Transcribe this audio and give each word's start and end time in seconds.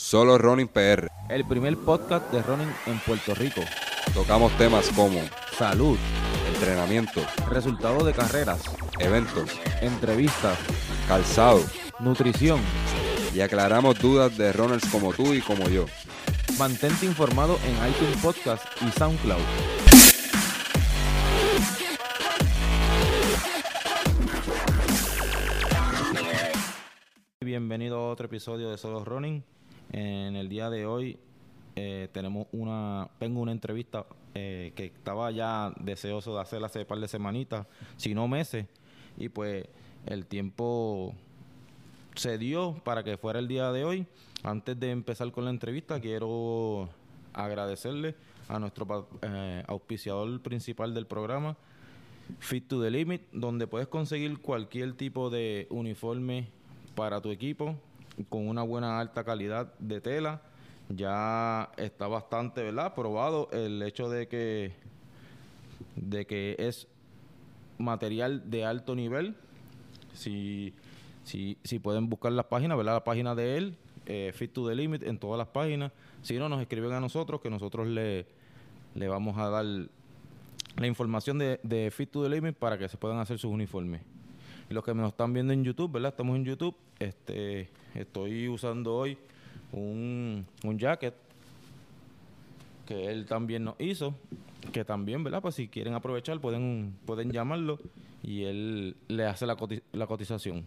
Solo 0.00 0.38
Running 0.38 0.68
PR. 0.68 1.08
El 1.28 1.44
primer 1.44 1.76
podcast 1.76 2.30
de 2.30 2.40
running 2.40 2.72
en 2.86 3.00
Puerto 3.00 3.34
Rico. 3.34 3.60
Tocamos 4.14 4.56
temas 4.56 4.88
como 4.94 5.18
Salud, 5.58 5.98
entrenamiento, 6.54 7.20
resultados 7.50 8.06
de 8.06 8.12
carreras, 8.12 8.62
eventos, 9.00 9.50
entrevistas, 9.82 10.56
calzado 11.08 11.60
nutrición. 11.98 12.60
y 13.34 13.40
aclaramos 13.40 13.98
dudas 13.98 14.38
de 14.38 14.52
runners 14.52 14.88
como 14.88 15.12
tú 15.12 15.34
y 15.34 15.40
como 15.40 15.68
yo. 15.68 15.86
Mantente 16.60 17.04
informado 17.04 17.58
en 17.66 17.90
iTunes 17.90 18.22
Podcast 18.22 18.64
y 18.80 18.92
SoundCloud. 18.92 19.42
Bienvenido 27.40 27.98
a 27.98 28.10
otro 28.10 28.26
episodio 28.26 28.70
de 28.70 28.78
Solo 28.78 29.04
Running. 29.04 29.57
En 29.92 30.36
el 30.36 30.48
día 30.48 30.70
de 30.70 30.86
hoy 30.86 31.18
eh, 31.76 32.08
tenemos 32.12 32.46
una, 32.52 33.08
tengo 33.18 33.40
una 33.40 33.52
entrevista 33.52 34.06
eh, 34.34 34.72
que 34.76 34.86
estaba 34.86 35.30
ya 35.30 35.72
deseoso 35.80 36.34
de 36.34 36.42
hacer 36.42 36.62
hace 36.62 36.80
un 36.80 36.86
par 36.86 36.98
de 36.98 37.08
semanitas, 37.08 37.66
si 37.96 38.14
no 38.14 38.28
meses, 38.28 38.66
y 39.16 39.28
pues 39.28 39.66
el 40.06 40.26
tiempo 40.26 41.14
se 42.14 42.36
dio 42.36 42.74
para 42.84 43.02
que 43.04 43.16
fuera 43.16 43.38
el 43.38 43.48
día 43.48 43.72
de 43.72 43.84
hoy. 43.84 44.06
Antes 44.42 44.78
de 44.78 44.90
empezar 44.90 45.30
con 45.32 45.44
la 45.44 45.50
entrevista, 45.50 46.00
quiero 46.00 46.88
agradecerle 47.32 48.14
a 48.48 48.58
nuestro 48.58 49.08
eh, 49.22 49.62
auspiciador 49.66 50.40
principal 50.40 50.94
del 50.94 51.06
programa, 51.06 51.56
Fit 52.40 52.68
to 52.68 52.82
the 52.82 52.90
Limit, 52.90 53.22
donde 53.32 53.66
puedes 53.66 53.88
conseguir 53.88 54.38
cualquier 54.40 54.92
tipo 54.92 55.30
de 55.30 55.66
uniforme 55.70 56.48
para 56.94 57.20
tu 57.20 57.30
equipo 57.30 57.76
con 58.28 58.48
una 58.48 58.62
buena 58.62 58.98
alta 59.00 59.24
calidad 59.24 59.72
de 59.78 60.00
tela. 60.00 60.42
Ya 60.88 61.70
está 61.76 62.08
bastante, 62.08 62.62
¿verdad? 62.62 62.94
Probado 62.94 63.48
el 63.52 63.82
hecho 63.82 64.08
de 64.08 64.26
que 64.26 64.72
de 65.96 66.26
que 66.26 66.56
es 66.58 66.88
material 67.78 68.50
de 68.50 68.64
alto 68.64 68.94
nivel. 68.94 69.34
Si, 70.14 70.72
si, 71.24 71.58
si 71.62 71.78
pueden 71.78 72.08
buscar 72.08 72.32
las 72.32 72.46
páginas, 72.46 72.76
¿verdad? 72.76 72.94
La 72.94 73.04
página 73.04 73.34
de 73.34 73.56
él, 73.56 73.76
eh, 74.06 74.32
Fit 74.34 74.52
to 74.52 74.68
the 74.68 74.74
Limit, 74.74 75.02
en 75.02 75.18
todas 75.18 75.38
las 75.38 75.48
páginas. 75.48 75.92
Si 76.22 76.38
no, 76.38 76.48
nos 76.48 76.60
escriben 76.60 76.92
a 76.92 77.00
nosotros, 77.00 77.40
que 77.40 77.50
nosotros 77.50 77.86
le, 77.86 78.26
le 78.94 79.08
vamos 79.08 79.38
a 79.38 79.48
dar 79.48 79.64
la 79.64 80.86
información 80.86 81.38
de, 81.38 81.60
de 81.62 81.90
Fit 81.90 82.10
to 82.10 82.22
the 82.22 82.28
Limit 82.28 82.56
para 82.56 82.78
que 82.78 82.88
se 82.88 82.96
puedan 82.96 83.18
hacer 83.18 83.38
sus 83.38 83.52
uniformes. 83.52 84.00
Y 84.70 84.74
los 84.74 84.84
que 84.84 84.94
nos 84.94 85.08
están 85.08 85.32
viendo 85.32 85.52
en 85.52 85.64
YouTube, 85.64 85.92
¿verdad? 85.92 86.10
Estamos 86.10 86.36
en 86.36 86.44
YouTube. 86.44 86.74
Este, 86.98 87.68
estoy 87.94 88.48
usando 88.48 88.94
hoy 88.94 89.16
un, 89.72 90.46
un 90.62 90.78
jacket 90.78 91.14
que 92.86 93.06
él 93.06 93.26
también 93.26 93.64
nos 93.64 93.76
hizo. 93.78 94.14
Que 94.72 94.84
también, 94.84 95.24
¿verdad? 95.24 95.40
Pues 95.40 95.54
si 95.54 95.68
quieren 95.68 95.94
aprovechar, 95.94 96.38
pueden, 96.40 96.94
pueden 97.06 97.30
llamarlo 97.30 97.78
y 98.22 98.44
él 98.44 98.96
le 99.08 99.24
hace 99.24 99.46
la, 99.46 99.56
la 99.92 100.06
cotización. 100.06 100.64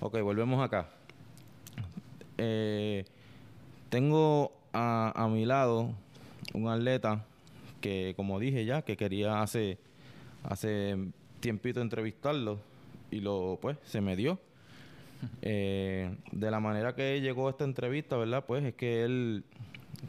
Ok, 0.00 0.20
volvemos 0.20 0.62
acá. 0.62 0.88
Eh, 2.38 3.04
tengo 3.90 4.52
a, 4.72 5.12
a 5.14 5.28
mi 5.28 5.44
lado 5.44 5.90
un 6.54 6.68
atleta 6.68 7.24
que, 7.80 8.14
como 8.16 8.38
dije 8.38 8.64
ya, 8.64 8.82
que 8.82 8.96
quería 8.96 9.42
hace, 9.42 9.78
hace 10.44 10.96
tiempito 11.40 11.82
entrevistarlo 11.82 12.58
y 13.10 13.20
lo, 13.20 13.58
pues, 13.60 13.76
se 13.84 14.00
me 14.00 14.16
dio. 14.16 14.38
Eh, 15.40 16.14
de 16.30 16.50
la 16.50 16.60
manera 16.60 16.94
que 16.94 17.20
llegó 17.22 17.48
esta 17.48 17.64
entrevista, 17.64 18.16
¿verdad? 18.18 18.44
Pues 18.46 18.62
es 18.64 18.74
que 18.74 19.02
él 19.02 19.44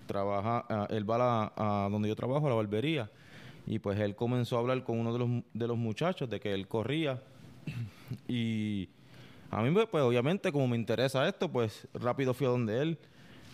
trabaja, 0.05 0.65
ah, 0.69 0.85
él 0.89 1.09
va 1.09 1.15
a, 1.15 1.17
la- 1.17 1.53
a 1.85 1.89
donde 1.89 2.09
yo 2.09 2.15
trabajo, 2.15 2.45
a 2.45 2.49
la 2.49 2.55
barbería, 2.55 3.09
y 3.65 3.79
pues 3.79 3.97
él 3.99 4.15
comenzó 4.15 4.57
a 4.57 4.59
hablar 4.59 4.83
con 4.83 4.99
uno 4.99 5.13
de 5.13 5.19
los, 5.19 5.29
de 5.53 5.67
los 5.67 5.77
muchachos 5.77 6.29
de 6.29 6.41
que 6.41 6.53
él 6.53 6.67
corría 6.67 7.21
y 8.27 8.89
a 9.49 9.61
mí, 9.61 9.71
pues, 9.89 10.03
obviamente, 10.03 10.51
como 10.51 10.67
me 10.67 10.75
interesa 10.75 11.25
esto, 11.27 11.49
pues 11.49 11.87
rápido 11.93 12.33
fui 12.33 12.45
a 12.45 12.49
donde 12.49 12.81
él. 12.81 12.97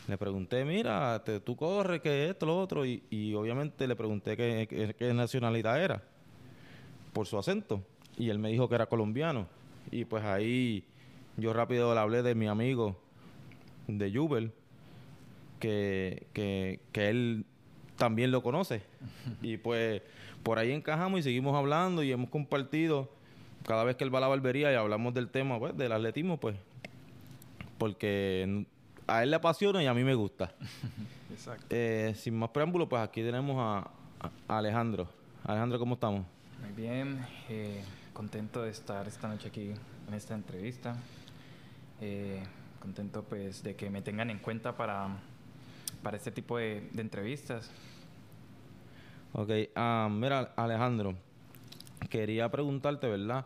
Le 0.08 0.18
pregunté, 0.18 0.66
mira, 0.66 1.22
te- 1.24 1.40
tú 1.40 1.56
corres, 1.56 2.02
que 2.02 2.30
esto, 2.30 2.48
lo 2.48 2.58
otro, 2.60 2.84
y, 2.84 3.04
y 3.12 3.36
obviamente 3.36 3.88
le 3.88 3.96
pregunté 3.96 4.36
qué, 4.36 4.66
qué- 4.68 4.96
qué 4.98 5.14
nacionalidad 5.14 5.82
era, 5.82 6.02
por 7.14 7.28
su 7.28 7.38
acento. 7.38 7.82
Y 8.18 8.30
él 8.30 8.40
me 8.40 8.50
dijo 8.50 8.70
que 8.70 8.76
era 8.76 8.86
colombiano. 8.86 9.48
Y 9.92 10.06
pues 10.06 10.24
ahí 10.24 10.84
yo 11.38 11.54
rápido 11.54 11.94
le 11.94 12.00
hablé 12.00 12.24
de 12.24 12.36
mi 12.36 12.48
amigo 12.48 13.00
de 13.88 14.12
Jubel, 14.12 14.52
que, 15.60 16.28
que, 16.34 16.80
que 16.92 17.10
él 17.10 17.46
también 17.98 18.32
lo 18.32 18.44
conoce. 18.44 18.82
Y 19.42 19.58
pues 19.58 20.02
por 20.44 20.60
ahí 20.60 20.72
encajamos 20.72 21.22
y 21.22 21.24
seguimos 21.24 21.56
hablando 21.56 22.04
y 22.04 22.12
hemos 22.12 22.30
compartido 22.30 23.10
cada 23.66 23.84
vez 23.84 23.96
que 23.96 24.04
él 24.04 24.14
va 24.14 24.18
a 24.18 24.22
la 24.22 24.28
barbería 24.28 24.72
y 24.72 24.76
hablamos 24.76 25.14
del 25.14 25.30
tema 25.30 25.58
pues, 25.58 25.76
del 25.78 25.92
atletismo, 25.92 26.38
pues, 26.38 26.56
porque 27.78 28.66
a 29.08 29.24
él 29.24 29.30
le 29.30 29.38
apasiona 29.38 29.82
y 29.82 29.88
a 29.88 29.94
mí 29.94 30.04
me 30.04 30.16
gusta. 30.16 30.54
Exacto. 31.32 31.66
Eh, 31.70 32.14
sin 32.16 32.38
más 32.38 32.50
preámbulos, 32.50 32.88
pues 32.88 33.02
aquí 33.02 33.22
tenemos 33.22 33.56
a, 33.58 33.90
a 34.48 34.58
Alejandro. 34.58 35.08
Alejandro, 35.46 35.80
¿cómo 35.80 35.96
estamos? 35.96 36.26
Muy 36.62 36.72
bien, 36.74 37.26
eh, 37.50 37.82
contento 38.14 38.62
de 38.62 38.72
estar 38.72 39.08
esta 39.08 39.28
noche 39.28 39.48
aquí 39.50 39.74
en 40.08 40.14
esta 40.14 40.34
entrevista. 40.36 40.96
Eh, 42.02 42.44
contento 42.80 43.24
pues 43.24 43.64
de 43.64 43.76
que 43.76 43.90
me 43.90 44.02
tengan 44.02 44.30
en 44.30 44.40
cuenta 44.40 44.76
para, 44.76 45.08
para 46.02 46.18
este 46.18 46.32
tipo 46.32 46.58
de, 46.58 46.90
de 46.92 47.02
entrevistas. 47.02 47.72
Ok, 49.34 49.50
ah, 49.76 50.10
mira, 50.12 50.54
Alejandro, 50.56 51.16
quería 52.10 52.50
preguntarte, 52.52 53.08
¿verdad? 53.08 53.46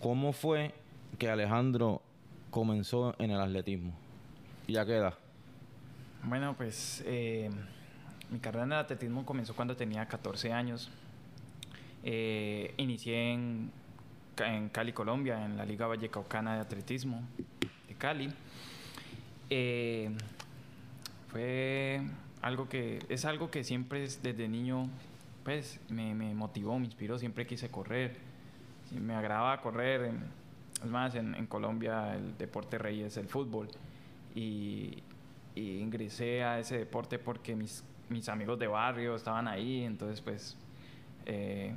¿Cómo 0.00 0.32
fue 0.32 0.74
que 1.18 1.30
Alejandro 1.30 2.02
comenzó 2.50 3.14
en 3.18 3.30
el 3.30 3.40
atletismo? 3.40 3.94
¿Y 4.66 4.76
a 4.76 4.84
qué 4.84 4.96
edad? 4.96 5.14
Bueno, 6.24 6.54
pues 6.56 7.02
eh, 7.06 7.50
mi 8.30 8.38
carrera 8.38 8.64
en 8.64 8.72
el 8.72 8.78
atletismo 8.78 9.24
comenzó 9.24 9.54
cuando 9.54 9.76
tenía 9.76 10.06
14 10.06 10.52
años. 10.52 10.90
Eh, 12.04 12.74
inicié 12.78 13.32
en, 13.32 13.70
Ca- 14.34 14.52
en 14.54 14.68
Cali, 14.70 14.92
Colombia, 14.92 15.44
en 15.44 15.56
la 15.56 15.64
Liga 15.64 15.86
Vallecaucana 15.86 16.54
de 16.54 16.60
Atletismo 16.60 17.22
de 17.88 17.94
Cali. 17.94 18.32
Eh, 19.50 20.10
fue 21.28 22.00
algo 22.40 22.68
que 22.68 22.98
es 23.08 23.24
algo 23.24 23.50
que 23.50 23.64
siempre 23.64 24.04
es- 24.04 24.22
desde 24.22 24.48
niño 24.48 24.88
pues 25.44 25.80
me, 25.88 26.14
motivó, 26.34 26.78
me 26.78 26.86
inspiró, 26.86 27.18
siempre 27.18 27.46
quise 27.46 27.68
correr, 27.68 28.16
me 28.92 29.14
agradaba 29.14 29.60
correr. 29.60 30.12
es 30.82 30.88
más, 30.90 31.14
en, 31.16 31.34
Colombia 31.46 32.14
el 32.14 32.36
deporte 32.38 32.78
rey 32.78 33.02
es 33.02 33.16
el 33.16 33.26
fútbol 33.28 33.68
y, 34.34 35.02
y 35.54 35.78
ingresé 35.78 36.44
a 36.44 36.58
ese 36.60 36.78
deporte 36.78 37.18
porque 37.18 37.56
mis, 37.56 37.84
mis 38.08 38.28
amigos 38.28 38.58
de 38.58 38.66
barrio 38.68 39.16
estaban 39.16 39.48
ahí, 39.48 39.82
entonces 39.82 40.20
pues 40.20 40.56
eh, 41.26 41.74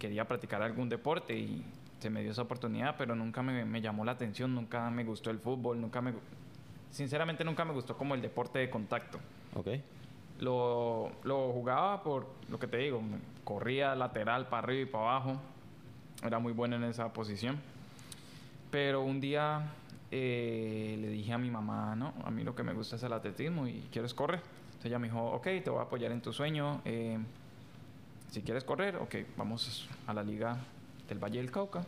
quería 0.00 0.26
practicar 0.26 0.62
algún 0.62 0.88
deporte 0.88 1.36
y 1.38 1.64
se 2.00 2.10
me 2.10 2.22
dio 2.22 2.32
esa 2.32 2.42
oportunidad, 2.42 2.96
pero 2.98 3.14
nunca 3.14 3.42
me, 3.42 3.64
me 3.64 3.80
llamó 3.80 4.04
la 4.04 4.12
atención, 4.12 4.54
nunca 4.54 4.90
me 4.90 5.04
gustó 5.04 5.30
el 5.30 5.38
fútbol, 5.38 5.80
nunca 5.80 6.00
me, 6.00 6.14
sinceramente 6.90 7.44
nunca 7.44 7.64
me 7.64 7.72
gustó 7.72 7.96
como 7.96 8.14
el 8.14 8.22
deporte 8.22 8.58
de 8.58 8.70
contacto. 8.70 9.18
Ok. 9.54 9.68
Lo, 10.40 11.12
lo 11.22 11.52
jugaba 11.52 12.02
por 12.02 12.26
lo 12.48 12.58
que 12.58 12.66
te 12.66 12.78
digo, 12.78 13.02
corría 13.44 13.94
lateral 13.94 14.48
para 14.48 14.64
arriba 14.64 14.80
y 14.82 14.86
para 14.90 15.04
abajo, 15.04 15.40
era 16.24 16.38
muy 16.38 16.54
bueno 16.54 16.76
en 16.76 16.84
esa 16.84 17.12
posición. 17.12 17.60
Pero 18.70 19.02
un 19.02 19.20
día 19.20 19.72
eh, 20.10 20.96
le 20.98 21.08
dije 21.08 21.32
a 21.34 21.38
mi 21.38 21.50
mamá, 21.50 21.94
no, 21.94 22.14
a 22.24 22.30
mí 22.30 22.42
lo 22.42 22.54
que 22.54 22.62
me 22.62 22.72
gusta 22.72 22.96
es 22.96 23.02
el 23.02 23.12
atletismo 23.12 23.66
y 23.66 23.86
quieres 23.92 24.14
correr. 24.14 24.40
Entonces 24.66 24.86
ella 24.86 24.98
me 24.98 25.08
dijo, 25.08 25.22
ok, 25.32 25.44
te 25.62 25.68
voy 25.68 25.80
a 25.80 25.82
apoyar 25.82 26.10
en 26.12 26.22
tu 26.22 26.32
sueño. 26.32 26.80
eh, 26.86 27.18
si 28.30 28.42
quieres 28.42 28.64
correr, 28.64 28.96
ok, 28.96 29.16
vamos 29.36 29.88
a 30.06 30.14
la 30.14 30.22
liga 30.22 30.56
del 31.08 31.18
Valle 31.18 31.38
del 31.38 31.50
Cauca. 31.50 31.84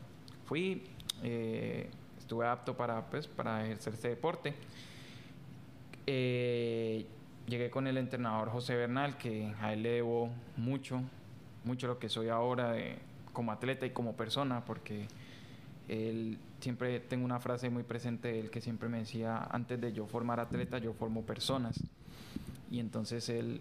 Fui, 0.47 0.83
eh, 1.23 1.89
estuve 2.19 2.47
apto 2.47 2.77
para, 2.77 3.06
pues, 3.06 3.27
para 3.29 3.65
ejercer 3.65 3.94
este 3.94 4.09
deporte. 4.09 4.55
Eh, 6.06 7.06
llegué 7.47 7.71
con 7.71 7.87
el 7.87 7.97
entrenador 7.97 8.50
José 8.50 8.75
Bernal, 8.75 9.17
que 9.19 9.55
a 9.61 9.73
él 9.73 9.83
le 9.83 9.91
debo 9.91 10.31
mucho, 10.56 11.00
mucho 11.65 11.87
lo 11.87 11.99
que 11.99 12.09
soy 12.09 12.29
ahora 12.29 12.73
de- 12.73 12.99
como 13.33 13.53
atleta 13.53 13.87
y 13.87 13.91
como 13.91 14.15
persona, 14.15 14.65
porque 14.65 15.06
él 15.89 16.39
siempre 16.61 17.00
tengo 17.00 17.25
una 17.25 17.41
frase 17.41 17.71
muy 17.71 17.83
presente 17.83 18.29
de 18.29 18.41
él 18.41 18.50
que 18.50 18.61
siempre 18.61 18.89
me 18.89 18.99
decía, 18.99 19.39
antes 19.50 19.81
de 19.81 19.93
yo 19.93 20.06
formar 20.06 20.41
atleta, 20.41 20.79
yo 20.79 20.93
formo 20.93 21.23
personas. 21.23 21.81
Y 22.71 22.81
entonces 22.81 23.29
él 23.29 23.61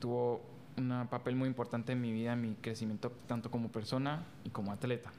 tuvo 0.00 0.40
un 0.76 1.06
papel 1.08 1.36
muy 1.36 1.48
importante 1.48 1.92
en 1.92 2.00
mi 2.00 2.12
vida, 2.12 2.34
en 2.34 2.42
mi 2.42 2.54
crecimiento 2.54 3.10
tanto 3.26 3.50
como 3.50 3.70
persona 3.70 4.24
y 4.44 4.50
como 4.50 4.72
atleta. 4.72 5.10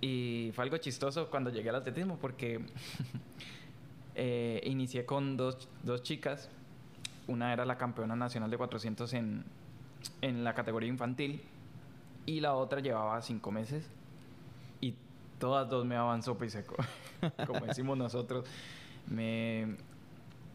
Y 0.00 0.50
fue 0.54 0.64
algo 0.64 0.76
chistoso 0.78 1.30
cuando 1.30 1.50
llegué 1.50 1.68
al 1.68 1.76
atletismo 1.76 2.18
porque 2.18 2.64
Eh, 4.14 4.60
inicié 4.64 5.06
con 5.06 5.36
dos, 5.36 5.68
dos 5.82 6.02
chicas. 6.02 6.50
Una 7.28 7.52
era 7.52 7.64
la 7.64 7.78
campeona 7.78 8.16
nacional 8.16 8.50
de 8.50 8.58
400 8.58 9.12
en, 9.14 9.44
en 10.20 10.44
la 10.44 10.54
categoría 10.54 10.88
infantil 10.88 11.42
y 12.26 12.40
la 12.40 12.54
otra 12.54 12.80
llevaba 12.80 13.20
cinco 13.22 13.50
meses 13.52 13.88
y 14.80 14.96
todas 15.38 15.68
dos 15.68 15.84
me 15.84 15.94
daban 15.94 16.22
sopa 16.22 16.44
y 16.44 16.50
seco, 16.50 16.76
como 17.46 17.66
decimos 17.66 17.96
nosotros. 17.96 18.44
Me, 19.08 19.76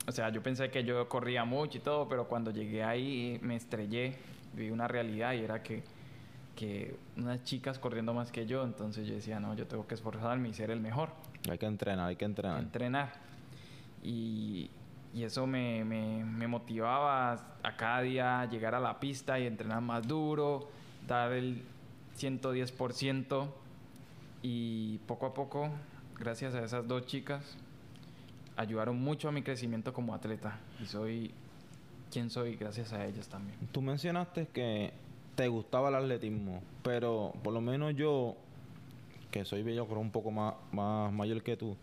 o 0.08 0.12
sea, 0.12 0.30
yo 0.30 0.42
pensé 0.42 0.72
que 0.72 0.84
yo 0.86 1.08
corría 1.10 1.44
mucho 1.44 1.78
y 1.78 1.82
todo, 1.82 2.08
pero 2.08 2.28
cuando 2.28 2.52
llegué 2.52 2.84
ahí 2.84 3.40
me 3.42 3.58
estrellé, 3.58 4.16
vi 4.54 4.70
una 4.70 4.88
realidad 4.88 5.34
y 5.34 5.40
era 5.40 5.62
que, 5.62 5.84
que 6.56 6.98
unas 7.18 7.44
chicas 7.44 7.78
corriendo 7.78 8.14
más 8.14 8.32
que 8.32 8.46
yo, 8.46 8.64
entonces 8.64 9.06
yo 9.06 9.16
decía, 9.16 9.40
no, 9.42 9.54
yo 9.54 9.68
tengo 9.68 9.86
que 9.86 9.96
esforzarme 9.96 10.48
y 10.48 10.54
ser 10.54 10.72
el 10.72 10.80
mejor. 10.80 11.10
Hay 11.50 11.58
que 11.58 11.66
entrenar, 11.66 12.08
hay 12.08 12.16
que 12.16 12.24
entrenar. 12.24 12.60
Entrenar. 12.60 13.14
Y, 14.02 14.72
y 15.14 15.24
eso 15.24 15.46
me, 15.46 15.84
me, 15.84 16.24
me 16.24 16.48
motivaba 16.48 17.34
a 17.62 17.76
cada 17.76 18.02
día 18.02 18.46
llegar 18.46 18.76
a 18.76 18.80
la 18.80 19.02
pista 19.02 19.38
y 19.40 19.46
entrenar 19.46 19.82
más 19.82 20.08
duro, 20.08 20.70
dar 21.06 21.34
el 21.34 21.64
110% 22.18 23.48
y 24.42 25.00
poco 25.00 25.26
a 25.26 25.34
poco, 25.34 25.70
gracias 26.18 26.56
a 26.56 26.64
esas 26.64 26.88
dos 26.88 27.06
chicas, 27.06 27.58
ayudaron 28.58 29.00
mucho 29.00 29.30
a 29.30 29.32
mi 29.32 29.42
crecimiento 29.44 29.94
como 29.94 30.14
atleta 30.14 30.60
y 30.82 30.86
soy 30.86 31.32
quien 32.12 32.30
soy 32.30 32.56
gracias 32.56 32.94
a 32.94 33.06
ellas 33.06 33.28
también. 33.28 33.58
Tú 33.72 33.82
mencionaste 33.82 34.48
que 34.48 34.92
te 35.36 35.48
gustaba 35.48 35.90
el 35.90 35.96
atletismo, 35.96 36.62
pero 36.84 37.34
por 37.44 37.54
lo 37.54 37.62
menos 37.62 37.96
yo, 37.96 38.36
que 39.32 39.46
soy 39.46 39.64
bello, 39.64 39.86
creo 39.86 40.00
un 40.00 40.12
poco 40.12 40.32
más, 40.32 40.56
más 40.72 41.14
mayor 41.14 41.44
que 41.44 41.56
tú, 41.56 41.78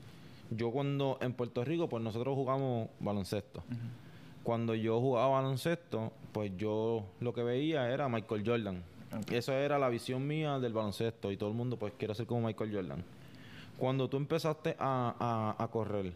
yo 0.51 0.71
cuando 0.71 1.19
en 1.21 1.33
Puerto 1.33 1.65
Rico, 1.65 1.89
pues 1.89 2.03
nosotros 2.03 2.35
jugamos 2.35 2.89
baloncesto. 3.01 3.63
Cuando 4.43 4.75
yo 4.75 5.01
jugaba 5.01 5.41
baloncesto, 5.41 6.13
pues 6.33 6.53
yo 6.57 7.05
lo 7.21 7.33
que 7.33 7.43
veía 7.43 7.91
era 7.91 8.09
Michael 8.09 8.43
Jordan. 8.47 8.83
Esa 9.31 9.55
era 9.59 9.79
la 9.79 9.89
visión 9.89 10.27
mía 10.27 10.59
del 10.59 10.73
baloncesto 10.73 11.31
y 11.31 11.37
todo 11.37 11.49
el 11.49 11.55
mundo 11.55 11.79
pues 11.79 11.93
quiere 11.97 12.15
ser 12.15 12.27
como 12.27 12.47
Michael 12.47 12.75
Jordan. 12.75 13.05
Cuando 13.79 14.09
tú 14.09 14.17
empezaste 14.17 14.77
a, 14.79 15.55
a, 15.59 15.69
correr, 15.69 16.13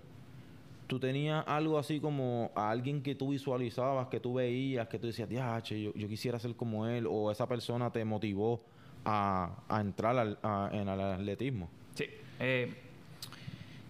tú 0.88 0.98
tenías 0.98 1.44
algo 1.46 1.78
así 1.78 2.00
como 2.00 2.50
a 2.56 2.70
alguien 2.70 3.02
que 3.02 3.14
tú 3.14 3.28
visualizabas, 3.28 4.08
que 4.08 4.18
tú 4.18 4.34
veías, 4.34 4.88
que 4.88 4.98
tú 4.98 5.06
decías, 5.06 5.28
yo, 5.28 5.94
yo 5.94 6.08
quisiera 6.08 6.40
ser 6.40 6.56
como 6.56 6.88
él, 6.88 7.06
o 7.08 7.30
esa 7.30 7.46
persona 7.46 7.92
te 7.92 8.04
motivó 8.04 8.60
a, 9.04 9.62
a 9.68 9.80
entrar 9.80 10.18
al, 10.18 10.38
en 10.72 10.88
el 10.88 11.00
atletismo. 11.00 11.68
Sí. 11.94 12.06
Eh, 12.40 12.74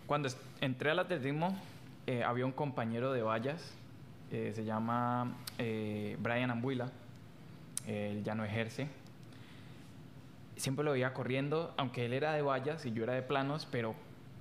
cuando 0.07 0.29
entré 0.61 0.91
al 0.91 0.99
atletismo, 0.99 1.57
eh, 2.07 2.23
había 2.23 2.45
un 2.45 2.53
compañero 2.53 3.13
de 3.13 3.23
vallas, 3.23 3.75
eh, 4.31 4.53
se 4.55 4.65
llama 4.65 5.39
Brian 5.57 6.51
Ambuila 6.51 6.93
él 7.89 8.23
ya 8.23 8.35
no 8.35 8.45
ejerce. 8.45 8.89
Siempre 10.57 10.85
lo 10.85 10.93
veía 10.93 11.15
corriendo, 11.15 11.73
aunque 11.77 12.05
él 12.05 12.13
era 12.13 12.33
de 12.33 12.43
vallas 12.43 12.85
y 12.85 12.93
yo 12.93 13.05
era 13.05 13.15
de 13.15 13.23
planos, 13.23 13.67
pero 13.71 13.95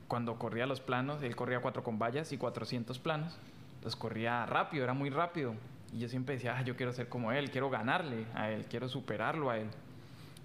cuando 0.07 0.38
corría 0.38 0.65
los 0.65 0.81
planos, 0.81 1.21
él 1.24 1.36
corría 1.36 1.59
cuatro 1.59 1.83
con 1.83 2.00
vallas 2.00 2.31
y 2.31 2.38
400 2.38 3.00
planos. 3.00 3.38
Entonces 3.75 4.00
corría 4.00 4.45
rápido, 4.45 4.83
era 4.83 4.94
muy 4.94 5.09
rápido. 5.09 5.54
Y 5.94 6.00
yo 6.00 6.09
siempre 6.09 6.36
decía, 6.36 6.56
ah, 6.57 6.62
yo 6.62 6.75
quiero 6.75 6.92
ser 6.94 7.09
como 7.09 7.31
él, 7.31 7.51
quiero 7.51 7.69
ganarle 7.69 8.25
a 8.33 8.50
él, 8.50 8.65
quiero 8.69 8.89
superarlo 8.89 9.50
a 9.50 9.57
él. 9.57 9.68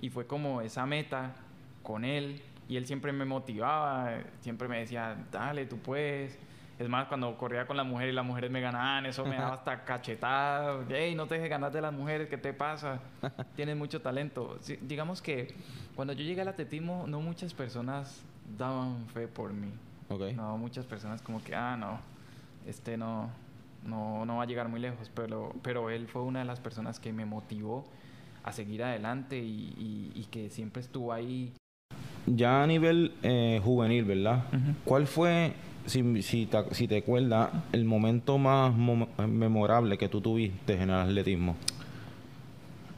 Y 0.00 0.11
fue 0.11 0.26
como 0.26 0.61
esa 0.61 0.87
meta 0.87 1.35
con 1.82 2.05
él. 2.05 2.43
Y 2.69 2.76
él 2.76 2.87
siempre 2.87 3.12
me 3.12 3.25
motivaba, 3.25 4.19
siempre 4.41 4.69
me 4.69 4.79
decía, 4.79 5.17
dale, 5.31 5.67
tú 5.67 5.79
puedes 5.79 6.38
es 6.82 6.88
más, 6.88 7.06
cuando 7.06 7.37
corría 7.37 7.64
con 7.64 7.76
las 7.76 7.87
mujeres 7.87 8.12
y 8.12 8.17
las 8.17 8.25
mujeres 8.25 8.50
me 8.50 8.61
ganaban, 8.61 9.06
eso 9.06 9.25
me 9.25 9.37
daba 9.37 9.55
hasta 9.55 9.85
cachetada. 9.85 10.85
Hey, 10.88 11.14
no 11.14 11.26
te 11.26 11.37
dejes 11.37 11.49
ganar 11.49 11.70
de 11.70 11.81
las 11.81 11.93
mujeres, 11.93 12.29
¿qué 12.29 12.38
te 12.38 12.53
pasa? 12.53 13.00
Tienes 13.56 13.76
mucho 13.76 14.00
talento. 14.00 14.59
digamos 14.81 15.23
que 15.23 15.55
cuando 15.94 16.12
yo 16.12 16.25
llegué 16.25 16.41
al 16.41 16.49
atletismo, 16.49 17.05
no 17.06 17.20
muchas 17.20 17.55
personas 17.55 18.25
daban 18.58 19.06
fe 19.08 19.28
por 19.28 19.52
mí. 19.52 19.70
Okay. 20.08 20.34
No, 20.34 20.58
muchas 20.58 20.84
personas 20.84 21.22
como 21.22 21.42
que, 21.42 21.54
ah, 21.54 21.76
no, 21.76 22.00
este 22.66 22.96
no, 22.96 23.30
no, 23.86 24.24
no 24.24 24.36
va 24.36 24.42
a 24.42 24.46
llegar 24.46 24.68
muy 24.68 24.80
lejos. 24.80 25.10
Pero, 25.14 25.54
pero 25.62 25.90
él 25.90 26.06
fue 26.06 26.22
una 26.22 26.40
de 26.40 26.44
las 26.44 26.60
personas 26.60 27.00
que 27.00 27.12
me 27.12 27.24
motivó 27.24 27.84
a 28.44 28.52
seguir 28.52 28.82
adelante 28.82 29.38
y, 29.38 30.26
que 30.30 30.50
siempre 30.50 30.80
estuvo 30.80 31.12
ahí. 31.12 31.52
Ya 32.26 32.62
a 32.62 32.66
nivel 32.66 33.12
eh, 33.22 33.60
juvenil, 33.62 34.04
¿verdad? 34.04 34.44
¿Cuál 34.84 35.06
fue 35.06 35.52
si, 35.86 36.22
si, 36.22 36.46
te, 36.46 36.74
si 36.74 36.88
te 36.88 36.98
acuerdas, 36.98 37.50
el 37.72 37.84
momento 37.84 38.38
más 38.38 38.74
memorable 38.74 39.98
que 39.98 40.08
tú 40.08 40.20
tuviste 40.20 40.74
en 40.74 40.90
el 40.90 40.96
atletismo? 40.96 41.56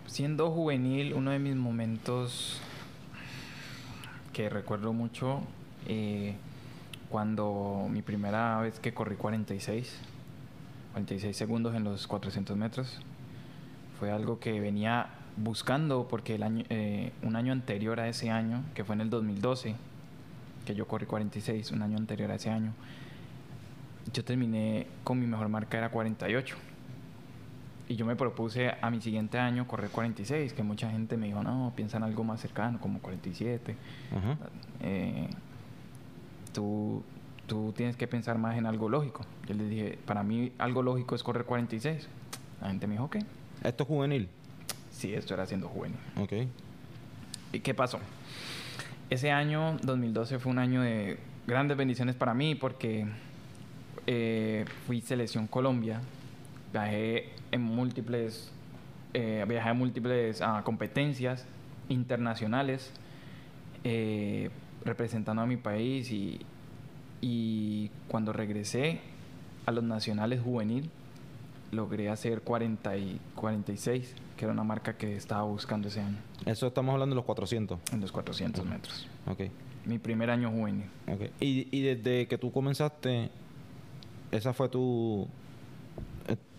Siendo 0.06 0.50
juvenil, 0.50 1.14
uno 1.14 1.32
de 1.32 1.38
mis 1.40 1.56
momentos 1.56 2.60
que 4.34 4.50
recuerdo 4.50 4.92
mucho, 4.92 5.40
eh, 5.86 6.34
cuando 7.08 7.86
mi 7.88 8.02
primera 8.02 8.60
vez 8.60 8.80
que 8.80 8.92
corrí 8.92 9.16
46, 9.16 9.96
46 10.92 11.34
segundos 11.34 11.74
en 11.74 11.84
los 11.84 12.06
400 12.06 12.54
metros, 12.56 12.98
fue 13.98 14.10
algo 14.10 14.40
que 14.40 14.60
venía 14.60 15.06
buscando 15.36 16.08
porque 16.08 16.34
el 16.34 16.42
año, 16.42 16.64
eh, 16.68 17.12
un 17.22 17.36
año 17.36 17.52
anterior 17.52 18.00
a 18.00 18.08
ese 18.08 18.30
año, 18.30 18.64
que 18.74 18.84
fue 18.84 18.96
en 18.96 19.02
el 19.02 19.10
2012, 19.10 19.76
que 20.66 20.74
yo 20.74 20.86
corrí 20.88 21.06
46 21.06 21.70
un 21.70 21.82
año 21.82 21.96
anterior 21.96 22.30
a 22.32 22.34
ese 22.34 22.50
año, 22.50 22.72
yo 24.12 24.24
terminé 24.24 24.88
con 25.04 25.18
mi 25.18 25.26
mejor 25.26 25.48
marca 25.48 25.78
era 25.78 25.90
48. 25.90 26.56
Y 27.88 27.96
yo 27.96 28.06
me 28.06 28.16
propuse 28.16 28.72
a 28.80 28.90
mi 28.90 29.00
siguiente 29.00 29.38
año 29.38 29.66
correr 29.66 29.90
46, 29.90 30.54
que 30.54 30.62
mucha 30.62 30.90
gente 30.90 31.16
me 31.16 31.26
dijo, 31.26 31.42
no, 31.42 31.72
piensa 31.76 31.98
en 31.98 32.04
algo 32.04 32.24
más 32.24 32.40
cercano, 32.40 32.80
como 32.80 33.00
47. 33.00 33.76
Eh, 34.80 35.28
tú, 36.52 37.02
tú 37.46 37.74
tienes 37.76 37.96
que 37.96 38.06
pensar 38.06 38.38
más 38.38 38.56
en 38.56 38.66
algo 38.66 38.88
lógico. 38.88 39.22
Yo 39.46 39.54
le 39.54 39.68
dije, 39.68 39.98
para 40.06 40.22
mí 40.22 40.52
algo 40.58 40.82
lógico 40.82 41.14
es 41.14 41.22
correr 41.22 41.44
46. 41.44 42.08
La 42.62 42.68
gente 42.68 42.86
me 42.86 42.94
dijo, 42.94 43.04
ok. 43.04 43.16
¿Esto 43.62 43.82
es 43.82 43.88
juvenil? 43.88 44.28
Sí, 44.90 45.12
esto 45.12 45.34
era 45.34 45.44
siendo 45.44 45.68
juvenil. 45.68 45.98
Ok. 46.16 46.32
¿Y 47.52 47.60
qué 47.60 47.74
pasó? 47.74 47.98
ese 49.10 49.30
año, 49.30 49.76
2012, 49.82 50.38
fue 50.38 50.52
un 50.52 50.58
año 50.58 50.82
de 50.82 51.18
grandes 51.46 51.76
bendiciones 51.76 52.14
para 52.14 52.34
mí 52.34 52.54
porque 52.54 53.06
eh, 54.06 54.64
fui 54.86 55.00
selección 55.00 55.46
Colombia, 55.46 56.00
viajé 56.72 57.30
en 57.54 57.62
múltiples, 57.62 58.50
eh, 59.12 59.44
viajé 59.48 59.68
a 59.68 59.74
múltiples 59.74 60.42
ah, 60.42 60.62
competencias 60.64 61.46
internacionales 61.88 62.92
eh, 63.84 64.50
representando 64.84 65.40
a 65.42 65.46
mi 65.46 65.56
país 65.56 66.10
y, 66.10 66.40
y 67.20 67.90
cuando 68.08 68.32
regresé 68.32 69.00
a 69.66 69.70
los 69.70 69.84
nacionales 69.84 70.40
juvenil 70.42 70.90
logré 71.70 72.08
hacer 72.08 72.40
40 72.40 72.96
y 72.96 73.20
46 73.36 74.16
que 74.36 74.44
era 74.46 74.52
una 74.52 74.64
marca 74.64 74.96
que 74.96 75.14
estaba 75.14 75.44
buscando 75.44 75.86
ese 75.86 76.00
año. 76.00 76.18
Eso 76.44 76.66
estamos 76.66 76.92
hablando 76.92 77.14
de 77.14 77.18
los 77.18 77.24
400. 77.24 77.78
En 77.92 78.00
los 78.00 78.10
400 78.10 78.66
metros. 78.66 79.08
Ok. 79.26 79.42
Mi 79.86 80.00
primer 80.00 80.28
año 80.30 80.50
juvenil. 80.50 80.86
Ok. 81.06 81.30
Y, 81.38 81.68
y 81.70 81.82
desde 81.82 82.26
que 82.26 82.36
tú 82.36 82.50
comenzaste, 82.50 83.30
esa 84.32 84.52
fue 84.52 84.68
tu 84.68 85.28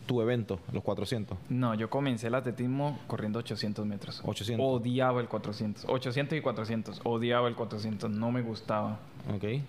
tu 0.06 0.22
evento, 0.22 0.60
los 0.72 0.84
400? 0.84 1.38
No, 1.50 1.74
yo 1.76 1.90
comencé 1.90 2.28
el 2.28 2.36
atletismo 2.36 3.00
corriendo 3.08 3.40
800 3.40 3.86
metros. 3.86 4.22
800. 4.24 4.66
Odiaba 4.66 5.22
el 5.22 5.28
400. 5.28 5.86
800 5.88 6.38
y 6.38 6.42
400. 6.42 7.02
Odiaba 7.04 7.48
el 7.48 7.56
400. 7.56 8.10
No 8.10 8.32
me 8.32 8.42
gustaba. 8.42 9.00
Ok. 9.34 9.62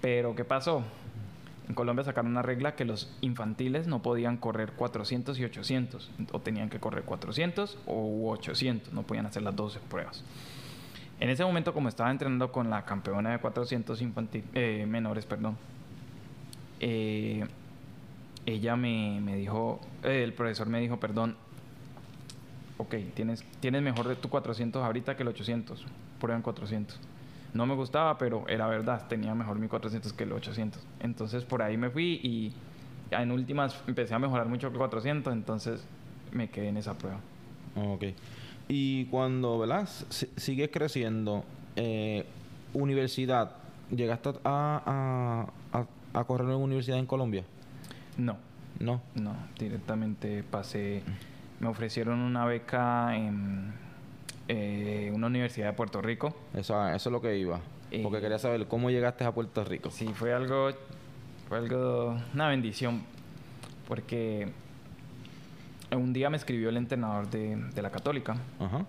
Pero, 0.00 0.34
¿qué 0.34 0.44
pasó? 0.44 0.82
En 1.68 1.74
Colombia 1.74 2.02
sacaron 2.02 2.30
una 2.30 2.40
regla 2.40 2.74
que 2.74 2.86
los 2.86 3.14
infantiles 3.20 3.86
no 3.86 4.00
podían 4.00 4.38
correr 4.38 4.72
400 4.72 5.38
y 5.38 5.44
800, 5.44 6.10
o 6.32 6.40
tenían 6.40 6.70
que 6.70 6.80
correr 6.80 7.04
400 7.04 7.78
o 7.86 8.30
800, 8.30 8.94
no 8.94 9.02
podían 9.02 9.26
hacer 9.26 9.42
las 9.42 9.54
12 9.54 9.78
pruebas. 9.80 10.24
En 11.20 11.28
ese 11.28 11.44
momento, 11.44 11.74
como 11.74 11.88
estaba 11.90 12.10
entrenando 12.10 12.50
con 12.52 12.70
la 12.70 12.86
campeona 12.86 13.32
de 13.32 13.38
400 13.38 14.00
infantil, 14.00 14.44
eh, 14.54 14.86
menores, 14.88 15.26
perdón, 15.26 15.58
eh, 16.80 17.46
ella 18.48 18.76
me, 18.76 19.20
me 19.20 19.36
dijo, 19.36 19.78
eh, 20.02 20.22
el 20.24 20.32
profesor 20.32 20.68
me 20.68 20.80
dijo, 20.80 20.98
perdón, 20.98 21.36
ok, 22.78 22.94
tienes, 23.14 23.44
tienes 23.60 23.82
mejor 23.82 24.08
de 24.08 24.16
tu 24.16 24.30
400 24.30 24.82
ahorita 24.82 25.16
que 25.16 25.22
el 25.22 25.28
800, 25.28 25.84
prueban 26.18 26.40
400. 26.42 26.98
No 27.52 27.66
me 27.66 27.74
gustaba, 27.74 28.16
pero 28.16 28.48
era 28.48 28.66
verdad, 28.66 29.06
tenía 29.06 29.34
mejor 29.34 29.58
mi 29.58 29.68
400 29.68 30.12
que 30.14 30.24
el 30.24 30.32
800. 30.32 30.82
Entonces 31.00 31.44
por 31.44 31.62
ahí 31.62 31.76
me 31.76 31.90
fui 31.90 32.20
y 32.22 32.52
en 33.10 33.32
últimas 33.32 33.78
empecé 33.86 34.14
a 34.14 34.18
mejorar 34.18 34.46
mucho 34.46 34.68
el 34.68 34.74
400, 34.74 35.30
entonces 35.32 35.84
me 36.32 36.48
quedé 36.48 36.68
en 36.68 36.78
esa 36.78 36.96
prueba. 36.96 37.20
Ok. 37.76 38.04
Y 38.68 39.06
cuando, 39.06 39.58
¿verdad? 39.58 39.88
sigues 40.36 40.70
creciendo, 40.72 41.44
eh, 41.76 42.24
universidad, 42.72 43.56
¿llegaste 43.90 44.30
a, 44.44 45.46
a 46.12 46.24
correr 46.24 46.48
en 46.48 46.56
universidad 46.56 46.98
en 46.98 47.06
Colombia? 47.06 47.44
No, 48.18 48.36
No. 48.80 49.00
no, 49.14 49.34
directamente 49.58 50.42
pasé, 50.42 51.02
me 51.60 51.68
ofrecieron 51.68 52.18
una 52.20 52.44
beca 52.44 53.16
en 53.16 53.72
eh, 54.48 55.10
una 55.14 55.26
universidad 55.28 55.68
de 55.68 55.72
Puerto 55.72 56.00
Rico. 56.02 56.34
Eso, 56.54 56.86
eso 56.88 57.08
es 57.08 57.12
lo 57.12 57.20
que 57.20 57.36
iba. 57.38 57.60
Porque 58.02 58.18
Eh, 58.18 58.20
quería 58.20 58.38
saber 58.38 58.66
cómo 58.66 58.90
llegaste 58.90 59.24
a 59.24 59.32
Puerto 59.32 59.64
Rico. 59.64 59.90
Sí, 59.90 60.08
fue 60.14 60.32
algo, 60.34 60.70
fue 61.48 61.58
algo, 61.58 62.18
una 62.34 62.48
bendición, 62.48 63.02
porque 63.86 64.52
un 65.92 66.12
día 66.12 66.28
me 66.30 66.36
escribió 66.36 66.68
el 66.68 66.76
entrenador 66.76 67.30
de, 67.30 67.56
de 67.56 67.82
la 67.82 67.90
Católica 67.90 68.36
Ajá. 68.60 68.84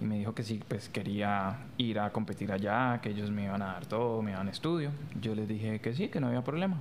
y 0.00 0.04
me 0.04 0.18
dijo 0.18 0.34
que 0.34 0.42
sí, 0.42 0.60
pues 0.68 0.88
quería 0.90 1.56
ir 1.78 1.98
a 1.98 2.10
competir 2.10 2.52
allá, 2.52 3.00
que 3.02 3.10
ellos 3.10 3.30
me 3.30 3.44
iban 3.44 3.62
a 3.62 3.66
dar 3.72 3.86
todo, 3.86 4.20
me 4.22 4.32
iban 4.32 4.48
estudio. 4.48 4.90
Yo 5.20 5.34
les 5.34 5.48
dije 5.48 5.80
que 5.80 5.94
sí, 5.94 6.08
que 6.08 6.20
no 6.20 6.26
había 6.28 6.42
problema. 6.44 6.76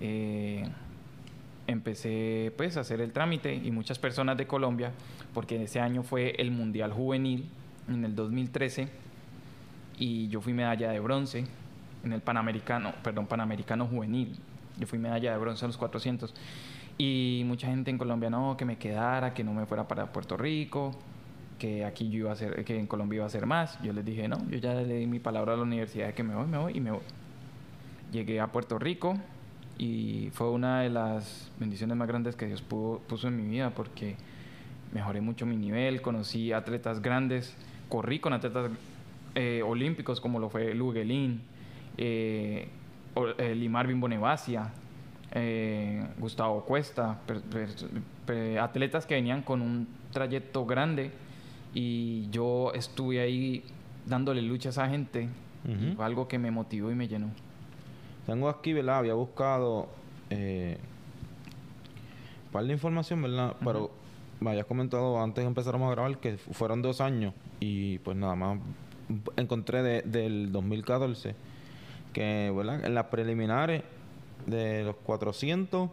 Eh, 0.00 0.68
empecé 1.66 2.52
pues 2.56 2.76
a 2.76 2.80
hacer 2.80 3.00
el 3.00 3.12
trámite 3.12 3.54
y 3.54 3.70
muchas 3.70 3.98
personas 3.98 4.36
de 4.36 4.46
Colombia, 4.46 4.92
porque 5.34 5.62
ese 5.62 5.80
año 5.80 6.02
fue 6.02 6.34
el 6.38 6.50
Mundial 6.50 6.92
Juvenil 6.92 7.48
en 7.88 8.04
el 8.04 8.14
2013 8.14 8.88
y 9.98 10.28
yo 10.28 10.40
fui 10.40 10.52
medalla 10.52 10.90
de 10.90 11.00
bronce 11.00 11.44
en 12.04 12.12
el 12.12 12.20
Panamericano, 12.20 12.92
perdón, 13.02 13.26
Panamericano 13.26 13.86
Juvenil. 13.86 14.36
Yo 14.78 14.86
fui 14.86 14.98
medalla 14.98 15.32
de 15.32 15.38
bronce 15.38 15.64
a 15.64 15.68
los 15.68 15.76
400 15.76 16.34
y 16.98 17.42
mucha 17.46 17.66
gente 17.68 17.90
en 17.90 17.98
Colombia 17.98 18.30
no, 18.30 18.56
que 18.56 18.64
me 18.64 18.76
quedara, 18.76 19.34
que 19.34 19.42
no 19.42 19.52
me 19.52 19.66
fuera 19.66 19.88
para 19.88 20.12
Puerto 20.12 20.36
Rico, 20.36 20.92
que 21.58 21.84
aquí 21.84 22.10
yo 22.10 22.18
iba 22.18 22.30
a 22.30 22.34
hacer, 22.34 22.64
que 22.64 22.78
en 22.78 22.86
Colombia 22.86 23.16
iba 23.16 23.24
a 23.24 23.28
hacer 23.28 23.46
más. 23.46 23.80
Yo 23.82 23.92
les 23.92 24.04
dije, 24.04 24.28
no, 24.28 24.38
yo 24.50 24.58
ya 24.58 24.74
le 24.74 24.96
di 24.96 25.06
mi 25.06 25.18
palabra 25.18 25.54
a 25.54 25.56
la 25.56 25.62
universidad 25.62 26.08
de 26.08 26.14
que 26.14 26.22
me 26.22 26.34
voy, 26.34 26.46
me 26.46 26.58
voy 26.58 26.76
y 26.76 26.80
me 26.80 26.90
voy. 26.90 27.02
Llegué 28.12 28.40
a 28.40 28.46
Puerto 28.48 28.78
Rico 28.78 29.16
y 29.78 30.30
fue 30.32 30.50
una 30.50 30.80
de 30.80 30.90
las 30.90 31.50
bendiciones 31.60 31.96
más 31.96 32.08
grandes 32.08 32.34
que 32.36 32.46
Dios 32.46 32.62
pudo- 32.62 33.00
puso 33.06 33.28
en 33.28 33.36
mi 33.36 33.48
vida 33.50 33.70
porque 33.70 34.16
mejoré 34.92 35.20
mucho 35.20 35.44
mi 35.46 35.56
nivel, 35.56 36.00
conocí 36.02 36.52
atletas 36.52 37.02
grandes, 37.02 37.54
corrí 37.88 38.18
con 38.18 38.32
atletas 38.32 38.70
eh, 39.34 39.62
olímpicos 39.62 40.20
como 40.20 40.38
lo 40.38 40.48
fue 40.48 40.74
Luguelín, 40.74 41.42
eh, 41.98 42.68
eh, 43.38 43.54
eh, 45.32 46.06
Gustavo 46.18 46.64
Cuesta, 46.64 47.18
per- 47.26 47.42
per- 47.42 47.68
per- 48.24 48.58
atletas 48.58 49.04
que 49.06 49.14
venían 49.14 49.42
con 49.42 49.60
un 49.60 49.86
trayecto 50.12 50.64
grande 50.64 51.10
y 51.74 52.28
yo 52.30 52.72
estuve 52.74 53.20
ahí 53.20 53.62
dándole 54.06 54.40
lucha 54.40 54.68
a 54.68 54.70
esa 54.70 54.88
gente 54.88 55.28
y 55.92 55.94
fue 55.96 56.04
algo 56.06 56.28
que 56.28 56.38
me 56.38 56.50
motivó 56.50 56.90
y 56.90 56.94
me 56.94 57.08
llenó. 57.08 57.28
Tengo 58.26 58.48
aquí, 58.48 58.72
¿verdad? 58.72 58.98
Había 58.98 59.14
buscado 59.14 59.88
eh, 60.30 60.78
un 62.46 62.52
par 62.52 62.64
de 62.64 62.72
información, 62.72 63.22
¿verdad? 63.22 63.54
Pero 63.64 63.90
me 64.40 64.50
habías 64.50 64.66
comentado 64.66 65.20
antes 65.22 65.42
de 65.44 65.48
empezar 65.48 65.74
a 65.76 65.78
grabar 65.90 66.18
que 66.18 66.36
fu- 66.36 66.52
fueron 66.52 66.82
dos 66.82 67.00
años 67.00 67.32
y 67.60 67.98
pues 68.00 68.16
nada 68.16 68.34
más 68.34 68.58
encontré 69.36 69.82
de- 69.82 70.02
del 70.02 70.50
2014 70.52 71.34
que, 72.12 72.52
¿verdad? 72.54 72.84
En 72.84 72.94
las 72.94 73.06
preliminares 73.06 73.82
de 74.46 74.84
los 74.84 74.96
400 74.96 75.90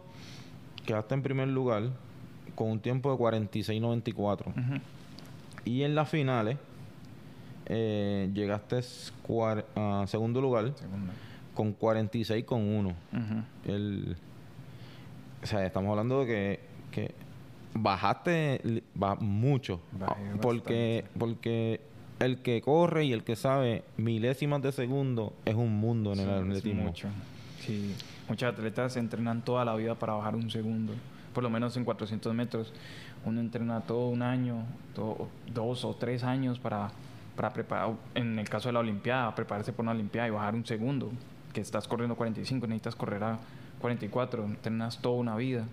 quedaste 0.84 1.14
en 1.14 1.22
primer 1.22 1.48
lugar 1.48 1.84
con 2.54 2.70
un 2.70 2.80
tiempo 2.80 3.10
de 3.10 3.16
46.94 3.18 4.48
Ujú. 4.48 4.80
y 5.64 5.82
en 5.82 5.94
las 5.94 6.08
finales 6.08 6.56
eh, 7.66 8.30
llegaste 8.34 8.80
a 9.76 10.04
segundo 10.06 10.40
lugar 10.40 10.72
Segunda. 10.76 11.12
Con 11.54 11.72
46 11.72 12.44
con 12.44 12.60
1. 12.62 12.88
Ujú. 12.88 13.72
El, 13.72 14.16
o 15.42 15.46
sea, 15.46 15.64
estamos 15.64 15.90
hablando 15.90 16.20
de 16.20 16.26
que, 16.26 16.60
que 16.90 17.14
bajaste 17.74 18.82
ba- 18.94 19.16
mucho. 19.16 19.80
Bajé 19.92 20.12
Ah, 20.34 20.38
porque, 20.40 21.04
porque 21.18 21.80
el 22.20 22.38
que 22.38 22.60
corre 22.60 23.04
y 23.04 23.12
el 23.12 23.24
que 23.24 23.36
sabe 23.36 23.84
milésimas 23.96 24.62
de 24.62 24.72
segundo 24.72 25.32
es 25.44 25.54
un 25.54 25.72
mundo 25.78 26.12
en 26.12 26.20
el 26.20 26.26
Sí, 26.26 26.30
atletismo. 26.48 26.82
mucho. 26.82 27.08
Sí, 27.60 27.94
muchos 28.28 28.52
atletas 28.52 28.96
entrenan 28.96 29.42
toda 29.42 29.64
la 29.64 29.74
vida 29.74 29.94
para 29.94 30.14
bajar 30.14 30.34
un 30.36 30.50
segundo. 30.50 30.92
Por 31.32 31.42
lo 31.42 31.50
menos 31.50 31.76
en 31.76 31.84
400 31.84 32.32
metros. 32.34 32.72
Uno 33.24 33.40
entrena 33.40 33.80
todo 33.80 34.08
un 34.08 34.22
año, 34.22 34.64
todo- 34.94 35.28
dos 35.52 35.84
o 35.84 35.94
tres 35.94 36.22
años 36.22 36.58
para, 36.58 36.90
para 37.36 37.52
preparar, 37.52 37.94
en 38.14 38.38
el 38.38 38.48
caso 38.48 38.68
de 38.68 38.74
la 38.74 38.80
Olimpiada, 38.80 39.34
prepararse 39.34 39.72
por 39.72 39.82
una 39.82 39.92
Olimpiada 39.92 40.28
y 40.28 40.30
bajar 40.30 40.54
un 40.54 40.64
segundo. 40.64 41.10
Que 41.54 41.62
estás 41.62 41.88
corriendo 41.88 42.14
45, 42.16 42.66
necesitas 42.66 42.94
correr 42.94 43.24
a 43.24 43.38
44. 43.80 44.44
Entrenas 44.44 44.98
toda 44.98 45.16
una 45.16 45.36
vida 45.36 45.64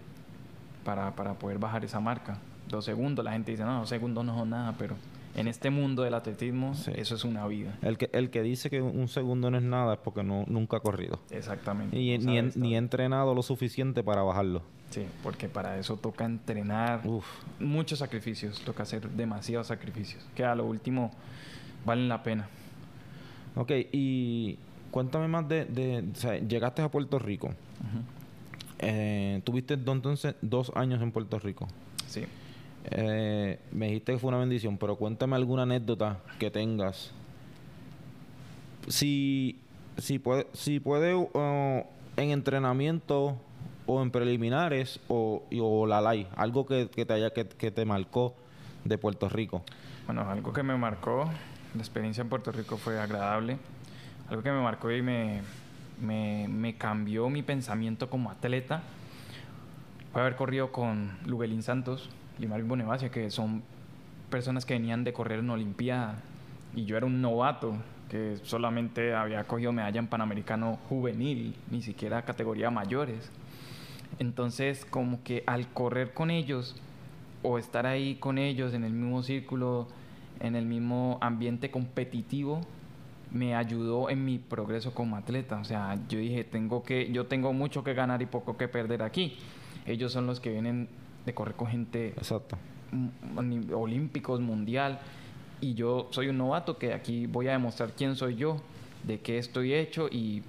para, 0.85 1.11
para 1.15 1.33
poder 1.33 1.57
bajar 1.59 1.83
esa 1.83 1.99
marca. 1.99 2.37
Dos 2.69 2.85
segundos, 2.85 3.25
la 3.25 3.33
gente 3.33 3.51
dice, 3.51 3.65
no, 3.65 3.79
dos 3.79 3.89
segundos 3.89 4.23
no 4.23 4.33
son 4.37 4.51
nada, 4.51 4.75
pero 4.77 4.95
en 5.35 5.47
este 5.47 5.69
mundo 5.69 6.03
del 6.03 6.13
atletismo, 6.13 6.73
Sí. 6.75 6.91
eso 6.95 7.15
es 7.15 7.23
una 7.25 7.45
vida. 7.47 7.77
El 7.81 7.97
que, 7.97 8.09
el 8.13 8.29
que 8.29 8.41
dice 8.43 8.69
que 8.69 8.81
un 8.81 9.07
segundo 9.07 9.49
no 9.51 9.57
es 9.57 9.63
nada 9.63 9.95
es 9.95 9.99
porque 9.99 10.23
no, 10.23 10.45
nunca 10.47 10.77
ha 10.77 10.79
corrido. 10.79 11.19
Exactamente. 11.31 11.97
Y 11.99 12.17
no 12.19 12.31
ni, 12.31 12.41
ni 12.55 12.75
entrenado 12.77 13.33
lo 13.33 13.41
suficiente 13.41 14.03
para 14.03 14.21
bajarlo. 14.23 14.61
Sí, 14.91 15.05
porque 15.23 15.47
para 15.47 15.77
eso 15.79 15.95
toca 15.97 16.25
entrenar 16.25 17.01
Uf. 17.07 17.25
muchos 17.59 17.99
sacrificios, 17.99 18.59
toca 18.61 18.83
hacer 18.83 19.09
demasiados 19.09 19.67
sacrificios, 19.67 20.23
que 20.35 20.43
a 20.43 20.53
lo 20.53 20.65
último 20.65 21.11
valen 21.85 22.09
la 22.09 22.21
pena. 22.23 22.47
Ok, 23.55 23.71
y 23.93 24.57
cuéntame 24.91 25.27
más 25.27 25.47
de... 25.47 25.65
de 25.65 26.03
o 26.11 26.15
sea, 26.15 26.37
llegaste 26.37 26.81
a 26.81 26.89
Puerto 26.91 27.17
Rico. 27.17 27.49
Eh, 28.79 29.41
tuviste 29.43 29.75
entonces 29.75 30.35
dos 30.41 30.71
años 30.75 31.01
en 31.01 31.11
Puerto 31.11 31.39
Rico. 31.39 31.67
Sí. 32.07 32.25
Eh, 32.91 33.59
me 33.71 33.87
dijiste 33.87 34.13
que 34.13 34.19
fue 34.19 34.29
una 34.29 34.37
bendición, 34.39 34.77
pero 34.77 34.95
cuéntame 34.95 35.35
alguna 35.35 35.63
anécdota 35.63 36.17
que 36.39 36.49
tengas. 36.49 37.11
Si, 38.87 39.59
si 39.97 40.17
puede, 40.19 40.47
si 40.53 40.79
puede 40.79 41.13
uh, 41.15 41.83
en 42.17 42.31
entrenamiento 42.31 43.37
o 43.85 44.01
en 44.01 44.09
preliminares 44.09 44.99
o, 45.07 45.43
y- 45.51 45.59
o 45.61 45.85
la 45.85 46.01
LAI, 46.01 46.27
algo 46.35 46.65
que, 46.65 46.89
que 46.89 47.05
te 47.05 47.13
haya 47.13 47.29
que, 47.31 47.47
que 47.47 47.69
te 47.71 47.85
marcó 47.85 48.33
de 48.83 48.97
Puerto 48.97 49.29
Rico. 49.29 49.63
Bueno, 50.07 50.27
algo 50.27 50.51
que 50.53 50.63
me 50.63 50.75
marcó, 50.75 51.29
la 51.75 51.79
experiencia 51.81 52.21
en 52.23 52.29
Puerto 52.29 52.51
Rico 52.51 52.77
fue 52.77 52.99
agradable. 52.99 53.57
Algo 54.31 54.43
que 54.43 54.51
me 54.51 54.61
marcó 54.61 54.89
y 54.89 55.01
me, 55.01 55.41
cambió 56.77 57.29
mi 57.29 57.43
pensamiento 57.43 58.09
como 58.09 58.31
atleta 58.31 58.81
fue 60.13 60.21
haber 60.21 60.37
corrido 60.37 60.71
con 60.71 61.17
Luguelín 61.25 61.63
Santos 61.63 62.09
y 62.39 62.47
Mario 62.47 62.65
Bonevacia, 62.65 63.11
que 63.11 63.29
son 63.29 63.61
personas 64.29 64.65
que 64.65 64.73
venían 64.73 65.03
de 65.03 65.11
correr 65.11 65.39
en 65.39 65.49
Olimpiada. 65.49 66.15
Y 66.73 66.85
yo 66.85 66.95
era 66.95 67.05
un 67.05 67.21
novato 67.21 67.75
que 68.09 68.37
solamente 68.43 69.13
había 69.13 69.43
cogido 69.43 69.73
medalla 69.73 69.99
en 69.99 70.07
Panamericano 70.07 70.79
juvenil, 70.87 71.53
ni 71.69 71.81
siquiera 71.81 72.21
categoría 72.21 72.71
mayores. 72.71 73.29
Entonces, 74.17 74.85
como 74.85 75.21
que 75.23 75.43
al 75.45 75.67
correr 75.73 76.13
con 76.13 76.31
ellos 76.31 76.81
o 77.43 77.57
estar 77.57 77.85
ahí 77.85 78.15
con 78.15 78.37
ellos 78.37 78.73
en 78.73 78.85
el 78.85 78.93
mismo 78.93 79.23
círculo, 79.23 79.89
en 80.39 80.55
el 80.55 80.65
mismo 80.65 81.17
ambiente 81.19 81.69
competitivo, 81.69 82.61
me 83.31 83.55
ayudó 83.55 84.09
en 84.09 84.25
mi 84.25 84.37
progreso 84.37 84.93
como 84.93 85.15
atleta. 85.15 85.57
O 85.57 85.63
sea, 85.63 85.97
yo 86.09 86.19
dije, 86.19 86.43
tengo 86.43 86.83
que, 86.83 87.11
yo 87.11 87.25
tengo 87.27 87.53
mucho 87.53 87.83
que 87.83 87.93
ganar 87.93 88.21
y 88.21 88.25
poco 88.25 88.57
que 88.57 88.67
perder 88.67 89.01
aquí. 89.03 89.37
Ellos 89.85 90.11
son 90.11 90.27
los 90.27 90.39
que 90.39 90.51
vienen 90.51 90.87
de 91.25 91.33
correr 91.33 91.55
con 91.55 91.67
gente 91.67 92.09
Exacto. 92.09 92.57
olímpicos, 93.73 94.39
mundial, 94.41 94.99
y 95.59 95.73
yo 95.75 96.07
soy 96.11 96.27
un 96.27 96.37
novato 96.37 96.77
que 96.77 96.93
aquí 96.93 97.27
voy 97.27 97.47
a 97.47 97.51
demostrar 97.51 97.91
quién 97.95 98.15
soy 98.15 98.35
yo, 98.35 98.57
de 99.03 99.19
qué 99.19 99.37
estoy 99.37 99.73
hecho, 99.73 100.07
y, 100.11 100.43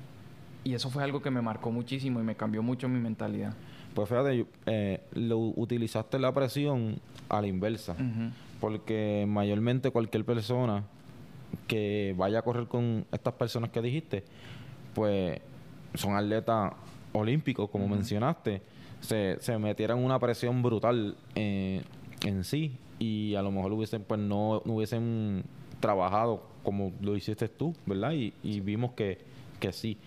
y 0.64 0.74
eso 0.74 0.90
fue 0.90 1.02
algo 1.04 1.22
que 1.22 1.30
me 1.30 1.42
marcó 1.42 1.70
muchísimo 1.70 2.20
y 2.20 2.22
me 2.22 2.34
cambió 2.34 2.62
mucho 2.62 2.88
mi 2.88 2.98
mentalidad. 2.98 3.54
Pues 3.94 4.08
fíjate, 4.08 4.46
eh, 4.66 5.00
lo 5.12 5.38
utilizaste 5.38 6.18
la 6.18 6.32
presión 6.32 6.98
a 7.28 7.40
la 7.40 7.46
inversa. 7.46 7.94
Porque 8.60 9.26
mayormente 9.28 9.90
cualquier 9.90 10.24
persona 10.24 10.84
que 11.66 12.14
vaya 12.16 12.40
a 12.40 12.42
correr 12.42 12.66
con 12.66 13.04
estas 13.12 13.34
personas 13.34 13.70
que 13.70 13.80
dijiste, 13.82 14.24
pues 14.94 15.40
son 15.94 16.16
atletas 16.16 16.72
olímpicos, 17.12 17.68
como 17.70 17.86
mencionaste, 17.88 18.62
se, 19.00 19.36
se 19.40 19.58
metieran 19.58 19.98
una 19.98 20.18
presión 20.18 20.62
brutal 20.62 21.16
eh, 21.34 21.82
en 22.24 22.44
sí 22.44 22.76
y 22.98 23.34
a 23.34 23.42
lo 23.42 23.50
mejor 23.50 23.72
hubiesen, 23.72 24.02
pues 24.04 24.20
no, 24.20 24.62
no 24.64 24.74
hubiesen 24.74 25.44
trabajado 25.80 26.46
como 26.62 26.92
lo 27.00 27.16
hiciste 27.16 27.48
tú, 27.48 27.74
¿verdad? 27.86 28.12
Y, 28.12 28.32
y 28.42 28.60
vimos 28.60 28.92
que, 28.92 29.18
que 29.60 29.72
sí. 29.72 29.98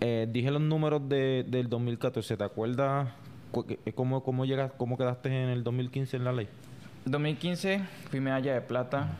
Eh, 0.00 0.26
dije 0.30 0.50
los 0.50 0.60
números 0.62 1.08
de, 1.08 1.44
del 1.48 1.68
2014, 1.68 2.36
¿te 2.36 2.44
acuerdas 2.44 3.08
cu- 3.52 3.64
que- 3.64 3.78
cómo, 3.94 4.22
cómo, 4.24 4.44
llegas, 4.44 4.72
cómo 4.76 4.96
quedaste 4.98 5.28
en 5.28 5.48
el 5.50 5.62
2015 5.64 6.16
en 6.16 6.24
la 6.24 6.32
ley? 6.32 6.48
2015 7.04 7.80
fui 8.10 8.20
medalla 8.20 8.54
de 8.54 8.60
plata 8.60 9.16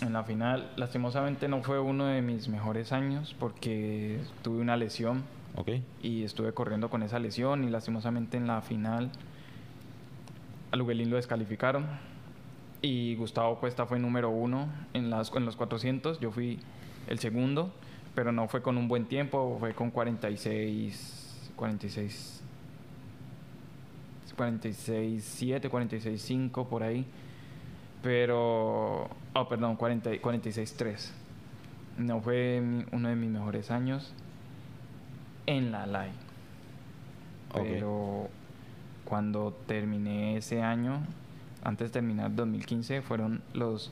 en 0.00 0.12
la 0.12 0.24
final. 0.24 0.70
Lastimosamente 0.76 1.48
no 1.48 1.62
fue 1.62 1.80
uno 1.80 2.06
de 2.06 2.22
mis 2.22 2.48
mejores 2.48 2.92
años 2.92 3.34
porque 3.38 4.20
tuve 4.42 4.60
una 4.60 4.76
lesión. 4.76 5.24
Y 6.02 6.24
estuve 6.24 6.52
corriendo 6.52 6.90
con 6.90 7.02
esa 7.04 7.20
lesión 7.20 7.62
y 7.62 7.70
lastimosamente 7.70 8.36
en 8.36 8.48
la 8.48 8.60
final 8.60 9.10
a 10.72 10.76
Luguelín 10.76 11.10
lo 11.10 11.16
descalificaron. 11.16 11.86
Y 12.82 13.14
Gustavo 13.14 13.60
Cuesta 13.60 13.86
fue 13.86 13.98
número 13.98 14.28
uno 14.28 14.68
en, 14.92 15.08
las, 15.10 15.32
en 15.34 15.46
los 15.46 15.56
400, 15.56 16.20
yo 16.20 16.30
fui 16.32 16.58
el 17.06 17.18
segundo, 17.18 17.72
pero 18.14 18.32
no 18.32 18.48
fue 18.48 18.60
con 18.60 18.76
un 18.76 18.88
buen 18.88 19.06
tiempo, 19.06 19.56
fue 19.58 19.72
con 19.72 19.90
46, 19.90 21.52
46, 21.56 22.42
46, 24.36 25.24
7, 25.24 25.70
46, 25.70 26.20
5 26.20 26.68
por 26.68 26.82
ahí, 26.82 27.06
pero, 28.04 29.08
oh 29.32 29.48
perdón, 29.48 29.76
40, 29.76 30.20
46, 30.20 30.74
3. 30.76 31.12
No 31.96 32.20
fue 32.20 32.62
uno 32.92 33.08
de 33.08 33.16
mis 33.16 33.30
mejores 33.30 33.70
años 33.70 34.12
en 35.46 35.72
la 35.72 35.86
live. 35.86 36.12
Ok. 37.54 37.62
Pero 37.62 38.28
cuando 39.06 39.56
terminé 39.66 40.36
ese 40.36 40.60
año, 40.62 41.00
antes 41.62 41.88
de 41.88 41.92
terminar 41.94 42.34
2015, 42.34 43.00
fueron 43.00 43.40
los, 43.54 43.90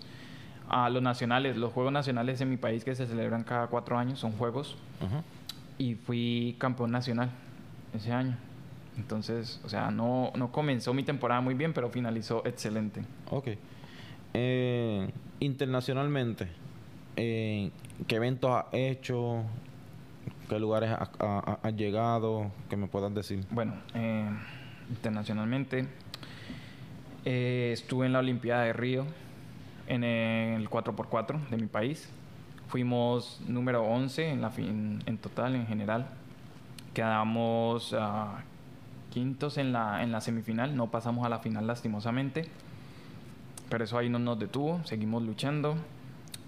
ah, 0.68 0.90
los 0.90 1.02
nacionales, 1.02 1.56
los 1.56 1.72
Juegos 1.72 1.92
Nacionales 1.92 2.38
en 2.42 2.50
mi 2.50 2.58
país 2.58 2.84
que 2.84 2.94
se 2.94 3.06
celebran 3.06 3.44
cada 3.44 3.68
cuatro 3.68 3.96
años, 3.96 4.18
son 4.18 4.32
juegos, 4.32 4.76
Ajá. 5.00 5.22
y 5.78 5.94
fui 5.94 6.54
campeón 6.58 6.90
nacional 6.90 7.30
ese 7.94 8.12
año. 8.12 8.36
Entonces, 8.98 9.58
o 9.64 9.70
sea, 9.70 9.90
no, 9.90 10.32
no 10.36 10.52
comenzó 10.52 10.92
mi 10.92 11.02
temporada 11.02 11.40
muy 11.40 11.54
bien, 11.54 11.72
pero 11.72 11.88
finalizó 11.88 12.42
excelente. 12.44 13.02
Ok. 13.30 13.48
Eh, 14.34 15.10
internacionalmente, 15.40 16.48
eh, 17.16 17.70
¿qué 18.06 18.16
eventos 18.16 18.50
has 18.50 18.64
hecho? 18.72 19.42
¿Qué 20.48 20.58
lugares 20.58 20.90
has 20.90 21.10
ha- 21.20 21.38
ha- 21.38 21.58
has 21.62 21.74
llegado? 21.76 22.50
Que 22.70 22.76
me 22.76 22.86
puedas 22.86 23.14
decir. 23.14 23.44
Bueno, 23.50 23.74
eh, 23.94 24.28
internacionalmente 24.90 25.86
eh, 27.24 27.70
estuve 27.72 28.06
en 28.06 28.12
la 28.12 28.18
Olimpiada 28.20 28.64
de 28.64 28.72
Río 28.72 29.04
en 29.86 30.04
el 30.04 30.68
4x4 30.68 31.38
de 31.50 31.56
mi 31.56 31.66
país. 31.66 32.08
Fuimos 32.68 33.40
número 33.46 33.82
11 33.84 34.30
en, 34.30 35.18
total, 35.18 35.54
en 35.54 35.66
general. 35.66 36.06
Quedamos 36.94 37.94
ah, 37.98 38.42
quintos 39.10 39.58
en 39.58 39.72
la, 39.72 40.02
en 40.02 40.10
la 40.12 40.20
semifinal, 40.20 40.74
no 40.76 40.90
pasamos 40.90 41.24
a 41.26 41.28
la 41.28 41.38
final 41.38 41.66
lastimosamente, 41.66 42.46
pero 43.72 43.84
eso 43.84 43.96
ahí 43.96 44.10
no 44.10 44.18
nos 44.18 44.38
detuvo, 44.38 44.84
seguimos 44.84 45.22
luchando. 45.22 45.76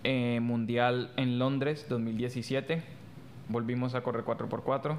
Eh, 0.02 0.40
mundial 0.42 1.10
en 1.16 1.38
Londres 1.38 1.86
2017, 1.88 2.82
volvimos 3.48 3.94
a 3.94 4.02
correr 4.02 4.26
4x4. 4.26 4.98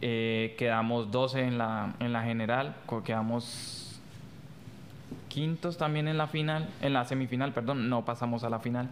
Eh, 0.00 0.54
quedamos 0.56 1.10
12 1.10 1.42
en 1.42 1.58
la, 1.58 1.94
en 2.00 2.14
la 2.14 2.22
general, 2.22 2.74
quedamos 3.04 4.00
quintos 5.28 5.76
también 5.76 6.08
en 6.08 6.16
la 6.16 6.26
final, 6.26 6.70
en 6.80 6.94
la 6.94 7.04
semifinal, 7.04 7.52
perdón, 7.52 7.90
no 7.90 8.02
pasamos 8.06 8.42
a 8.42 8.48
la 8.48 8.60
final. 8.60 8.88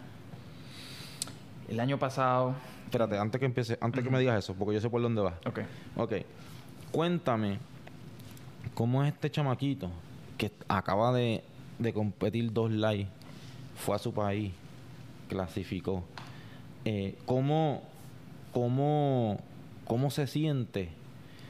El 1.67 1.81
año 1.81 1.99
pasado, 1.99 2.55
Espérate, 2.85 3.17
antes 3.17 3.39
que 3.39 3.47
empiece, 3.47 3.79
antes 3.81 4.05
que 4.05 4.11
me 4.11 4.19
digas 4.19 4.45
eso, 4.45 4.53
porque 4.53 4.75
yo 4.75 4.83
sé 4.83 4.91
por 4.91 5.01
dónde 5.01 5.23
vas. 5.23 5.35
ok, 5.47 5.61
Ok. 5.97 6.13
Cuéntame, 6.93 7.59
¿cómo 8.75 9.03
es 9.03 9.15
este 9.15 9.31
chamaquito 9.31 9.91
que 10.37 10.53
acaba 10.69 11.11
de, 11.15 11.43
de 11.79 11.93
competir 11.93 12.53
dos 12.53 12.71
live, 12.71 13.07
fue 13.77 13.95
a 13.95 13.99
su 13.99 14.13
país, 14.13 14.53
clasificó? 15.29 16.05
Eh, 16.85 17.17
¿cómo, 17.27 17.83
cómo, 18.53 19.39
¿Cómo 19.87 20.11
se 20.11 20.27
siente? 20.27 20.91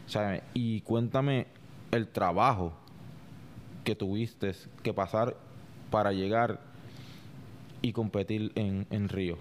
O 0.06 0.10
sea, 0.10 0.42
y 0.54 0.80
cuéntame 0.82 1.46
el 1.90 2.08
trabajo 2.08 2.72
que 3.84 3.94
tuviste 3.94 4.52
que 4.82 4.92
pasar 4.94 5.36
para 5.90 6.12
llegar 6.12 6.60
y 7.82 7.92
competir 7.92 8.52
en, 8.54 8.86
en 8.90 9.08
Río. 9.08 9.38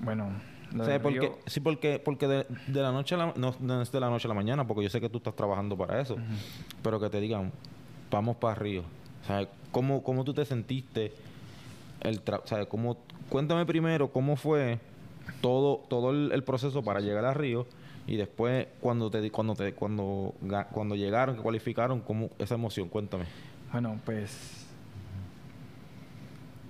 bueno, 0.00 0.30
O 0.78 0.84
sea, 0.84 1.00
porque, 1.00 1.20
Río- 1.20 1.38
sí, 1.46 1.60
porque, 1.60 1.98
porque 1.98 2.26
de, 2.28 2.46
de 2.66 2.82
la 2.82 2.92
noche 2.92 3.14
a 3.14 3.18
la, 3.18 3.32
no, 3.36 3.54
no 3.60 3.82
es 3.82 3.90
de 3.90 4.00
la 4.00 4.10
noche 4.10 4.26
a 4.26 4.30
la 4.30 4.34
mañana, 4.34 4.66
porque 4.66 4.82
yo 4.84 4.90
sé 4.90 5.00
que 5.00 5.08
tú 5.08 5.18
estás 5.18 5.34
trabajando 5.34 5.76
para 5.76 6.00
eso, 6.00 6.16
pero 6.82 7.00
que 7.00 7.08
te 7.10 7.20
digan, 7.20 7.52
vamos 8.10 8.36
para 8.36 8.54
Río. 8.54 8.82
O 9.22 9.26
sea, 9.26 9.48
¿cómo, 9.72 10.02
cómo 10.02 10.24
tú 10.24 10.34
te 10.34 10.44
sentiste? 10.44 11.12
El 12.00 12.24
tra- 12.24 12.40
o 12.62 12.68
¿cómo, 12.68 12.96
cuéntame 13.28 13.66
primero 13.66 14.12
cómo 14.12 14.36
fue 14.36 14.78
todo, 15.40 15.78
todo 15.88 16.10
el, 16.10 16.42
proceso 16.44 16.82
para 16.82 17.00
llegar 17.00 17.24
a 17.24 17.34
Río 17.34 17.66
y 18.06 18.16
después 18.16 18.68
cuando 18.80 19.10
te, 19.10 19.30
cuando 19.30 19.54
te, 19.54 19.72
cuando, 19.74 20.34
cuando 20.72 20.94
llegaron, 20.94 21.36
que 21.36 21.42
cualificaron, 21.42 22.00
cómo, 22.00 22.30
esa 22.38 22.54
emoción, 22.54 22.88
cuéntame. 22.88 23.24
Bueno, 23.72 23.98
pues 24.04 24.66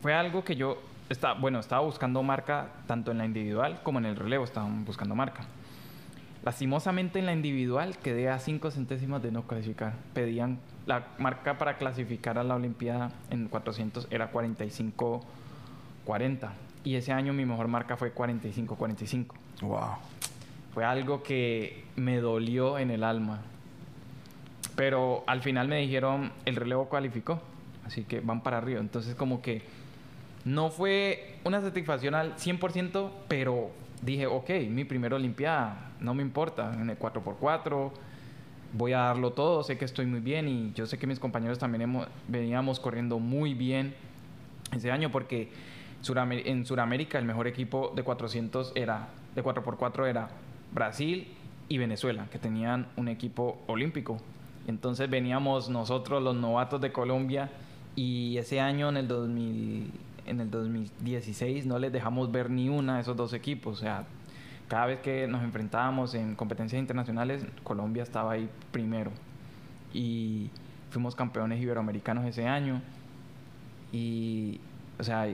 fue 0.03 0.14
algo 0.14 0.42
que 0.44 0.57
yo 0.57 0.79
estaba, 1.09 1.38
bueno, 1.38 1.61
estaba 1.61 1.83
buscando 1.83 2.22
marca 2.22 2.70
tanto 2.87 3.12
en 3.12 3.18
la 3.18 3.24
individual 3.24 3.81
como 3.83 3.98
en 3.98 4.07
el 4.07 4.16
relevo, 4.16 4.44
estaban 4.44 4.85
buscando 4.85 5.14
marca. 5.14 5.44
Lastimosamente 6.44 7.18
en 7.18 7.27
la 7.27 7.33
individual 7.33 7.98
quedé 7.98 8.29
a 8.29 8.38
5 8.38 8.70
centésimas 8.70 9.22
de 9.22 9.33
no 9.33 9.42
clasificar. 9.46 9.94
Pedían 10.14 10.59
la 10.88 11.07
marca 11.18 11.59
para 11.59 11.77
clasificar 11.77 12.38
a 12.38 12.44
la 12.44 12.57
Olimpiada 12.57 13.12
en 13.31 13.48
400 13.48 14.09
era 14.11 14.33
45-40 14.33 15.20
y 16.83 16.96
ese 16.96 17.12
año 17.12 17.35
mi 17.35 17.44
mejor 17.44 17.68
marca 17.68 17.98
fue 17.98 18.14
45-45. 18.14 19.27
Wow. 19.61 19.81
Fue 20.72 20.87
algo 20.87 21.22
que 21.22 21.85
me 21.96 22.20
dolió 22.20 22.79
en 22.79 22.90
el 22.90 23.05
alma. 23.05 23.42
Pero 24.77 25.24
al 25.27 25.42
final 25.42 25.68
me 25.68 25.79
dijeron, 25.81 26.33
el 26.46 26.57
relevo 26.57 26.88
cualificó, 26.88 27.42
así 27.85 28.05
que 28.05 28.20
van 28.20 28.42
para 28.42 28.57
arriba. 28.57 28.81
Entonces 28.81 29.14
como 29.14 29.42
que 29.42 29.62
no 30.46 30.70
fue 30.70 31.37
una 31.44 31.61
satisfacción 31.61 32.14
al 32.14 32.37
100%, 32.37 33.11
pero 33.29 33.70
dije, 34.01 34.27
ok, 34.27 34.48
mi 34.70 34.85
primera 34.85 35.16
Olimpiada, 35.16 35.90
no 36.01 36.14
me 36.14 36.22
importa, 36.22 36.72
en 36.72 36.88
el 36.88 36.98
4x4, 36.98 37.90
voy 38.73 38.93
a 38.93 38.99
darlo 38.99 39.33
todo, 39.33 39.63
sé 39.63 39.79
que 39.79 39.85
estoy 39.85 40.07
muy 40.07 40.21
bien 40.21 40.49
y 40.49 40.73
yo 40.75 40.87
sé 40.87 40.99
que 40.99 41.07
mis 41.07 41.19
compañeros 41.19 41.59
también 41.59 42.05
veníamos 42.29 42.81
corriendo 42.81 43.19
muy 43.19 43.55
bien 43.55 43.95
ese 44.75 44.91
año 44.91 45.11
porque 45.11 45.49
en 46.05 46.67
Sudamérica 46.67 47.19
el 47.19 47.25
mejor 47.25 47.47
equipo 47.47 47.93
de 47.95 48.03
400 48.03 48.73
era, 48.75 49.09
de 49.35 49.43
4x4 49.43 50.07
era 50.07 50.29
Brasil 50.73 51.29
y 51.69 51.79
Venezuela, 51.79 52.29
que 52.31 52.39
tenían 52.39 52.87
un 52.97 53.09
equipo 53.09 53.59
olímpico. 53.67 54.19
Entonces 54.67 55.09
veníamos 55.09 55.69
nosotros, 55.69 56.23
los 56.23 56.37
novatos 56.37 56.81
de 56.81 56.93
Colombia, 56.93 57.51
y 57.97 58.37
ese 58.39 58.61
año 58.61 58.89
en 58.91 58.97
el, 58.99 59.09
2000, 59.09 59.91
en 60.27 60.41
el 60.41 60.51
2016 60.51 61.67
no 61.67 61.79
les 61.79 61.93
dejamos 61.93 62.31
ver 62.31 62.49
ni 62.51 62.69
una 62.69 62.97
de 62.97 63.01
esos 63.03 63.17
dos 63.17 63.33
equipos. 63.33 63.79
O 63.79 63.81
sea, 63.81 64.07
cada 64.69 64.87
vez 64.87 65.01
que 65.01 65.27
nos 65.27 65.43
enfrentábamos 65.43 66.15
en 66.15 66.35
competencias 66.35 66.79
internacionales, 66.79 67.45
Colombia 67.65 68.03
estaba 68.03 68.33
ahí 68.33 68.49
primero. 68.71 69.11
Y 69.93 70.51
fuimos 70.91 71.15
campeones 71.15 71.61
iberoamericanos 71.61 72.27
ese 72.27 72.47
año. 72.47 72.83
Y, 73.93 74.61
o 74.99 75.03
sea, 75.05 75.27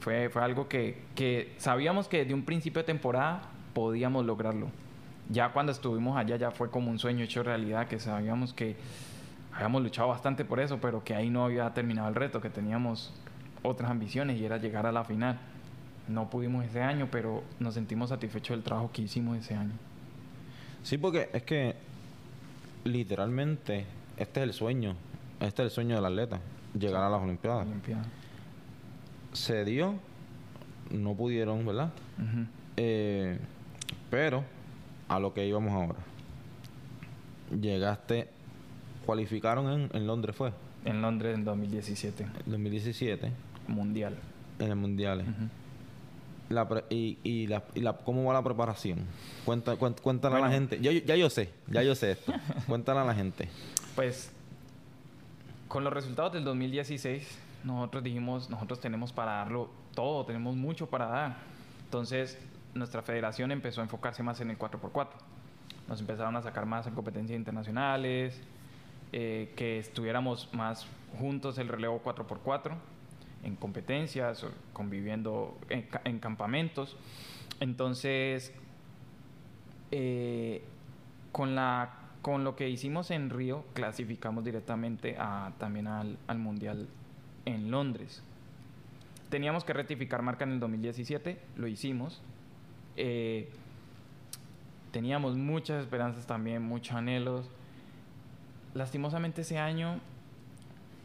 fue, 0.00 0.30
fue 0.30 0.42
algo 0.42 0.68
que, 0.68 1.02
que 1.14 1.54
sabíamos 1.58 2.08
que 2.08 2.18
desde 2.18 2.34
un 2.34 2.44
principio 2.44 2.80
de 2.80 2.86
temporada 2.86 3.42
podíamos 3.74 4.24
lograrlo. 4.24 4.68
Ya 5.28 5.50
cuando 5.52 5.72
estuvimos 5.72 6.16
allá 6.16 6.36
ya 6.36 6.50
fue 6.50 6.70
como 6.70 6.90
un 6.90 6.98
sueño 6.98 7.24
hecho 7.24 7.42
realidad, 7.42 7.86
que 7.86 8.00
sabíamos 8.00 8.54
que 8.54 8.76
habíamos 9.52 9.82
luchado 9.82 10.08
bastante 10.08 10.44
por 10.44 10.58
eso, 10.58 10.78
pero 10.80 11.04
que 11.04 11.14
ahí 11.14 11.28
no 11.28 11.44
había 11.44 11.68
terminado 11.74 12.08
el 12.08 12.14
reto, 12.14 12.40
que 12.40 12.48
teníamos 12.48 13.12
otras 13.62 13.90
ambiciones 13.90 14.40
y 14.40 14.44
era 14.44 14.56
llegar 14.56 14.86
a 14.86 14.92
la 14.92 15.04
final. 15.04 15.38
No 16.08 16.30
pudimos 16.30 16.64
ese 16.64 16.80
año, 16.82 17.08
pero 17.10 17.42
nos 17.60 17.74
sentimos 17.74 18.08
satisfechos 18.08 18.56
del 18.56 18.64
trabajo 18.64 18.90
que 18.92 19.02
hicimos 19.02 19.36
ese 19.38 19.54
año. 19.54 19.72
Sí, 20.82 20.96
porque 20.98 21.28
es 21.32 21.42
que 21.42 21.74
literalmente 22.84 23.84
este 24.16 24.40
es 24.40 24.44
el 24.48 24.52
sueño, 24.52 24.94
este 25.40 25.62
es 25.62 25.66
el 25.66 25.70
sueño 25.70 25.96
del 25.96 26.04
atleta, 26.06 26.40
llegar 26.78 27.02
a 27.02 27.10
las 27.10 27.20
Olimpiadas. 27.22 27.66
Olimpiada. 27.66 28.04
Se 29.32 29.64
dio, 29.64 29.94
no 30.90 31.14
pudieron, 31.14 31.64
¿verdad? 31.66 31.90
Eh, 32.76 33.38
pero 34.10 34.44
a 35.08 35.18
lo 35.20 35.34
que 35.34 35.46
íbamos 35.46 35.72
ahora. 35.72 35.98
Llegaste, 37.60 38.28
cualificaron 39.06 39.68
en, 39.70 39.90
en 39.96 40.06
Londres, 40.06 40.36
fue, 40.36 40.52
En 40.84 41.00
Londres 41.02 41.34
en 41.34 41.44
2017, 41.44 42.22
en 42.22 42.32
2017, 42.52 43.30
Mundial. 43.68 44.16
en 44.58 44.68
el 44.70 44.76
Mundiales. 44.76 45.26
Ujú. 45.28 45.48
La 46.48 46.66
pre- 46.68 46.84
y, 46.90 47.18
y, 47.22 47.46
la, 47.46 47.62
y 47.74 47.80
la- 47.80 47.92
¿Cómo 47.98 48.24
va 48.24 48.32
la 48.34 48.42
preparación? 48.42 49.04
Cuenta, 49.44 49.76
cuen- 49.76 50.00
cuéntale 50.00 50.36
a 50.36 50.40
la 50.40 50.50
gente. 50.50 50.78
Ya, 50.80 50.90
yo- 50.92 51.00
ya 51.04 51.14
yo 51.16 51.28
sé, 51.28 51.50
ya 51.68 51.82
yo 51.82 51.94
sé 51.94 52.12
esto. 52.12 52.32
cuéntale 52.66 53.00
a 53.00 53.04
la 53.04 53.14
gente. 53.14 53.48
Pues 53.94 54.32
con 55.68 55.84
los 55.84 55.92
resultados 55.92 56.32
del 56.32 56.44
2016, 56.44 57.38
nosotros 57.64 58.02
dijimos, 58.02 58.48
nosotros 58.48 58.80
tenemos 58.80 59.12
para 59.12 59.32
darlo 59.32 59.68
todo, 59.94 60.24
tenemos 60.24 60.56
mucho 60.56 60.86
para 60.88 61.06
dar. 61.06 61.36
Entonces, 61.84 62.38
nuestra 62.74 63.02
federación 63.02 63.50
empezó 63.52 63.80
a 63.82 63.84
enfocarse 63.84 64.22
más 64.22 64.40
en 64.40 64.50
el 64.50 64.58
4x4. 64.58 65.08
Nos 65.88 66.00
empezaron 66.00 66.36
a 66.36 66.42
sacar 66.42 66.64
más 66.66 66.86
en 66.86 66.94
competencias 66.94 67.36
internacionales, 67.36 68.40
eh, 69.12 69.52
que 69.56 69.78
estuviéramos 69.78 70.48
más 70.52 70.86
juntos 71.18 71.58
el 71.58 71.68
relevo 71.68 72.00
4x4 72.02 72.72
en 73.42 73.56
competencias, 73.56 74.46
conviviendo 74.72 75.58
en, 75.68 76.18
campamentos. 76.18 76.96
Entonces, 77.60 78.52
eh, 79.90 80.62
con, 81.32 81.54
la, 81.54 81.94
con 82.22 82.44
lo 82.44 82.56
que 82.56 82.68
hicimos 82.68 83.10
en 83.10 83.30
Río, 83.30 83.64
clasificamos 83.74 84.44
directamente 84.44 85.16
a, 85.18 85.52
también 85.58 85.86
al, 85.86 86.18
al 86.26 86.38
Mundial 86.38 86.88
en 87.44 87.70
Londres. 87.70 88.22
Teníamos 89.30 89.64
que 89.64 89.72
rectificar 89.72 90.22
marca 90.22 90.44
en 90.44 90.52
el 90.52 90.60
2017, 90.60 91.38
lo 91.56 91.66
hicimos. 91.66 92.22
Eh, 92.96 93.48
teníamos 94.90 95.36
muchas 95.36 95.82
esperanzas 95.82 96.26
también, 96.26 96.62
muchos 96.62 96.96
anhelos. 96.96 97.50
Lastimosamente 98.74 99.42
ese 99.42 99.58
año 99.58 100.00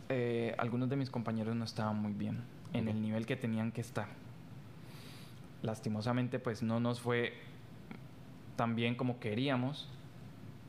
eh, 0.09 0.55
algunos 0.57 0.89
de 0.89 0.95
mis 0.95 1.09
compañeros 1.09 1.55
no 1.55 1.65
estaban 1.65 2.01
muy 2.01 2.13
bien 2.13 2.41
en 2.73 2.87
el 2.87 3.01
nivel 3.01 3.25
que 3.25 3.35
tenían 3.35 3.71
que 3.71 3.81
estar. 3.81 4.07
Lastimosamente 5.61 6.39
pues 6.39 6.61
no 6.61 6.79
nos 6.79 6.99
fue 6.99 7.33
tan 8.55 8.75
bien 8.75 8.95
como 8.95 9.19
queríamos, 9.19 9.87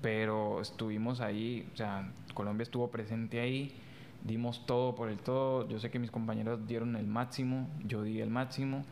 pero 0.01 0.61
estuvimos 0.61 1.21
ahí, 1.21 1.69
o 1.73 1.77
sea, 1.77 2.13
Colombia 2.35 2.63
estuvo 2.63 2.91
presente 2.91 3.41
ahí, 3.41 3.75
dimos 4.23 4.67
todo 4.67 4.95
por 4.95 5.09
el 5.09 5.19
todo, 5.19 5.69
yo 5.69 5.79
sé 5.79 5.91
que 5.91 5.99
mis 5.99 6.11
compañeros 6.11 6.67
dieron 6.67 6.97
el 6.97 7.07
máximo, 7.07 7.69
yo 7.87 8.03
di 8.03 8.21
el 8.21 8.31
máximo 8.31 8.85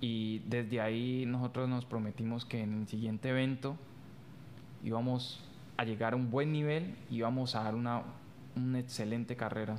y 0.00 0.40
desde 0.46 0.80
ahí 0.80 1.24
nosotros 1.26 1.68
nos 1.68 1.84
prometimos 1.84 2.44
que 2.44 2.62
en 2.62 2.82
el 2.82 2.88
siguiente 2.88 3.30
evento 3.30 3.76
íbamos 4.84 5.44
a 5.76 5.84
llegar 5.84 6.12
a 6.12 6.16
un 6.16 6.30
buen 6.30 6.52
nivel 6.52 6.94
y 7.10 7.16
íbamos 7.16 7.54
a 7.54 7.64
dar 7.64 7.74
una, 7.74 8.02
una 8.56 8.78
excelente 8.78 9.36
carrera 9.36 9.76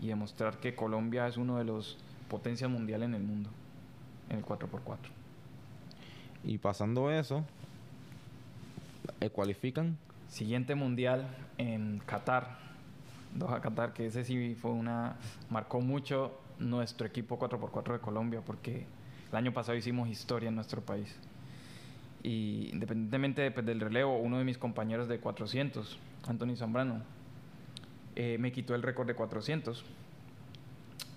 y 0.00 0.08
demostrar 0.08 0.58
que 0.58 0.74
Colombia 0.74 1.26
es 1.26 1.36
uno 1.36 1.58
de 1.58 1.64
los 1.64 1.98
potencias 2.28 2.70
mundiales 2.70 3.08
en 3.08 3.14
el 3.14 3.22
mundo, 3.22 3.50
en 4.28 4.38
el 4.38 4.44
4x4. 4.44 4.98
Y 6.44 6.58
pasando 6.58 7.10
eso, 7.10 7.44
¿eh, 9.20 9.30
¿cualifican? 9.30 9.96
Siguiente 10.28 10.74
mundial 10.74 11.26
en 11.58 12.02
Qatar, 12.04 12.58
Doha 13.34 13.60
Qatar, 13.60 13.92
que 13.92 14.06
ese 14.06 14.24
sí 14.24 14.54
fue 14.54 14.70
una, 14.72 15.16
marcó 15.48 15.80
mucho 15.80 16.38
nuestro 16.58 17.06
equipo 17.06 17.38
4x4 17.38 17.94
de 17.94 17.98
Colombia 17.98 18.40
porque 18.44 18.86
el 19.30 19.36
año 19.36 19.52
pasado 19.52 19.76
hicimos 19.76 20.08
historia 20.08 20.48
en 20.48 20.54
nuestro 20.54 20.82
país. 20.82 21.16
Y 22.22 22.70
independientemente 22.72 23.50
pues, 23.50 23.66
del 23.66 23.80
relevo, 23.80 24.18
uno 24.18 24.38
de 24.38 24.44
mis 24.44 24.58
compañeros 24.58 25.08
de 25.08 25.18
400, 25.18 25.98
Anthony 26.26 26.56
Zambrano, 26.56 27.02
eh, 28.16 28.36
me 28.38 28.52
quitó 28.52 28.74
el 28.74 28.82
récord 28.82 29.06
de 29.06 29.14
400 29.14 29.84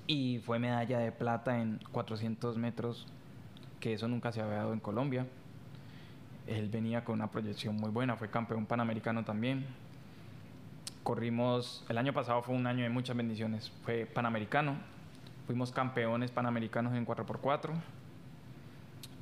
y 0.08 0.40
fue 0.46 0.60
medalla 0.60 1.00
de 1.00 1.12
plata 1.12 1.60
en 1.60 1.80
400 1.92 2.58
metros, 2.58 3.08
que 3.80 3.94
eso 3.94 4.08
nunca 4.08 4.32
se 4.32 4.42
había 4.42 4.58
dado 4.58 4.74
en 4.74 4.80
Colombia. 4.80 5.26
Él 6.48 6.70
venía 6.70 7.04
con 7.04 7.16
una 7.16 7.30
proyección 7.30 7.76
muy 7.76 7.90
buena, 7.90 8.16
fue 8.16 8.30
campeón 8.30 8.66
panamericano 8.66 9.26
también. 9.26 9.66
Corrimos, 11.04 11.86
el 11.90 11.98
año 11.98 12.14
pasado 12.14 12.42
fue 12.42 12.56
un 12.56 12.68
año 12.68 12.84
de 12.84 12.90
muchas 12.90 13.16
bendiciones, 13.16 13.72
fue 13.84 14.06
panamericano, 14.06 14.76
fuimos 15.46 15.72
campeones 15.72 16.32
panamericanos 16.32 16.94
en 16.96 17.06
4x4 17.06 17.72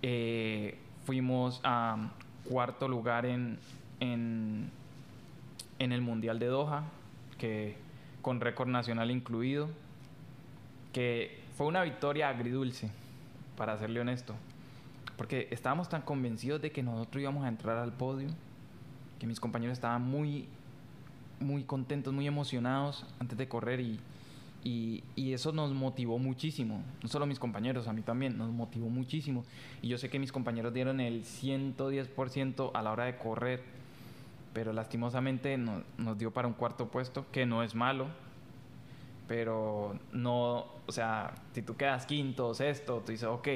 eh, 0.07 0.77
fuimos 1.03 1.59
a 1.63 2.11
cuarto 2.47 2.87
lugar 2.87 3.25
en, 3.25 3.57
en, 3.99 4.71
el 5.79 6.01
Mundial 6.01 6.37
de 6.37 6.45
Doha, 6.45 6.83
que 7.37 7.75
con 8.21 8.41
récord 8.41 8.69
nacional 8.69 9.11
incluido, 9.11 9.69
que 10.93 11.39
fue 11.55 11.67
una 11.67 11.83
victoria 11.83 12.29
agridulce, 12.29 12.89
para 13.55 13.77
serle 13.77 13.99
honesto, 13.99 14.35
porque 15.17 15.47
estábamos 15.51 15.89
tan 15.89 16.01
convencidos 16.01 16.61
de 16.61 16.71
que 16.71 16.83
nosotros 16.83 17.21
íbamos 17.21 17.45
a 17.45 17.47
entrar 17.47 17.77
al 17.77 17.93
podio, 17.93 18.29
que 19.19 19.27
mis 19.27 19.39
compañeros 19.39 19.73
estaban 19.73 20.01
muy, 20.01 20.47
muy 21.39 21.63
contentos, 21.63 22.13
muy 22.13 22.27
emocionados 22.27 23.05
antes 23.19 23.37
de 23.37 23.47
correr 23.47 23.79
y, 23.79 23.99
y, 24.63 25.33
eso 25.33 25.51
nos 25.51 25.73
motivó 25.73 26.17
muchísimo, 26.17 26.81
no 27.03 27.07
solo 27.07 27.25
a 27.25 27.27
mis 27.27 27.39
compañeros, 27.39 27.87
a 27.87 27.93
mí 27.93 28.01
también, 28.01 28.37
nos 28.37 28.51
motivó 28.51 28.89
muchísimo. 28.89 29.45
Y 29.81 29.89
yo 29.89 29.97
sé 29.97 30.09
que 30.09 30.17
mis 30.17 30.31
compañeros 30.31 30.73
dieron 30.73 30.99
el 30.99 31.23
110% 31.23 32.71
a 32.73 32.81
la 32.81 32.91
hora 32.91 33.05
de 33.05 33.17
correr, 33.17 33.63
pero 34.55 34.71
lastimosamente 34.71 35.57
nos 35.57 36.17
dio 36.17 36.31
para 36.31 36.47
un 36.47 36.53
cuarto 36.53 36.87
puesto, 36.87 37.25
que 37.33 37.45
no 37.45 37.61
es 37.61 37.75
malo, 37.75 38.07
pero 39.27 39.99
no, 40.13 40.67
o 40.87 40.91
sea, 40.93 41.35
si 41.51 41.61
tú 41.61 41.75
quedas 41.75 42.05
quinto 42.05 42.53
sexto, 42.53 43.03
tú 43.05 43.11
dices, 43.11 43.27
ok, 43.27 43.49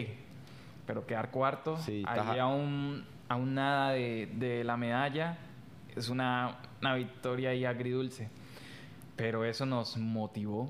pero 0.86 1.08
quedar 1.08 1.32
cuarto, 1.32 1.78
sí, 1.78 2.04
ahí 2.06 2.38
aún, 2.38 3.06
aún 3.30 3.54
nada 3.54 3.92
de, 3.92 4.30
de, 4.36 4.66
la 4.66 4.76
medalla, 4.76 5.38
es 5.96 6.10
una, 6.10 6.58
una 6.82 6.96
victoria 6.96 7.52
ahí 7.52 7.64
agridulce. 7.64 8.28
Pero 9.16 9.46
eso 9.46 9.66
nos 9.66 9.96
motivó 9.96 10.70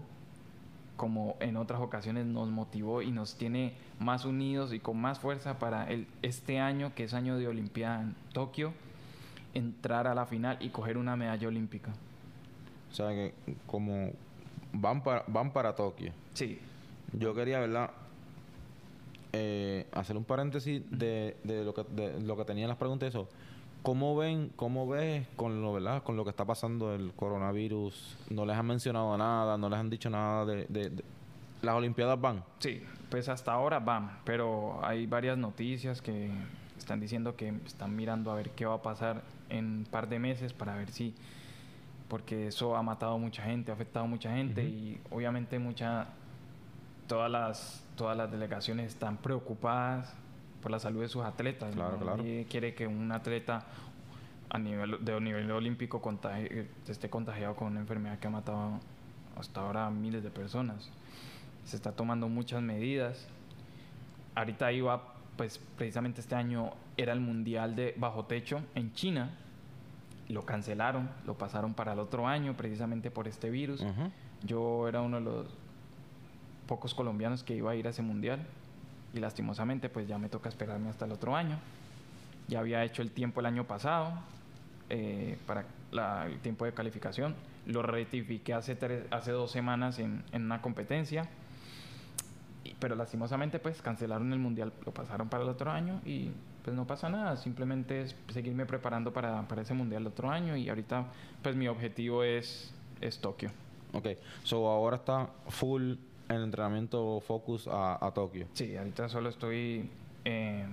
como 0.96 1.38
en 1.40 1.58
otras 1.58 1.80
ocasiones 1.80 2.28
nos 2.28 2.50
motivó 2.50 3.02
y 3.02 3.10
nos 3.10 3.36
tiene 3.36 3.74
más 4.00 4.26
unidos 4.26 4.74
y 4.74 4.80
con 4.80 5.02
más 5.02 5.18
fuerza 5.18 5.58
para 5.58 5.90
el, 5.90 6.06
este 6.22 6.60
año, 6.60 6.94
que 6.94 7.06
es 7.06 7.16
año 7.16 7.38
de 7.38 7.48
Olimpiada 7.48 8.02
en 8.02 8.16
Tokio, 8.32 8.74
entrar 9.54 10.08
a 10.08 10.16
la 10.16 10.26
final 10.26 10.58
y 10.60 10.70
coger 10.70 10.98
una 10.98 11.16
medalla 11.16 11.48
olímpica. 11.48 11.92
O 12.92 12.94
sea 12.94 13.10
que 13.10 13.34
como 13.68 14.12
van 14.74 15.04
para, 15.04 15.24
van 15.28 15.52
para 15.52 15.76
Tokio. 15.76 16.12
Sí. 16.34 16.60
Yo 17.14 17.34
quería, 17.34 17.60
¿verdad? 17.60 17.92
Eh, 19.34 19.88
hacer 19.92 20.18
un 20.18 20.24
paréntesis 20.24 20.82
de, 20.90 21.38
de, 21.44 21.64
lo 21.64 21.74
que, 21.74 21.84
de 21.84 22.20
lo 22.22 22.36
que 22.38 22.46
tenían 22.46 22.70
las 22.70 22.78
preguntas. 22.78 23.10
Eso. 23.10 23.28
¿Cómo 23.82 24.16
ven, 24.18 24.52
cómo 24.56 24.88
ves 24.88 25.26
con 25.38 25.62
lo, 25.62 25.72
¿verdad? 25.74 26.04
con 26.04 26.18
lo 26.18 26.26
que 26.26 26.32
está 26.32 26.46
pasando 26.46 26.94
el 26.94 27.14
coronavirus? 27.14 28.18
¿No 28.30 28.46
les 28.46 28.58
han 28.58 28.66
mencionado 28.66 29.18
nada? 29.18 29.58
¿No 29.58 29.70
les 29.70 29.80
han 29.80 29.90
dicho 29.90 30.10
nada 30.10 30.46
de, 30.46 30.92
las 31.62 31.76
Olimpiadas 31.76 32.20
van? 32.20 32.44
Sí, 32.60 32.84
pues 33.10 33.30
hasta 33.30 33.54
ahora 33.54 33.80
van, 33.80 34.20
pero 34.26 34.80
hay 34.84 35.06
varias 35.06 35.38
noticias 35.38 36.02
que 36.02 36.30
están 36.90 37.00
diciendo 37.00 37.36
que 37.36 37.54
están 37.68 37.96
mirando 37.96 38.32
a 38.32 38.36
ver 38.36 38.50
qué 38.50 38.66
va 38.66 38.74
a 38.74 38.82
pasar 38.82 39.22
en 39.50 39.66
un 39.66 39.86
par 39.86 40.10
de 40.10 40.18
meses 40.18 40.54
para 40.54 40.76
ver 40.76 40.90
si 40.90 41.14
porque 42.08 42.48
eso 42.48 42.76
ha 42.76 42.82
matado 42.82 43.14
a 43.14 43.18
mucha 43.20 43.44
gente, 43.44 43.70
ha 43.70 43.76
afectado 43.76 44.06
a 44.06 44.08
mucha 44.08 44.34
gente 44.34 44.64
y 44.64 45.00
obviamente 45.12 45.60
mucha 45.60 46.08
todas 47.06 47.30
las 47.30 47.86
todas 47.96 48.18
las 48.18 48.32
delegaciones 48.32 48.88
están 48.88 49.18
preocupadas 49.18 50.16
por 50.64 50.72
la 50.72 50.80
salud 50.80 51.02
de 51.02 51.10
sus 51.10 51.24
atletas. 51.24 51.76
Claro, 51.76 51.98
claro. 51.98 52.24
quiere 52.50 52.74
que 52.74 52.88
un 52.88 53.12
atleta 53.12 53.66
a 54.50 54.58
nivel 54.58 54.98
de 55.06 55.22
nivel 55.22 55.52
olímpico 55.52 56.02
esté 56.88 57.08
contagiado 57.12 57.56
con 57.56 57.68
una 57.68 57.82
enfermedad 57.82 58.18
que 58.18 58.26
ha 58.26 58.32
matado 58.32 58.80
hasta 59.38 59.62
ahora 59.62 59.86
a 59.86 59.92
miles 59.92 60.24
de 60.24 60.32
personas. 60.32 60.90
Se 61.66 61.76
está 61.76 61.92
tomando 61.92 62.28
muchas 62.28 62.64
medidas. 62.64 63.28
Ahorita 64.34 64.72
iba, 64.72 65.19
pues 65.40 65.58
precisamente 65.78 66.20
este 66.20 66.36
año 66.36 66.74
era 66.98 67.14
el 67.14 67.22
mundial 67.22 67.74
de 67.74 67.96
bajo 67.96 68.26
techo 68.26 68.62
en 68.76 68.92
China. 68.92 69.30
Lo 70.28 70.46
cancelaron, 70.46 71.10
lo 71.26 71.36
pasaron 71.36 71.74
para 71.74 71.94
el 71.94 72.00
otro 72.00 72.28
año 72.28 72.58
precisamente 72.58 73.10
por 73.10 73.26
este 73.26 73.50
virus. 73.50 73.82
Yo 74.44 74.90
era 74.90 75.00
uno 75.00 75.20
de 75.20 75.24
los 75.24 75.48
pocos 76.68 76.94
colombianos 76.94 77.46
que 77.46 77.56
iba 77.56 77.72
a 77.72 77.76
ir 77.76 77.88
a 77.88 77.92
ese 77.92 78.02
mundial 78.02 78.46
y 79.14 79.22
lastimosamente 79.22 79.88
pues 79.88 80.10
ya 80.10 80.18
me 80.18 80.28
toca 80.28 80.50
esperarme 80.50 80.90
hasta 80.90 81.06
el 81.06 81.14
otro 81.14 81.38
año. 81.38 81.58
Ya 82.50 82.60
había 82.60 82.84
hecho 82.84 83.02
el 83.02 83.12
tiempo 83.12 83.40
el 83.40 83.46
año 83.46 83.64
pasado 83.64 84.12
eh, 84.90 85.38
para 85.48 85.64
el 86.26 86.40
tiempo 86.40 86.66
de 86.66 86.74
calificación. 86.74 87.34
Lo 87.66 87.82
rectifiqué 87.82 88.54
hace, 88.54 88.78
hace 89.10 89.32
dos 89.32 89.52
semanas 89.52 90.00
en, 90.00 90.22
en 90.34 90.44
una 90.44 90.62
competencia. 90.62 91.30
Pero 92.80 92.96
lastimosamente 92.96 93.60
pues 93.60 93.82
cancelaron 93.82 94.32
el 94.34 94.40
mundial, 94.40 94.72
lo 94.86 94.94
pasaron 94.94 95.30
para 95.30 95.44
el 95.44 95.50
otro 95.50 95.72
año 95.72 96.02
y 96.06 96.32
pues 96.64 96.76
no 96.76 96.86
pasa 96.88 97.10
nada. 97.10 97.38
Simplemente 97.38 98.04
es 98.04 98.16
seguirme 98.30 98.66
preparando 98.66 99.12
para, 99.14 99.48
para 99.48 99.62
ese 99.62 99.74
mundial 99.74 100.04
el 100.04 100.08
otro 100.08 100.30
año 100.30 100.56
y 100.56 100.70
ahorita 100.70 101.06
pues 101.42 101.56
mi 101.56 101.68
objetivo 101.68 102.24
es, 102.24 102.74
es 103.02 103.20
Tokio. 103.20 103.52
Ok, 103.94 104.08
so 104.44 104.70
ahora 104.70 104.98
está 104.98 105.30
full 105.48 105.96
el 106.30 106.44
entrenamiento 106.44 107.20
focus 107.22 107.68
a, 107.72 108.12
Tokio. 108.14 108.48
Sí, 108.54 108.78
ahorita 108.78 109.10
solo 109.10 109.30
estoy 109.30 109.90
eh, 110.26 110.66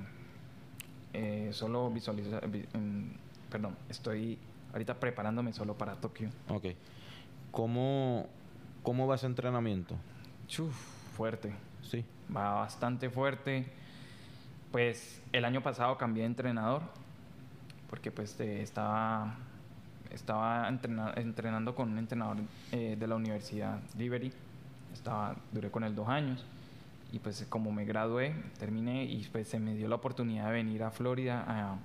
eh, 1.15 1.49
solo 1.53 1.91
visualizando, 1.91 2.47
perdón, 3.51 3.77
estoy 3.89 4.39
ahorita 4.73 5.01
preparándome 5.01 5.55
solo 5.55 5.75
para 5.75 5.95
Tokio. 5.95 6.29
Ok. 6.51 6.67
¿Cómo, 7.51 8.27
cómo 8.83 9.07
va 9.07 9.15
ese 9.15 9.25
entrenamiento? 9.25 9.97
Uf, 10.59 10.75
fuerte. 11.17 11.55
Sí. 11.91 12.05
Va 12.35 12.55
bastante 12.55 13.11
fuerte. 13.11 13.67
Pues 14.73 15.23
el 15.33 15.45
año 15.45 15.63
pasado 15.63 15.97
cambié 15.97 16.23
de 16.23 16.27
entrenador 16.27 16.83
porque 17.89 18.11
pues 18.11 18.39
eh, 18.41 18.63
estaba, 18.63 19.35
estaba 20.11 20.69
entrenando 20.69 21.75
con 21.75 21.91
un 21.91 21.99
entrenador 21.99 22.39
eh, 22.73 22.97
de 22.99 23.07
la 23.07 23.17
Universidad 23.17 23.81
Liberty. 23.97 24.33
Estaba, 24.93 25.37
duré 25.53 25.71
con 25.71 25.85
él 25.85 25.95
dos 25.95 26.09
años 26.09 26.45
y 27.13 27.19
pues 27.19 27.47
como 27.49 27.71
me 27.71 27.85
gradué, 27.85 28.35
terminé 28.59 29.05
y 29.05 29.25
pues 29.31 29.49
se 29.49 29.59
me 29.59 29.75
dio 29.75 29.89
la 29.89 29.97
oportunidad 29.97 30.47
de 30.47 30.53
venir 30.53 30.83
a 30.83 30.91
Florida 30.91 31.45
a, 31.47 31.79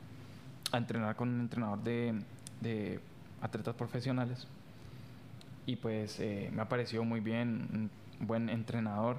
entrenar 0.77 1.17
con 1.17 1.27
un 1.27 1.41
entrenador 1.41 1.79
de, 1.83 2.99
atletas 3.41 3.75
profesionales 3.75 4.47
y 5.65 5.75
pues 5.75 6.19
eh, 6.19 6.49
me 6.53 6.61
ha 6.61 7.03
muy 7.03 7.19
bien, 7.19 7.89
un 8.19 8.25
buen 8.25 8.49
entrenador 8.49 9.17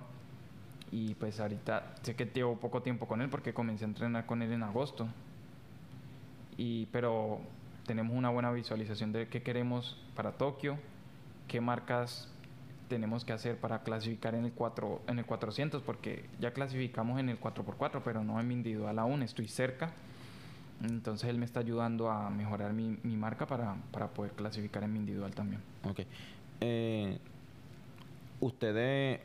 y 0.92 1.14
pues 1.14 1.40
ahorita 1.40 1.94
sé 2.02 2.14
que 2.14 2.26
llevo 2.26 2.56
poco 2.56 2.82
tiempo 2.82 3.08
con 3.08 3.22
él 3.22 3.30
porque 3.30 3.52
comencé 3.52 3.84
a 3.84 3.88
entrenar 3.88 4.26
con 4.26 4.42
él 4.42 4.52
en 4.52 4.62
agosto 4.62 5.08
y 6.56 6.86
pero 6.86 7.40
tenemos 7.86 8.16
una 8.16 8.28
buena 8.28 8.52
visualización 8.52 9.10
de 9.10 9.26
qué 9.26 9.42
queremos 9.42 9.98
para 10.14 10.32
Tokio, 10.32 10.76
qué 11.48 11.60
marcas 11.60 12.28
tenemos 12.88 13.24
que 13.24 13.32
hacer 13.32 13.56
para 13.56 13.82
clasificar 13.82 14.34
en 14.34 14.44
el 14.44 14.52
4 14.52 15.00
en 15.08 15.18
el 15.18 15.24
400 15.24 15.82
porque 15.82 16.26
ya 16.38 16.52
clasificamos 16.52 17.18
en 17.18 17.30
el 17.30 17.40
4x4 17.40 18.02
pero 18.04 18.22
no 18.22 18.38
en 18.38 18.46
mi 18.46 18.54
individual 18.54 18.98
aún 18.98 19.22
estoy 19.22 19.48
cerca 19.48 19.92
entonces 20.82 21.30
él 21.30 21.38
me 21.38 21.44
está 21.44 21.60
ayudando 21.60 22.10
a 22.10 22.28
mejorar 22.30 22.72
mi, 22.72 23.16
marca 23.16 23.46
para, 23.46 23.76
para, 23.92 24.08
poder 24.08 24.32
clasificar 24.32 24.82
en 24.82 24.92
mi 24.92 24.98
individual 24.98 25.32
también. 25.32 25.62
Ok. 25.88 26.00
Eh, 26.60 27.18
ustedes, 28.40 29.20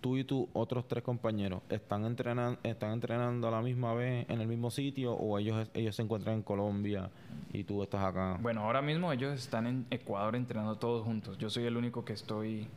tú 0.00 0.16
y 0.16 0.24
tus 0.24 0.46
otros 0.52 0.86
tres 0.86 1.02
compañeros, 1.02 1.62
¿están 1.68 2.04
entrenando, 2.04 2.58
¿están 2.62 2.92
entrenando 2.92 3.48
a 3.48 3.50
la 3.50 3.62
misma 3.62 3.94
vez 3.94 4.28
en 4.28 4.40
el 4.40 4.48
mismo 4.48 4.70
sitio 4.70 5.14
o 5.14 5.38
ellos, 5.38 5.68
ellos 5.74 5.96
se 5.96 6.02
encuentran 6.02 6.36
en 6.36 6.42
Colombia 6.42 7.10
y 7.52 7.64
tú 7.64 7.82
estás 7.82 8.04
acá? 8.04 8.38
Bueno, 8.40 8.62
ahora 8.62 8.82
mismo 8.82 9.12
ellos 9.12 9.34
están 9.38 9.66
en 9.66 9.86
Ecuador 9.90 10.36
entrenando 10.36 10.76
todos 10.76 11.04
juntos. 11.04 11.38
Yo 11.38 11.50
soy 11.50 11.64
el 11.64 11.76
único 11.76 12.04
que 12.04 12.12
estoy, 12.12 12.68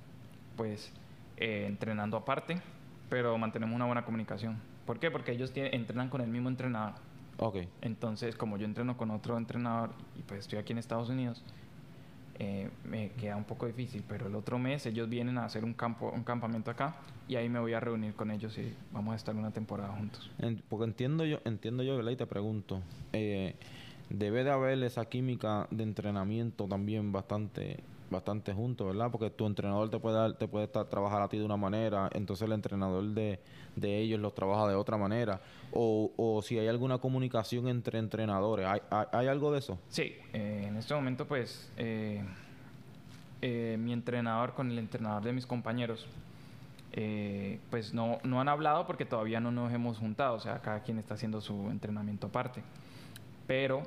pues, 0.55 0.91
eh, 1.37 1.65
entrenando 1.67 2.17
aparte, 2.17 2.61
pero 3.09 3.37
mantenemos 3.37 3.75
una 3.75 3.85
buena 3.85 4.05
comunicación. 4.05 4.59
¿Por 4.85 4.99
qué? 4.99 5.11
Porque 5.11 5.31
ellos 5.31 5.51
tienen, 5.51 5.73
entrenan 5.73 6.09
con 6.09 6.21
el 6.21 6.29
mismo 6.29 6.49
entrenador. 6.49 6.95
Okay. 7.37 7.69
Entonces, 7.81 8.35
como 8.35 8.57
yo 8.57 8.65
entreno 8.65 8.97
con 8.97 9.11
otro 9.11 9.37
entrenador 9.37 9.91
y 10.17 10.23
pues 10.23 10.41
estoy 10.41 10.59
aquí 10.59 10.73
en 10.73 10.79
Estados 10.79 11.09
Unidos, 11.09 11.43
eh, 12.39 12.69
me 12.89 13.09
queda 13.11 13.35
un 13.35 13.43
poco 13.43 13.67
difícil, 13.67 14.01
pero 14.07 14.27
el 14.27 14.35
otro 14.35 14.57
mes 14.57 14.85
ellos 14.85 15.09
vienen 15.09 15.37
a 15.37 15.45
hacer 15.45 15.65
un 15.65 15.73
campo, 15.73 16.09
un 16.15 16.23
campamento 16.23 16.71
acá 16.71 16.95
y 17.27 17.35
ahí 17.35 17.49
me 17.49 17.59
voy 17.59 17.73
a 17.73 17.81
reunir 17.81 18.13
con 18.13 18.31
ellos 18.31 18.57
y 18.57 18.73
vamos 18.93 19.13
a 19.13 19.15
estar 19.17 19.35
una 19.35 19.51
temporada 19.51 19.89
juntos. 19.89 20.31
porque 20.69 20.85
entiendo 20.85 21.25
yo, 21.25 21.39
entiendo 21.43 21.83
yo, 21.83 21.97
¿verdad? 21.97 22.11
Y 22.11 22.15
te 22.15 22.25
pregunto, 22.25 22.81
eh, 23.11 23.55
debe 24.09 24.45
de 24.45 24.51
haber 24.51 24.81
esa 24.83 25.05
química 25.05 25.67
de 25.69 25.83
entrenamiento 25.83 26.65
también 26.65 27.11
bastante 27.11 27.83
bastante 28.09 28.53
juntos, 28.53 28.87
¿verdad? 28.87 29.11
Porque 29.11 29.29
tu 29.29 29.45
entrenador 29.45 29.89
te 29.89 29.99
puede 29.99 30.17
dar, 30.17 30.33
te 30.33 30.47
puede 30.47 30.65
estar, 30.65 30.85
trabajar 30.85 31.21
a 31.21 31.27
ti 31.27 31.37
de 31.37 31.45
una 31.45 31.57
manera, 31.57 32.09
entonces 32.13 32.45
el 32.45 32.53
entrenador 32.53 33.03
de, 33.03 33.39
de 33.75 33.97
ellos 33.97 34.19
los 34.19 34.33
trabaja 34.33 34.67
de 34.67 34.75
otra 34.75 34.97
manera. 34.97 35.41
O, 35.71 36.11
o 36.17 36.41
si 36.41 36.57
hay 36.57 36.67
alguna 36.67 36.97
comunicación 36.97 37.67
entre 37.67 37.99
entrenadores, 37.99 38.67
¿hay, 38.67 38.81
hay, 39.11 39.27
algo 39.27 39.51
de 39.51 39.59
eso? 39.59 39.79
Sí, 39.89 40.15
eh, 40.33 40.65
en 40.67 40.77
este 40.77 40.93
momento 40.93 41.27
pues 41.27 41.71
eh, 41.77 42.23
eh, 43.41 43.77
mi 43.79 43.93
entrenador 43.93 44.53
con 44.53 44.71
el 44.71 44.79
entrenador 44.79 45.23
de 45.23 45.33
mis 45.33 45.45
compañeros 45.45 46.07
pues 47.69 47.93
no, 47.93 48.19
no 48.23 48.41
han 48.41 48.49
hablado 48.49 48.85
porque 48.85 49.05
todavía 49.05 49.39
no 49.39 49.51
nos 49.51 49.71
hemos 49.71 49.99
juntado, 49.99 50.35
o 50.35 50.39
sea, 50.41 50.59
cada 50.59 50.81
quien 50.81 50.99
está 50.99 51.13
haciendo 51.13 51.39
su 51.39 51.53
entrenamiento 51.69 52.27
aparte. 52.27 52.61
Pero 53.47 53.83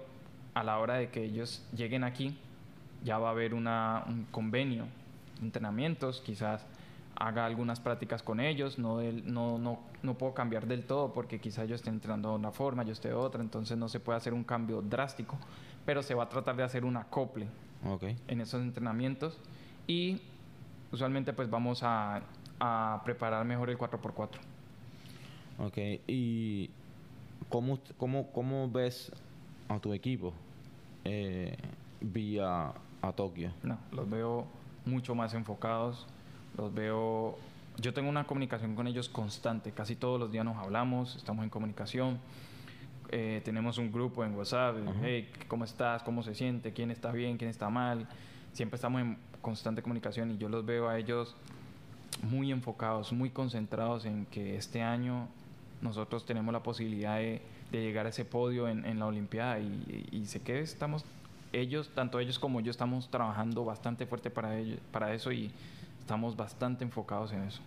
a 0.55 0.65
la 0.65 0.79
hora 0.79 0.95
de 0.95 1.11
que 1.11 1.23
ellos 1.23 1.63
lleguen 1.77 2.05
aquí, 2.05 2.39
ya 3.05 3.19
va 3.19 3.29
a 3.29 3.31
haber 3.33 3.55
una, 3.55 4.05
un 4.07 4.25
convenio 4.31 4.87
entrenamientos, 5.43 6.23
quizás 6.25 6.65
haga 7.17 7.45
algunas 7.45 7.81
prácticas 7.81 8.23
con 8.23 8.41
ellos, 8.41 8.79
no, 8.79 9.01
no, 9.03 9.59
no, 9.59 9.81
no, 10.03 10.15
puedo 10.15 10.35
cambiar 10.35 10.67
del 10.67 10.85
todo 10.85 11.13
porque 11.13 11.41
quizás 11.41 11.69
yo 11.69 11.75
esté 11.75 11.91
entrenando 11.91 12.31
de 12.31 12.37
una 12.37 12.53
forma, 12.53 12.85
yo 12.85 12.93
esté 12.93 13.09
de 13.09 13.15
otra, 13.15 13.43
entonces 13.43 13.77
no 13.77 13.89
se 13.89 14.01
puede 14.01 14.17
hacer 14.17 14.33
un 14.33 14.45
cambio 14.45 14.83
drástico, 14.83 15.37
pero 15.85 16.03
se 16.03 16.15
va 16.15 16.25
a 16.25 16.29
tratar 16.29 16.57
de 16.57 16.63
hacer 16.63 16.85
un 16.85 16.97
acople 16.97 17.47
okay. 17.87 18.17
en 18.29 18.41
esos 18.41 18.63
entrenamientos 18.63 19.39
y 19.87 20.21
usualmente 20.91 21.33
pues 21.33 21.51
vamos 21.51 21.83
a, 21.83 22.23
a 22.61 23.03
preparar 23.05 23.45
mejor 23.45 23.71
el 23.71 23.79
4x4. 23.79 24.39
Ok, 25.59 25.79
¿y 26.07 26.71
cómo, 27.49 27.79
cómo, 27.99 28.33
cómo 28.33 28.71
ves 28.71 29.13
a 29.69 29.79
tu 29.79 29.93
equipo 29.93 30.33
eh, 31.05 31.57
vía 32.01 32.73
a 33.03 33.13
Tokio? 33.13 33.53
No, 33.63 33.79
los 33.91 34.09
veo 34.09 34.47
mucho 34.87 35.15
más 35.15 35.35
enfocados, 35.35 36.07
los 36.57 36.73
veo... 36.73 37.37
Yo 37.79 37.95
tengo 37.95 38.09
una 38.09 38.25
comunicación 38.25 38.75
con 38.75 38.87
ellos 38.87 39.09
constante, 39.09 39.73
casi 39.73 39.97
todos 39.97 40.21
los 40.21 40.31
días 40.31 40.45
nos 40.45 40.57
hablamos, 40.57 41.17
estamos 41.17 41.43
en 41.43 41.51
comunicación, 41.51 42.19
eh, 43.11 43.41
tenemos 43.45 43.79
un 43.79 43.91
grupo 43.91 44.25
en 44.25 44.35
WhatsApp, 44.35 44.77
hey, 45.03 45.31
¿cómo 45.49 45.65
estás? 45.65 46.03
¿Cómo 46.03 46.23
se 46.23 46.35
siente? 46.35 46.73
¿Quién 46.73 46.91
está 46.91 47.13
bien? 47.13 47.39
¿Quién 47.39 47.51
está 47.51 47.71
mal? 47.71 48.07
Siempre 48.53 48.77
estamos 48.77 49.01
en 49.01 49.19
constante 49.41 49.83
comunicación 49.83 50.31
y 50.31 50.39
yo 50.39 50.49
los 50.49 50.65
veo 50.65 50.89
a 50.89 50.99
ellos 50.99 51.35
muy 52.23 52.53
enfocados, 52.53 53.13
muy 53.13 53.31
concentrados 53.31 54.05
en 54.05 54.27
que 54.27 54.57
este 54.57 54.83
año 54.83 55.29
nosotros 55.81 56.27
tenemos 56.27 56.53
la 56.53 56.63
posibilidad 56.63 57.17
de, 57.17 57.43
llegar 57.73 58.05
a 58.05 58.11
ese 58.11 58.27
podio 58.27 58.69
en, 58.69 58.99
la 58.99 59.07
Olimpiada 59.07 59.59
y, 59.59 60.09
y 60.13 60.27
sé 60.27 60.43
que 60.43 60.61
estamos 60.61 61.07
ellos, 61.53 61.91
tanto 61.95 62.19
ellos 62.19 62.39
como 62.39 62.61
yo, 62.61 62.71
estamos 62.71 63.09
trabajando 63.09 63.65
bastante 63.65 64.07
fuerte 64.07 64.31
para, 64.31 64.59
ello, 64.59 64.77
para 64.91 65.15
eso 65.15 65.33
y 65.33 65.51
estamos 66.01 66.37
bastante 66.37 66.85
enfocados 66.85 67.33
en 67.33 67.43
eso. 67.45 67.61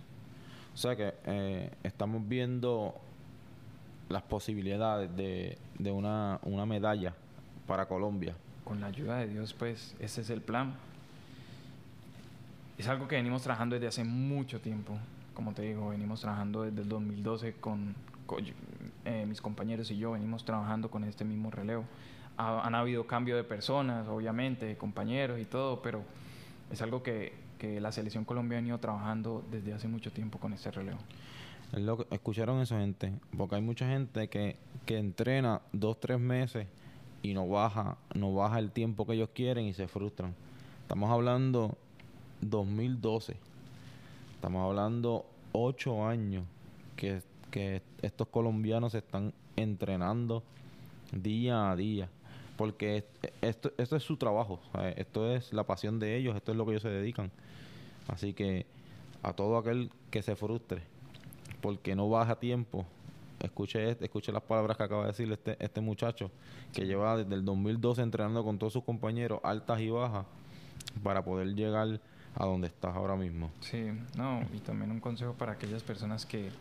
O 0.73 0.77
sea 0.77 0.95
que 0.95 1.13
eh, 1.25 1.71
estamos 1.83 2.27
viendo 2.27 2.95
las 4.09 4.23
posibilidades 4.23 5.15
de, 5.15 5.57
de 5.79 5.91
una, 5.91 6.39
una 6.43 6.65
medalla 6.65 7.13
para 7.67 7.87
Colombia. 7.87 8.35
Con 8.63 8.81
la 8.81 8.87
ayuda 8.87 9.17
de 9.17 9.27
Dios, 9.27 9.53
pues 9.53 9.95
ese 9.99 10.21
es 10.21 10.29
el 10.29 10.41
plan. 10.41 10.73
Es 12.77 12.87
algo 12.87 13.07
que 13.07 13.15
venimos 13.15 13.43
trabajando 13.43 13.75
desde 13.75 13.87
hace 13.87 14.03
mucho 14.03 14.59
tiempo. 14.59 14.97
Como 15.33 15.53
te 15.53 15.61
digo, 15.61 15.89
venimos 15.89 16.21
trabajando 16.21 16.63
desde 16.63 16.81
el 16.81 16.89
2012 16.89 17.53
con, 17.53 17.95
eh, 19.05 19.25
mis 19.27 19.41
compañeros 19.41 19.91
y 19.91 19.97
yo, 19.97 20.11
venimos 20.11 20.43
trabajando 20.43 20.89
con 20.89 21.03
este 21.03 21.23
mismo 21.23 21.51
relevo 21.51 21.85
han 22.37 22.75
habido 22.75 23.07
cambio 23.07 23.35
de 23.35 23.43
personas, 23.43 24.07
obviamente, 24.07 24.77
compañeros 24.77 25.39
y 25.39 25.45
todo, 25.45 25.81
pero 25.81 26.03
es 26.71 26.81
algo 26.81 27.01
que, 27.01 27.33
que 27.57 27.79
la 27.79 27.91
selección 27.91 28.25
colombiana 28.25 28.65
ha 28.65 28.67
ido 28.69 28.79
trabajando 28.79 29.43
desde 29.51 29.73
hace 29.73 29.87
mucho 29.87 30.11
tiempo 30.11 30.39
con 30.39 30.53
ese 30.53 30.71
relevo. 30.71 30.99
escucharon 32.11 32.61
eso, 32.61 32.77
gente, 32.77 33.13
porque 33.37 33.55
hay 33.55 33.61
mucha 33.61 33.87
gente 33.87 34.27
que, 34.27 34.57
que 34.85 34.97
entrena 34.97 35.61
dos, 35.71 35.99
tres 35.99 36.19
meses 36.19 36.67
y 37.21 37.33
no 37.33 37.47
baja, 37.47 37.97
no 38.13 38.33
baja 38.33 38.59
el 38.59 38.71
tiempo 38.71 39.05
que 39.05 39.13
ellos 39.13 39.29
quieren 39.33 39.65
y 39.65 39.73
se 39.73 39.87
frustran. 39.87 40.35
Estamos 40.81 41.09
hablando 41.09 41.77
2012, 42.41 43.37
estamos 44.35 44.67
hablando 44.67 45.25
ocho 45.53 46.05
años 46.05 46.43
que, 46.97 47.21
que 47.49 47.81
estos 48.01 48.27
colombianos 48.27 48.91
se 48.91 48.99
están 48.99 49.33
entrenando 49.55 50.43
día 51.13 51.71
a 51.71 51.75
día 51.75 52.09
porque 52.57 53.05
esto, 53.41 53.71
esto 53.77 53.95
es 53.95 54.03
su 54.03 54.17
trabajo, 54.17 54.59
esto 54.95 55.33
es 55.33 55.53
la 55.53 55.63
pasión 55.65 55.99
de 55.99 56.15
ellos, 56.15 56.35
esto 56.35 56.51
es 56.51 56.57
lo 56.57 56.65
que 56.65 56.71
ellos 56.71 56.83
se 56.83 56.89
dedican. 56.89 57.31
Así 58.07 58.33
que 58.33 58.65
a 59.23 59.33
todo 59.33 59.57
aquel 59.57 59.89
que 60.11 60.21
se 60.21 60.35
frustre 60.35 60.83
porque 61.61 61.95
no 61.95 62.07
baja 62.09 62.35
tiempo, 62.35 62.85
escuche, 63.39 63.97
escuche 63.99 64.31
las 64.31 64.43
palabras 64.43 64.77
que 64.77 64.83
acaba 64.83 65.01
de 65.01 65.07
decir 65.07 65.31
este, 65.31 65.57
este 65.59 65.81
muchacho, 65.81 66.29
que 66.71 66.85
lleva 66.85 67.17
desde 67.17 67.33
el 67.33 67.43
2012 67.43 68.03
entrenando 68.03 68.43
con 68.43 68.59
todos 68.59 68.73
sus 68.73 68.83
compañeros, 68.83 69.39
altas 69.43 69.79
y 69.81 69.89
bajas, 69.89 70.27
para 71.01 71.23
poder 71.25 71.55
llegar 71.55 71.99
a 72.35 72.45
donde 72.45 72.67
estás 72.67 72.95
ahora 72.95 73.15
mismo. 73.15 73.49
Sí, 73.61 73.87
no, 74.15 74.41
y 74.53 74.59
también 74.59 74.91
un 74.91 74.99
consejo 74.99 75.33
para 75.33 75.53
aquellas 75.53 75.81
personas 75.81 76.25
que 76.25 76.51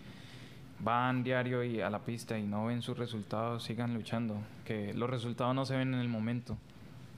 van 0.81 1.23
diario 1.23 1.65
y 1.65 1.81
a 1.81 1.91
la 1.91 2.01
pista 2.01 2.39
y 2.39 2.43
no 2.43 2.67
ven 2.67 2.83
sus 2.83 2.99
resultados, 2.99 3.63
sigan 3.65 3.95
luchando. 3.95 4.37
Que 4.65 4.95
los 4.95 5.09
resultados 5.09 5.55
no 5.55 5.65
se 5.65 5.77
ven 5.77 5.95
en 5.95 6.01
el 6.01 6.09
momento. 6.09 6.57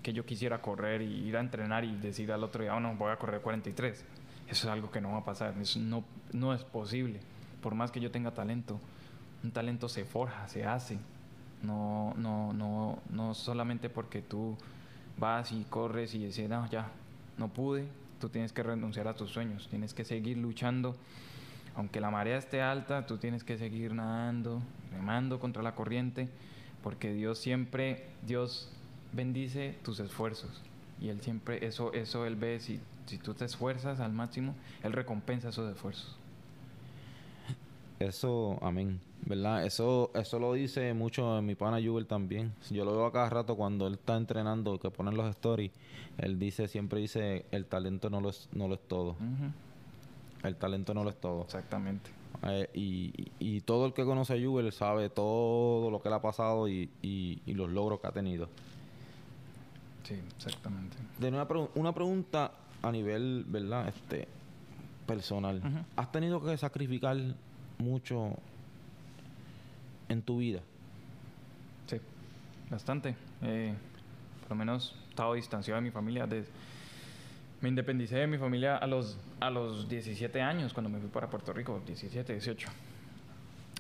Que 0.03 0.13
yo 0.13 0.25
quisiera 0.25 0.63
correr 0.63 1.03
y 1.03 1.27
ir 1.27 1.37
a 1.37 1.41
entrenar 1.41 1.85
y 1.85 1.97
decir 1.97 2.31
al 2.33 2.45
otro 2.45 2.63
día, 2.63 2.75
oh, 2.75 2.81
no, 2.81 2.95
voy 2.95 3.11
a 3.11 3.17
correr 3.17 3.41
43. 3.41 4.05
Eso 4.49 4.67
es 4.67 4.73
algo 4.73 4.91
que 4.91 5.01
no 5.01 5.13
va 5.13 5.19
a 5.19 5.25
pasar. 5.25 5.55
Eso 5.61 5.81
no, 5.81 6.05
no 6.33 6.55
es 6.55 6.63
posible. 6.63 7.21
Por 7.63 7.75
más 7.75 7.91
que 7.91 8.01
yo 8.01 8.11
tenga 8.11 8.31
talento, 8.33 8.79
un 9.43 9.51
talento 9.51 9.89
se 9.89 10.05
forja, 10.05 10.49
se 10.49 10.65
hace. 10.65 10.99
No, 11.63 12.15
no, 12.17 12.53
no, 12.53 13.01
no 13.11 13.35
solamente 13.35 13.89
porque 13.89 14.23
tú 14.23 14.57
vas 15.19 15.51
y 15.51 15.65
corres 15.65 16.15
y 16.15 16.19
dices, 16.19 16.49
no, 16.49 16.69
ya, 16.71 16.89
no 17.39 17.49
pude. 17.49 17.89
Tú 18.21 18.29
tienes 18.29 18.53
que 18.53 18.63
renunciar 18.63 19.09
a 19.09 19.15
tus 19.15 19.31
sueños. 19.31 19.67
Tienes 19.69 19.93
que 19.93 20.05
seguir 20.05 20.37
luchando 20.37 20.97
Aunque 21.77 22.01
la 22.01 22.11
marea 22.11 22.39
esté 22.39 22.63
alta, 22.63 23.07
tú 23.07 23.19
tienes 23.19 23.45
que 23.45 23.59
seguir 23.59 23.93
nadando, 23.93 24.63
remando 24.91 25.39
contra 25.39 25.63
la 25.63 25.75
corriente, 25.75 26.29
porque 26.83 27.13
Dios 27.13 27.39
siempre, 27.39 28.07
Dios 28.27 28.71
bendice 29.13 29.77
tus 29.83 30.01
esfuerzos. 30.01 30.63
Y 31.01 31.09
Él 31.09 31.21
siempre, 31.21 31.67
eso, 31.67 31.93
eso 31.93 32.25
Él 32.25 32.37
ve, 32.37 32.61
si, 32.61 32.81
si 33.05 33.19
tú 33.19 33.35
te 33.35 33.45
esfuerzas 33.45 34.01
al 34.01 34.13
máximo, 34.13 34.55
Él 34.83 34.93
recompensa 34.93 35.51
esos 35.51 35.71
esfuerzos. 35.71 36.17
Eso, 37.99 38.59
amén, 38.61 39.01
¿verdad? 39.25 39.65
Eso, 39.65 40.11
eso 40.15 40.39
lo 40.39 40.53
dice 40.53 40.93
mucho 40.93 41.39
en 41.39 41.47
mi 41.47 41.55
pana 41.55 41.79
Jubel 41.83 42.07
también. 42.07 42.53
Yo 42.71 42.85
lo 42.85 42.93
veo 42.93 43.07
a 43.07 43.13
cada 43.13 43.31
rato 43.31 43.57
cuando 43.57 43.87
él 43.87 43.95
está 43.95 44.17
entrenando, 44.17 44.79
que 44.79 44.91
ponen 44.91 45.17
los 45.17 45.29
stories, 45.31 45.73
él 46.19 46.39
dice, 46.39 46.69
siempre 46.69 47.01
dice, 47.01 47.47
el 47.53 47.65
talento 47.65 48.11
no 48.11 48.21
lo 48.21 48.29
es, 48.31 48.51
no 48.53 48.69
lo 48.69 48.75
es 48.75 48.81
todo. 48.87 49.17
El 50.43 50.57
talento 50.57 50.95
no 50.95 51.03
lo 51.05 51.11
es 51.11 51.17
todo. 51.21 51.43
Exactamente. 51.43 52.11
Eh, 52.43 52.69
y, 52.75 53.61
todo 53.63 53.87
el 53.87 53.93
que 53.95 54.05
conoce 54.05 54.35
a 54.35 54.37
Jubel 54.47 54.71
sabe 54.73 55.09
todo 55.11 55.91
lo 55.91 56.01
que 56.01 56.09
le 56.09 56.15
ha 56.15 56.23
pasado 56.23 56.69
y, 56.69 56.91
y- 57.03 57.41
y 57.47 57.55
los 57.55 57.69
logros 57.71 57.99
que 58.01 58.07
ha 58.07 58.13
tenido. 58.13 58.49
Sí, 60.05 60.15
exactamente. 60.37 60.97
De 61.19 61.29
una, 61.29 61.49
pregu- 61.49 61.71
una 61.75 61.93
pregunta 61.93 62.53
a 62.83 62.93
nivel, 62.93 63.45
¿verdad? 63.49 63.89
Este, 63.89 64.29
personal. 65.07 65.61
¿Has 65.97 66.13
tenido 66.13 66.41
que 66.45 66.57
sacrificar 66.57 67.17
mucho 67.79 68.35
en 70.09 70.23
tu 70.23 70.39
vida? 70.39 70.61
Sí, 71.87 71.97
bastante. 72.71 73.17
Eh, 73.43 73.75
por 74.43 74.51
lo 74.51 74.57
menos 74.57 74.95
he 75.07 75.11
estado 75.11 75.35
distanciado 75.35 75.81
de 75.81 75.83
mi 75.89 75.91
familia. 75.91 76.27
Me 77.61 77.69
independicé 77.69 78.17
de 78.17 78.27
mi 78.27 78.39
familia 78.39 78.77
a 78.77 78.87
los, 78.87 79.19
a 79.41 79.51
los 79.51 79.89
17 79.89 80.41
años 80.43 80.73
cuando 80.75 80.91
me 80.91 80.99
fui 80.99 81.09
para 81.09 81.29
Puerto 81.29 81.53
Rico, 81.53 81.81
17, 81.87 82.33
18. 82.33 82.69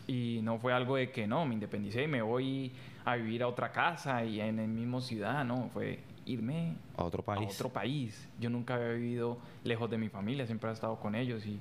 Y 0.08 0.40
no 0.42 0.58
fue 0.58 0.72
algo 0.72 0.96
de 0.96 1.10
que 1.10 1.26
no, 1.26 1.44
me 1.44 1.54
independicé 1.54 2.04
y 2.04 2.06
me 2.06 2.22
voy 2.22 2.72
a 3.04 3.16
vivir 3.16 3.42
a 3.42 3.48
otra 3.48 3.72
casa 3.72 4.24
y 4.24 4.40
en 4.40 4.58
el 4.60 4.68
mismo 4.68 5.00
ciudad, 5.00 5.44
no, 5.44 5.68
fue 5.72 5.98
irme 6.26 6.74
A 6.96 7.04
otro 7.04 7.22
país. 7.22 7.48
a 7.48 7.52
otro 7.54 7.68
país. 7.68 8.28
Yo 8.40 8.48
nunca 8.50 8.74
había 8.76 8.88
vivido 8.92 9.38
lejos 9.64 9.90
de 9.90 9.98
mi 9.98 10.08
familia, 10.08 10.46
siempre 10.46 10.70
he 10.70 10.72
estado 10.72 10.96
con 10.96 11.14
ellos 11.14 11.44
y 11.46 11.60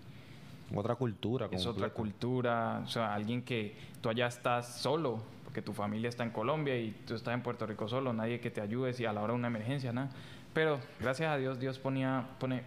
Otra 0.73 0.95
cultura. 0.95 1.47
es 1.51 1.65
otra 1.65 1.89
cultura, 1.89 2.81
o 2.83 2.87
sea, 2.87 3.13
alguien 3.13 3.41
que 3.43 3.75
tú 4.01 4.09
allá 4.09 4.27
estás 4.27 4.77
solo, 4.79 5.21
porque 5.43 5.61
tu 5.61 5.73
familia 5.73 6.09
está 6.09 6.23
en 6.23 6.31
Colombia 6.31 6.77
y 6.79 6.91
tú 7.05 7.15
estás 7.15 7.33
en 7.33 7.41
Puerto 7.41 7.65
Rico 7.65 7.87
solo, 7.87 8.13
nadie 8.13 8.39
que 8.39 8.49
te 8.51 8.61
ayude 8.61 8.93
si 8.93 9.05
a 9.05 9.13
la 9.13 9.21
hora 9.21 9.33
de 9.33 9.39
una 9.39 9.47
emergencia, 9.47 9.91
nada. 9.91 10.09
Pero 10.55 10.79
gracias 11.01 11.29
a 11.29 11.35
Dios, 11.35 11.59
Dios 11.59 11.79
ponía, 11.79 12.25
pone, 12.39 12.63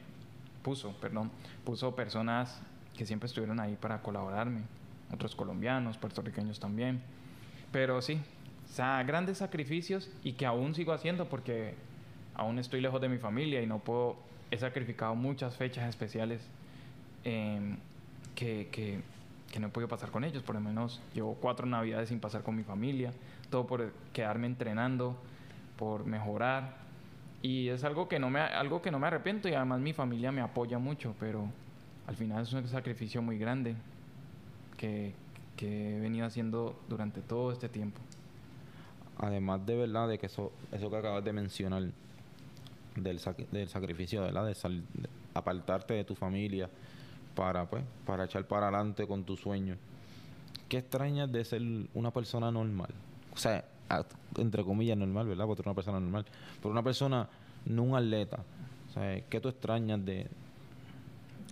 puso, 0.62 0.92
perdón, 1.01 1.31
puso 1.64 1.96
personas 1.96 2.61
que 2.94 3.07
siempre 3.07 3.29
estuvieron 3.29 3.59
ahí 3.61 3.79
para 3.81 4.03
colaborarme, 4.03 4.61
otros 5.11 5.35
colombianos, 5.35 5.96
puertorriqueños 5.96 6.61
también. 6.61 7.01
Pero 7.72 8.03
sí, 8.03 8.20
o 8.66 8.68
sea, 8.74 9.03
grandes 9.05 9.38
sacrificios 9.38 10.11
y 10.22 10.35
que 10.35 10.44
aún 10.44 10.74
sigo 10.74 10.92
haciendo 10.92 11.31
porque 11.31 11.77
aún 12.35 12.59
estoy 12.59 12.83
lejos 12.83 13.01
de 13.01 13.09
mi 13.09 13.16
familia 13.16 13.62
y 13.62 13.66
no 13.66 13.79
puedo, 13.79 14.16
he 14.51 14.59
sacrificado 14.59 15.14
muchas 15.14 15.57
fechas 15.57 15.88
especiales 15.88 16.46
em, 17.24 17.79
que, 18.35 18.68
que, 18.70 19.01
que 19.51 19.61
no 19.61 19.68
he 19.68 19.70
podido 19.70 19.88
pasar 19.88 20.11
con 20.11 20.24
ellos. 20.24 20.42
Por 20.42 20.57
lo 20.57 20.61
menos 20.61 21.01
llevo 21.14 21.38
cuatro 21.40 21.64
navidades 21.64 22.11
sin 22.11 22.20
pasar 22.20 22.42
con 22.42 22.55
mi 22.55 22.64
familia. 22.64 23.14
Todo 23.48 23.66
por 23.66 23.94
quedarme 24.12 24.46
entrenando, 24.46 25.16
por 25.79 26.05
mejorar. 26.05 26.88
Y 27.42 27.68
es 27.68 27.85
algo 27.85 28.09
que 28.09 28.18
no 28.18 28.31
me, 28.31 28.40
algo 28.40 28.83
que 28.83 28.90
no 28.90 28.98
me 28.98 29.07
arrepiento 29.07 29.48
y 29.48 29.55
además 29.55 29.81
mi 29.81 29.92
familia 29.92 30.33
me 30.33 30.40
apoya 30.40 30.79
mucho, 30.79 31.14
pero 31.20 31.48
al 32.07 32.16
final 32.16 32.42
es 32.42 32.53
un 32.53 32.66
sacrificio 32.66 33.22
muy 33.22 33.38
grande 33.38 33.77
que, 34.77 35.14
que 35.57 35.96
he 35.96 36.01
venido 36.01 36.27
haciendo 36.27 36.79
durante 36.88 37.20
todo 37.20 37.53
este 37.53 37.68
tiempo. 37.68 38.01
Además 39.18 39.64
de 39.66 39.77
verdad 39.77 40.09
de 40.09 40.18
que 40.18 40.27
eso, 40.27 40.53
eso 40.72 40.90
que 40.90 40.96
acabas 40.96 41.24
de 41.24 41.33
mencionar 41.33 41.85
del, 42.96 43.20
sac- 43.20 43.48
del 43.51 43.68
sacrificio, 43.68 44.22
¿verdad? 44.22 44.46
De, 44.46 44.55
sal- 44.55 44.83
de 44.94 45.09
apartarte 45.35 45.94
de 45.94 46.05
tu 46.05 46.14
familia 46.14 46.68
para 47.37 47.66
pues 47.70 47.85
para 48.05 48.24
echar 48.24 48.44
para 48.46 48.66
adelante 48.68 49.07
con 49.07 49.22
tu 49.22 49.37
sueño. 49.37 49.77
¿Qué 50.68 50.79
extrañas 50.79 51.31
de 51.31 51.44
ser 51.44 51.62
una 51.94 52.11
persona 52.11 52.51
normal? 52.51 52.90
O 53.33 53.37
sea, 53.37 53.64
entre 54.37 54.64
comillas 54.64 54.96
normal, 54.96 55.27
¿verdad? 55.27 55.46
Eres 55.51 55.64
una 55.66 55.74
persona 55.74 56.01
normal. 56.01 56.24
Pero 56.61 56.70
una 56.70 56.83
persona, 56.83 57.29
no 57.66 57.83
un 57.83 57.96
atleta. 57.96 58.38
O 58.88 58.92
sea, 58.92 59.20
¿qué 59.29 59.40
tú 59.40 59.48
extrañas 59.48 60.05
de... 60.05 60.29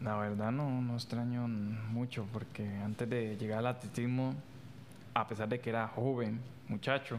La 0.02 0.16
verdad 0.16 0.52
no, 0.52 0.82
no 0.82 0.94
extraño 0.94 1.48
mucho 1.48 2.26
porque 2.32 2.66
antes 2.84 3.08
de 3.08 3.36
llegar 3.38 3.60
al 3.60 3.66
atletismo, 3.68 4.34
a 5.14 5.26
pesar 5.26 5.48
de 5.48 5.58
que 5.60 5.70
era 5.70 5.88
joven, 5.88 6.38
muchacho, 6.68 7.18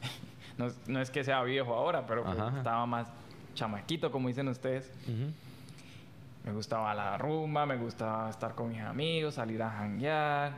no, 0.58 0.66
es- 0.66 0.78
no 0.88 1.00
es 1.00 1.10
que 1.10 1.24
sea 1.24 1.42
viejo 1.42 1.74
ahora, 1.74 2.06
pero 2.06 2.22
pues 2.22 2.36
estaba 2.58 2.86
más 2.86 3.08
chamaquito, 3.54 4.12
como 4.12 4.28
dicen 4.28 4.46
ustedes. 4.48 4.88
Me 6.44 6.52
gustaba 6.52 6.94
la 6.94 7.18
rumba, 7.18 7.66
me 7.66 7.76
gustaba 7.76 8.30
estar 8.30 8.54
con 8.54 8.68
mis 8.68 8.80
amigos, 8.80 9.34
salir 9.34 9.60
a 9.62 9.70
janguear, 9.70 10.52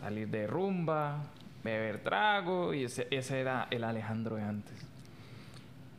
salir 0.00 0.28
de 0.28 0.46
rumba, 0.46 1.24
beber 1.64 2.02
trago, 2.02 2.74
y 2.74 2.84
ese, 2.84 3.08
ese 3.10 3.40
era 3.40 3.66
el 3.70 3.82
Alejandro 3.84 4.36
de 4.36 4.42
antes. 4.42 4.86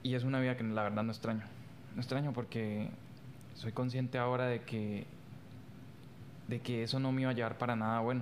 Y 0.03 0.13
es 0.13 0.23
una 0.23 0.39
vida 0.39 0.55
que 0.55 0.63
la 0.63 0.83
verdad 0.83 1.03
no 1.03 1.11
extraño. 1.11 1.43
No 1.95 2.01
extraño 2.01 2.31
porque 2.31 2.89
soy 3.55 3.71
consciente 3.71 4.17
ahora 4.17 4.45
de 4.45 4.61
que 4.61 5.07
de 6.47 6.59
que 6.61 6.83
eso 6.83 6.99
no 6.99 7.11
me 7.11 7.21
iba 7.21 7.31
a 7.31 7.33
llevar 7.33 7.57
para 7.57 7.75
nada 7.75 7.99
bueno. 8.01 8.21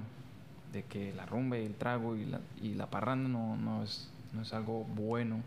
De 0.72 0.84
que 0.84 1.14
la 1.14 1.26
rumba 1.26 1.58
y 1.58 1.66
el 1.66 1.76
trago 1.76 2.16
y 2.16 2.26
la, 2.26 2.40
y 2.62 2.74
la 2.74 2.88
parranda 2.88 3.28
no, 3.30 3.58
no, 3.58 3.84
es, 3.84 4.10
no 4.32 4.42
es 4.42 4.54
algo 4.54 4.86
bueno 4.86 5.42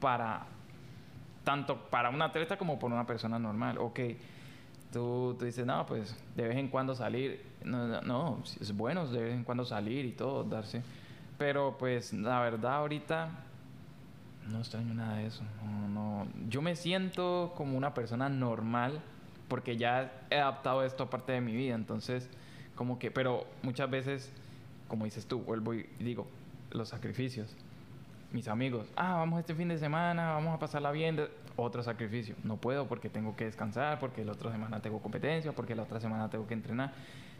para 0.00 0.46
tanto 1.44 1.76
para 1.90 2.10
un 2.10 2.22
atleta 2.22 2.56
como 2.56 2.78
para 2.78 2.94
una 2.94 3.06
persona 3.06 3.38
normal. 3.38 3.78
Ok, 3.78 4.00
tú, 4.92 5.34
tú 5.38 5.44
dices, 5.44 5.64
no, 5.64 5.84
pues 5.86 6.16
de 6.36 6.48
vez 6.48 6.56
en 6.56 6.68
cuando 6.68 6.94
salir. 6.94 7.42
No, 7.64 8.02
no, 8.02 8.42
es 8.60 8.76
bueno 8.76 9.06
de 9.06 9.22
vez 9.22 9.34
en 9.34 9.44
cuando 9.44 9.64
salir 9.64 10.04
y 10.04 10.12
todo, 10.12 10.44
darse. 10.44 10.82
Pero 11.38 11.76
pues 11.78 12.12
la 12.12 12.40
verdad 12.40 12.74
ahorita 12.76 13.30
no 14.50 14.58
extraño 14.58 14.94
nada 14.94 15.16
de 15.16 15.26
eso. 15.26 15.42
No, 15.64 15.88
no. 15.88 16.26
Yo 16.48 16.62
me 16.62 16.76
siento 16.76 17.52
como 17.56 17.76
una 17.76 17.94
persona 17.94 18.28
normal 18.28 19.00
porque 19.48 19.76
ya 19.76 20.12
he 20.30 20.38
adaptado 20.38 20.84
esto 20.84 21.04
a 21.04 21.10
parte 21.10 21.32
de 21.32 21.40
mi 21.40 21.52
vida. 21.52 21.74
Entonces, 21.74 22.28
como 22.74 22.98
que, 22.98 23.10
pero 23.10 23.46
muchas 23.62 23.90
veces, 23.90 24.32
como 24.88 25.04
dices 25.04 25.26
tú, 25.26 25.40
vuelvo 25.40 25.74
y 25.74 25.84
digo, 25.98 26.26
los 26.70 26.88
sacrificios. 26.88 27.54
Mis 28.32 28.48
amigos, 28.48 28.88
ah, 28.96 29.14
vamos 29.14 29.38
este 29.38 29.54
fin 29.54 29.68
de 29.68 29.78
semana, 29.78 30.32
vamos 30.32 30.54
a 30.54 30.58
pasarla 30.58 30.90
bien. 30.90 31.20
Otro 31.56 31.84
sacrificio. 31.84 32.34
No 32.42 32.56
puedo 32.56 32.88
porque 32.88 33.08
tengo 33.08 33.36
que 33.36 33.44
descansar, 33.44 34.00
porque 34.00 34.24
la 34.24 34.32
otra 34.32 34.50
semana 34.50 34.80
tengo 34.80 35.00
competencia, 35.00 35.52
porque 35.52 35.76
la 35.76 35.84
otra 35.84 36.00
semana 36.00 36.28
tengo 36.28 36.46
que 36.48 36.54
entrenar. 36.54 36.92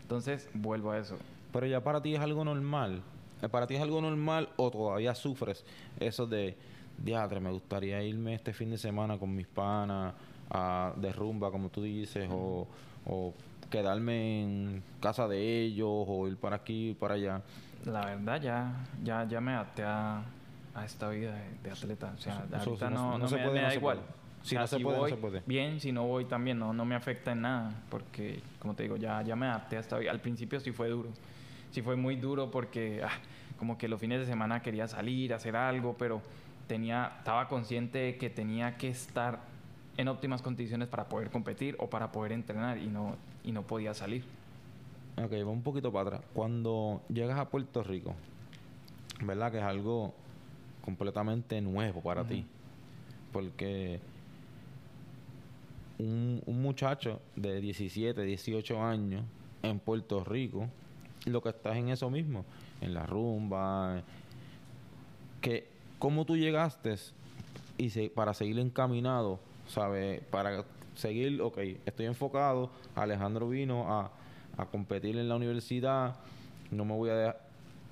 Entonces, 0.02 0.48
vuelvo 0.54 0.92
a 0.92 0.98
eso. 0.98 1.18
Pero 1.52 1.66
ya 1.66 1.83
para 1.83 2.00
ti 2.00 2.14
es 2.14 2.20
algo 2.20 2.44
normal. 2.44 3.02
Eh, 3.44 3.48
¿Para 3.48 3.66
ti 3.66 3.74
es 3.76 3.83
algo 3.83 4.00
normal 4.00 4.48
o 4.57 4.70
todavía 4.70 5.14
sufres 5.14 5.64
eso 6.00 6.26
de, 6.26 6.57
diadre, 6.98 7.40
me 7.40 7.50
gustaría 7.50 8.02
irme 8.02 8.35
este 8.35 8.52
fin 8.52 8.70
de 8.70 8.78
semana 8.78 9.18
con 9.18 9.35
mis 9.35 9.46
panas 9.46 10.14
a, 10.50 10.92
de 10.96 11.12
rumba, 11.12 11.50
como 11.50 11.68
tú 11.68 11.83
dices, 11.83 12.28
o, 12.30 12.66
o 13.07 13.35
quedarme 13.70 14.42
en 14.42 14.83
casa 15.00 15.26
de 15.28 15.62
ellos, 15.62 15.88
o 15.90 16.28
ir 16.28 16.37
para 16.37 16.57
aquí, 16.57 16.96
para 16.98 17.14
allá? 17.14 17.42
La 17.85 18.07
verdad, 18.07 18.40
ya, 18.40 18.87
ya, 19.02 19.26
ya 19.28 19.40
me 19.40 19.52
adapté 19.52 19.83
a, 19.83 20.22
a 20.74 20.85
esta 20.85 21.09
vida 21.11 21.35
de, 21.35 21.59
de 21.64 21.70
atleta. 21.70 22.12
O 22.16 22.20
sea, 22.20 22.44
Eso- 22.46 22.57
ahorita 22.57 22.87
eso 22.87 22.90
no- 22.90 22.96
no, 22.96 23.11
no 23.12 23.18
no 23.18 23.28
se 23.28 23.37
me, 23.37 23.42
puede, 23.42 23.54
me 23.54 23.61
no 23.61 23.66
da 23.66 23.70
se 23.72 23.76
igual. 23.78 23.98
puede. 23.98 24.09
O 24.09 24.44
Si 24.44 24.50
sea, 24.50 24.61
no 24.61 24.66
se 24.66 24.78
puede, 24.80 24.96
no 24.96 25.00
voy, 25.02 25.11
se 25.11 25.16
puede. 25.16 25.42
Bien, 25.46 25.80
si 25.80 25.90
no 25.92 26.07
voy 26.07 26.24
también, 26.26 26.59
no, 26.59 26.72
no 26.72 26.85
me 26.85 26.94
afecta 26.94 27.33
en 27.33 27.40
nada. 27.42 27.72
Porque, 27.90 28.40
como 28.59 28.74
te 28.74 28.83
digo, 28.85 28.96
ya, 28.96 29.20
ya 29.22 29.35
me 29.37 29.47
adapté 29.47 29.76
a 29.76 29.80
esta 29.80 29.99
vida. 29.99 30.11
Al 30.11 30.20
principio 30.20 30.61
sí 30.61 30.70
fue 30.70 30.88
duro. 30.88 31.09
Sí 31.75 31.83
fue 31.83 31.97
muy 31.97 32.14
duro 32.14 32.53
porque, 32.53 33.03
ah, 33.03 33.11
como 33.59 33.77
que 33.77 33.89
los 33.89 33.99
fines 33.99 34.20
de 34.20 34.27
semana 34.27 34.62
quería 34.62 34.87
salir, 34.87 35.35
hacer 35.35 35.57
algo, 35.57 35.97
pero 35.99 36.22
tenía, 36.68 37.14
estaba 37.18 37.49
consciente 37.49 37.99
de 37.99 38.16
que 38.16 38.31
tenía 38.31 38.77
que 38.77 38.91
estar 38.91 39.41
en 39.97 40.07
óptimas 40.07 40.41
condiciones 40.41 40.87
para 40.87 41.09
poder 41.09 41.31
competir 41.31 41.75
o 41.81 41.91
para 41.91 42.12
poder 42.12 42.31
entrenar 42.31 42.79
y 42.79 42.87
no, 42.87 43.16
y 43.43 43.51
no 43.51 43.62
podía 43.62 43.93
salir. 43.93 44.22
Ok, 45.16 45.33
va 45.33 45.51
un 45.51 45.62
poquito 45.64 45.93
para 45.93 46.11
atrás. 46.11 46.22
Cuando 46.33 47.03
llegas 47.09 47.41
a 47.41 47.49
Puerto 47.49 47.83
Rico, 47.83 48.14
¿verdad? 49.25 49.51
Que 49.51 49.59
es 49.59 49.64
algo 49.64 50.14
completamente 50.81 51.61
nuevo 51.61 52.01
para 52.03 52.25
ti. 52.25 52.47
Porque 53.33 53.99
un, 55.99 56.41
un 56.47 56.62
muchacho 56.62 57.20
de 57.35 57.61
17, 57.61 58.22
18 58.22 58.81
años 58.81 59.25
en 59.64 59.81
Puerto 59.81 60.22
Rico, 60.22 60.68
lo 61.27 61.43
que 61.43 61.49
estás 61.51 61.77
en 61.77 61.89
eso 61.89 62.11
mismo, 62.11 62.45
en 62.81 62.95
la 62.95 63.07
rumba, 63.07 64.03
que 65.41 65.66
cómo 65.99 66.25
tú 66.25 66.37
llegaste 66.37 66.95
y 67.79 67.91
se- 67.91 68.11
para 68.11 68.35
seguir 68.35 68.59
encaminado, 68.59 69.39
¿sabes? 69.68 70.20
Para 70.31 70.64
seguir, 70.95 71.41
ok, 71.41 71.59
estoy 71.87 72.07
enfocado, 72.07 72.70
Alejandro 72.95 73.49
vino 73.49 73.91
a, 73.93 74.11
a 74.57 74.66
competir 74.66 75.16
en 75.18 75.29
la 75.29 75.37
universidad, 75.37 76.16
no 76.70 76.85
me 76.85 76.95
voy 76.95 77.11
a 77.11 77.14
dejar, 77.14 77.41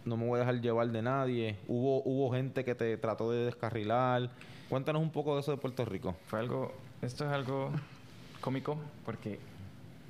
no 0.04 0.16
me 0.16 0.26
voy 0.26 0.36
a 0.36 0.40
dejar 0.40 0.60
llevar 0.60 0.88
de 0.90 1.02
nadie. 1.02 1.56
Hubo, 1.68 2.02
hubo 2.04 2.32
gente 2.32 2.64
que 2.64 2.74
te 2.74 2.96
trató 2.96 3.30
de 3.30 3.44
descarrilar. 3.46 4.30
Cuéntanos 4.68 5.00
un 5.02 5.10
poco 5.10 5.34
de 5.34 5.40
eso 5.42 5.52
de 5.52 5.58
Puerto 5.58 5.84
Rico. 5.84 6.16
Fue 6.26 6.38
algo, 6.40 6.72
esto 7.02 7.24
es 7.24 7.30
algo 7.32 7.70
cómico 8.40 8.76
porque 9.04 9.38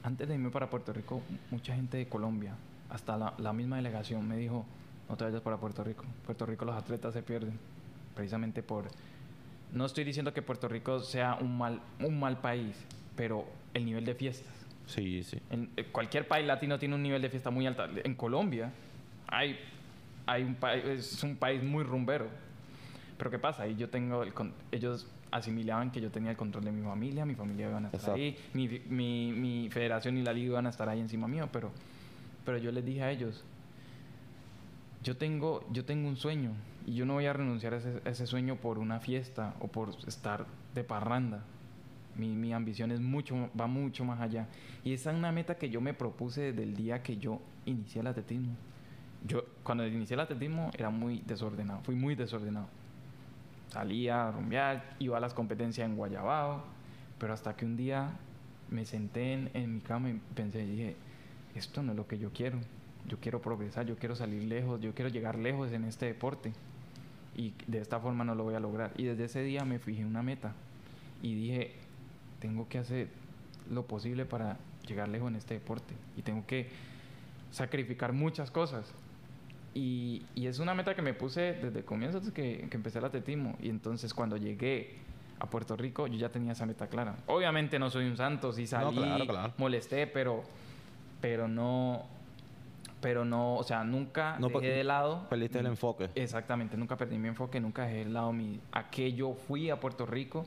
antes 0.03 0.27
de 0.29 0.35
irme 0.35 0.51
para 0.51 0.71
Puerto 0.71 0.93
Rico, 0.93 1.21
mucha 1.51 1.75
gente 1.75 1.97
de 1.99 2.07
Colombia, 2.07 2.55
hasta 2.93 3.17
la, 3.17 3.35
la 3.39 3.53
misma 3.53 3.77
delegación 3.77 4.27
me 4.29 4.37
dijo, 4.37 4.65
no 5.09 5.17
te 5.17 5.25
vayas 5.25 5.41
para 5.41 5.57
Puerto 5.57 5.83
Rico. 5.83 6.05
Puerto 6.27 6.47
Rico 6.47 6.65
los 6.65 6.77
atletas 6.77 7.15
se 7.15 7.23
pierden, 7.23 7.59
precisamente 8.15 8.63
por... 8.63 8.85
No 9.73 9.87
estoy 9.87 10.05
diciendo 10.05 10.35
que 10.35 10.43
Puerto 10.43 10.69
Rico 10.69 11.01
sea 11.01 11.39
un 11.41 11.57
mal, 11.57 11.81
un 12.01 12.21
mal 12.21 12.39
país, 12.41 12.77
pero 13.17 13.47
el 13.73 13.87
nivel 13.87 14.05
de 14.05 14.15
fiestas. 14.15 14.53
Sí, 14.87 15.23
sí. 15.23 15.39
En, 15.49 15.71
eh, 15.77 15.85
cualquier 15.91 16.29
país 16.29 16.47
latino 16.47 16.79
tiene 16.79 16.95
un 16.95 17.03
nivel 17.03 17.23
de 17.23 17.31
fiesta 17.31 17.51
muy 17.51 17.67
alto. 17.67 17.85
En 18.05 18.15
Colombia 18.15 18.71
hay, 19.29 19.59
hay 20.27 20.43
un 20.43 20.55
país, 20.55 20.85
es 20.85 21.23
un 21.23 21.37
país 21.37 21.63
muy 21.63 21.85
rumbero. 21.85 22.27
Pero 23.17 23.31
¿qué 23.31 23.39
pasa? 23.39 23.63
Ahí 23.63 23.77
yo 23.77 23.89
tengo 23.89 24.23
el 24.23 24.33
ellos 24.71 25.07
asimilaban 25.31 25.91
que 25.91 26.01
yo 26.01 26.11
tenía 26.11 26.33
el 26.33 26.37
control 26.37 26.65
de 26.65 26.73
mi 26.73 26.83
familia, 26.83 27.25
mi 27.25 27.35
familia 27.35 27.69
iban 27.71 27.85
a 27.85 27.89
estar 27.89 28.01
Exacto. 28.01 28.21
ahí, 28.21 28.37
mi, 28.53 28.69
mi, 28.91 29.33
mi 29.33 29.71
federación 29.71 30.19
y 30.19 30.23
la 30.23 30.33
liga 30.35 30.49
iban 30.49 30.67
a 30.67 30.71
estar 30.71 30.89
ahí 30.91 31.01
encima 31.01 31.27
mío, 31.27 31.49
pero, 31.51 31.71
pero 32.45 32.59
yo 32.59 32.73
les 32.73 32.85
dije 32.85 33.03
a 33.03 33.11
ellos, 33.11 33.45
yo 35.03 35.17
tengo, 35.17 35.67
yo 35.73 35.85
tengo 35.85 36.09
un 36.09 36.17
sueño 36.17 36.53
y 36.87 36.95
yo 36.95 37.07
no 37.07 37.15
voy 37.15 37.27
a 37.27 37.33
renunciar 37.33 37.75
a 37.75 37.79
ese, 37.79 38.01
a 38.05 38.09
ese 38.11 38.27
sueño 38.27 38.57
por 38.57 38.79
una 38.79 39.01
fiesta 39.01 39.55
o 39.61 39.69
por 39.69 39.91
estar 40.07 40.47
de 40.75 40.85
parranda. 40.85 41.45
Mi, 42.17 42.29
mi 42.29 42.53
ambición 42.53 42.93
es 42.93 43.01
mucho, 43.01 43.51
va 43.59 43.67
mucho 43.67 44.05
más 44.05 44.21
allá. 44.21 44.47
Y 44.85 44.93
esa 44.93 45.11
es 45.11 45.17
una 45.17 45.33
meta 45.33 45.57
que 45.57 45.71
yo 45.71 45.81
me 45.81 45.95
propuse 45.95 46.53
desde 46.53 46.63
el 46.63 46.77
día 46.77 47.03
que 47.03 47.17
yo 47.17 47.41
inicié 47.65 48.01
el 48.01 48.07
atletismo. 48.07 48.55
Yo, 49.27 49.45
cuando 49.63 49.87
inicié 49.87 50.15
el 50.15 50.21
atletismo, 50.21 50.71
era 50.75 50.91
muy 50.91 51.23
desordenado, 51.27 51.81
fui 51.83 51.95
muy 51.95 52.15
desordenado. 52.15 52.67
Salía 53.69 54.29
a 54.29 54.33
rumbear, 54.33 54.97
iba 54.99 55.17
a 55.17 55.21
las 55.21 55.33
competencias 55.33 55.89
en 55.89 55.97
Guayabao, 55.97 56.63
pero 57.19 57.33
hasta 57.33 57.57
que 57.57 57.65
un 57.65 57.77
día 57.77 58.11
me 58.69 58.85
senté 58.85 59.33
en, 59.33 59.51
en 59.55 59.75
mi 59.77 59.81
cama 59.81 60.11
y 60.11 60.21
pensé, 60.35 60.67
dije, 60.67 60.97
esto 61.55 61.83
no 61.83 61.93
es 61.93 61.97
lo 61.97 62.07
que 62.07 62.19
yo 62.19 62.31
quiero. 62.33 62.59
Yo 63.09 63.19
quiero 63.19 63.43
progresar, 63.43 63.87
yo 63.87 63.97
quiero 63.97 64.15
salir 64.15 64.45
lejos, 64.45 64.81
yo 64.81 64.95
quiero 64.95 65.11
llegar 65.11 65.39
lejos 65.39 65.73
en 65.73 65.85
este 65.85 66.07
deporte. 66.07 66.53
Y 67.37 67.55
de 67.67 67.79
esta 67.81 67.99
forma 67.99 68.25
no 68.25 68.35
lo 68.35 68.45
voy 68.45 68.55
a 68.55 68.61
lograr. 68.61 68.93
Y 68.97 69.05
desde 69.05 69.25
ese 69.25 69.43
día 69.43 69.65
me 69.65 69.79
fijé 69.79 70.05
una 70.05 70.23
meta 70.23 70.53
y 71.23 71.35
dije, 71.35 71.73
tengo 72.41 72.69
que 72.69 72.79
hacer 72.79 73.09
lo 73.71 73.87
posible 73.87 74.25
para 74.25 74.59
llegar 74.87 75.09
lejos 75.09 75.31
en 75.31 75.37
este 75.37 75.55
deporte. 75.55 75.95
Y 76.17 76.23
tengo 76.23 76.47
que 76.47 76.69
sacrificar 77.51 78.13
muchas 78.13 78.51
cosas. 78.51 78.93
Y, 79.75 80.23
y 80.35 80.47
es 80.47 80.59
una 80.59 80.75
meta 80.75 80.95
que 80.95 81.03
me 81.03 81.15
puse 81.15 81.55
desde 81.55 81.81
el 81.81 81.85
comienzo, 81.85 82.21
desde 82.21 82.33
que, 82.33 82.69
que 82.69 82.77
empecé 82.77 82.99
el 82.99 83.05
atletismo. 83.07 83.57
Y 83.63 83.71
entonces 83.71 84.13
cuando 84.13 84.37
llegué 84.37 84.97
a 85.43 85.47
Puerto 85.47 85.77
Rico, 85.77 86.07
yo 86.07 86.17
ya 86.19 86.29
tenía 86.29 86.53
esa 86.53 86.67
meta 86.67 86.87
clara. 86.87 87.17
Obviamente 87.27 87.79
no 87.79 87.91
soy 87.91 88.07
un 88.07 88.17
santo, 88.17 88.53
sí 88.53 88.67
salí, 88.67 88.97
claro, 88.97 89.27
claro. 89.27 89.53
molesté, 89.59 90.07
pero, 90.07 90.45
pero 91.23 91.49
no, 91.49 92.03
pero 93.01 93.25
no, 93.25 93.57
o 93.57 93.63
sea, 93.63 93.83
nunca 93.85 94.37
No, 94.39 94.49
dejé 94.49 94.69
de 94.73 94.85
lado. 94.85 95.27
Perdiste 95.31 95.59
el 95.61 95.67
enfoque. 95.67 96.11
Exactamente, 96.15 96.77
nunca 96.77 96.97
perdí 96.99 97.17
mi 97.17 97.29
enfoque, 97.29 97.59
nunca 97.61 97.85
dejé 97.87 98.05
de 98.05 98.11
lado 98.11 98.33
mi, 98.35 98.61
a 98.73 98.91
qué 98.91 99.15
yo 99.15 99.33
fui 99.33 99.71
a 99.71 99.81
Puerto 99.81 100.05
Rico. 100.05 100.45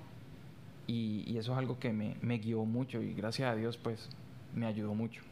Y, 0.87 1.23
y 1.25 1.39
eso 1.39 1.53
es 1.53 1.57
algo 1.57 1.79
que 1.79 1.91
me, 1.91 2.15
me 2.21 2.37
guió 2.37 2.63
mucho 2.63 3.01
y 3.01 3.15
gracias 3.15 3.49
a 3.51 3.55
Dios, 3.55 3.75
pues, 3.77 4.07
me 4.53 4.67
ayudó 4.67 4.93
mucho. 4.93 5.23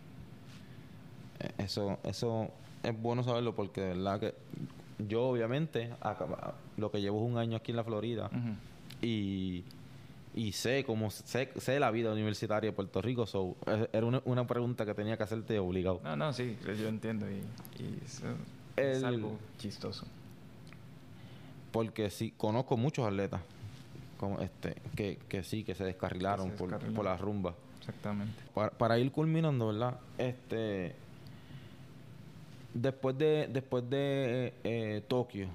Eh, 1.39 1.52
Eso, 1.60 2.00
eso 2.04 2.50
es 2.82 3.00
bueno 3.00 3.22
saberlo 3.24 3.54
porque 3.54 3.82
de 3.82 3.88
verdad 3.89 4.20
que 4.20 4.34
yo 5.08 5.24
obviamente 5.28 5.91
acá- 6.02 6.56
lo 6.78 6.89
que 6.91 7.02
llevo 7.02 7.24
es 7.24 7.32
un 7.32 7.38
año 7.38 7.58
aquí 7.58 7.72
en 7.72 7.76
la 7.78 7.84
Florida 7.84 8.32
y, 9.02 9.64
y 10.36 10.51
sé 10.53 10.84
cómo 10.84 11.11
sé, 11.11 11.49
sé 11.57 11.79
la 11.79 11.91
vida 11.91 12.11
universitaria 12.11 12.69
de 12.71 12.75
Puerto 12.75 13.01
Rico. 13.01 13.25
So, 13.27 13.55
eh, 13.67 13.88
era 13.93 14.05
una, 14.05 14.21
una 14.25 14.47
pregunta 14.47 14.86
que 14.86 14.93
tenía 14.93 15.15
que 15.17 15.23
hacerte 15.23 15.59
obligado. 15.59 16.01
No, 16.03 16.15
no, 16.15 16.34
sí, 16.34 16.57
yo 16.65 16.88
entiendo 16.88 17.29
y, 17.29 17.36
y 17.81 17.99
eso 18.05 18.27
es 18.75 18.97
El- 18.99 19.05
algo 19.05 19.38
chistoso. 19.59 20.05
Porque 21.71 22.09
sí, 22.09 22.34
conozco 22.38 22.77
muchos 22.77 23.05
atletas 23.07 23.41
como 24.17 24.39
este 24.39 24.75
que, 24.95 25.17
que 25.27 25.43
sí, 25.43 25.63
que 25.63 25.75
se 25.75 25.84
descarrilaron, 25.84 26.51
se 26.51 26.55
por- 26.57 26.77
Por, 26.93 27.03
la 27.05 27.17
rumba. 27.17 27.55
Exactamente. 27.79 28.41
Para, 28.53 28.69
para 28.69 28.97
ir 28.99 29.11
culminando, 29.11 29.67
¿verdad? 29.67 29.97
Este 30.17 30.95
después 32.73 33.17
de 33.17 33.47
después 33.51 33.88
de 33.89 34.53
eh, 34.63 35.03
Tokio, 35.07 35.47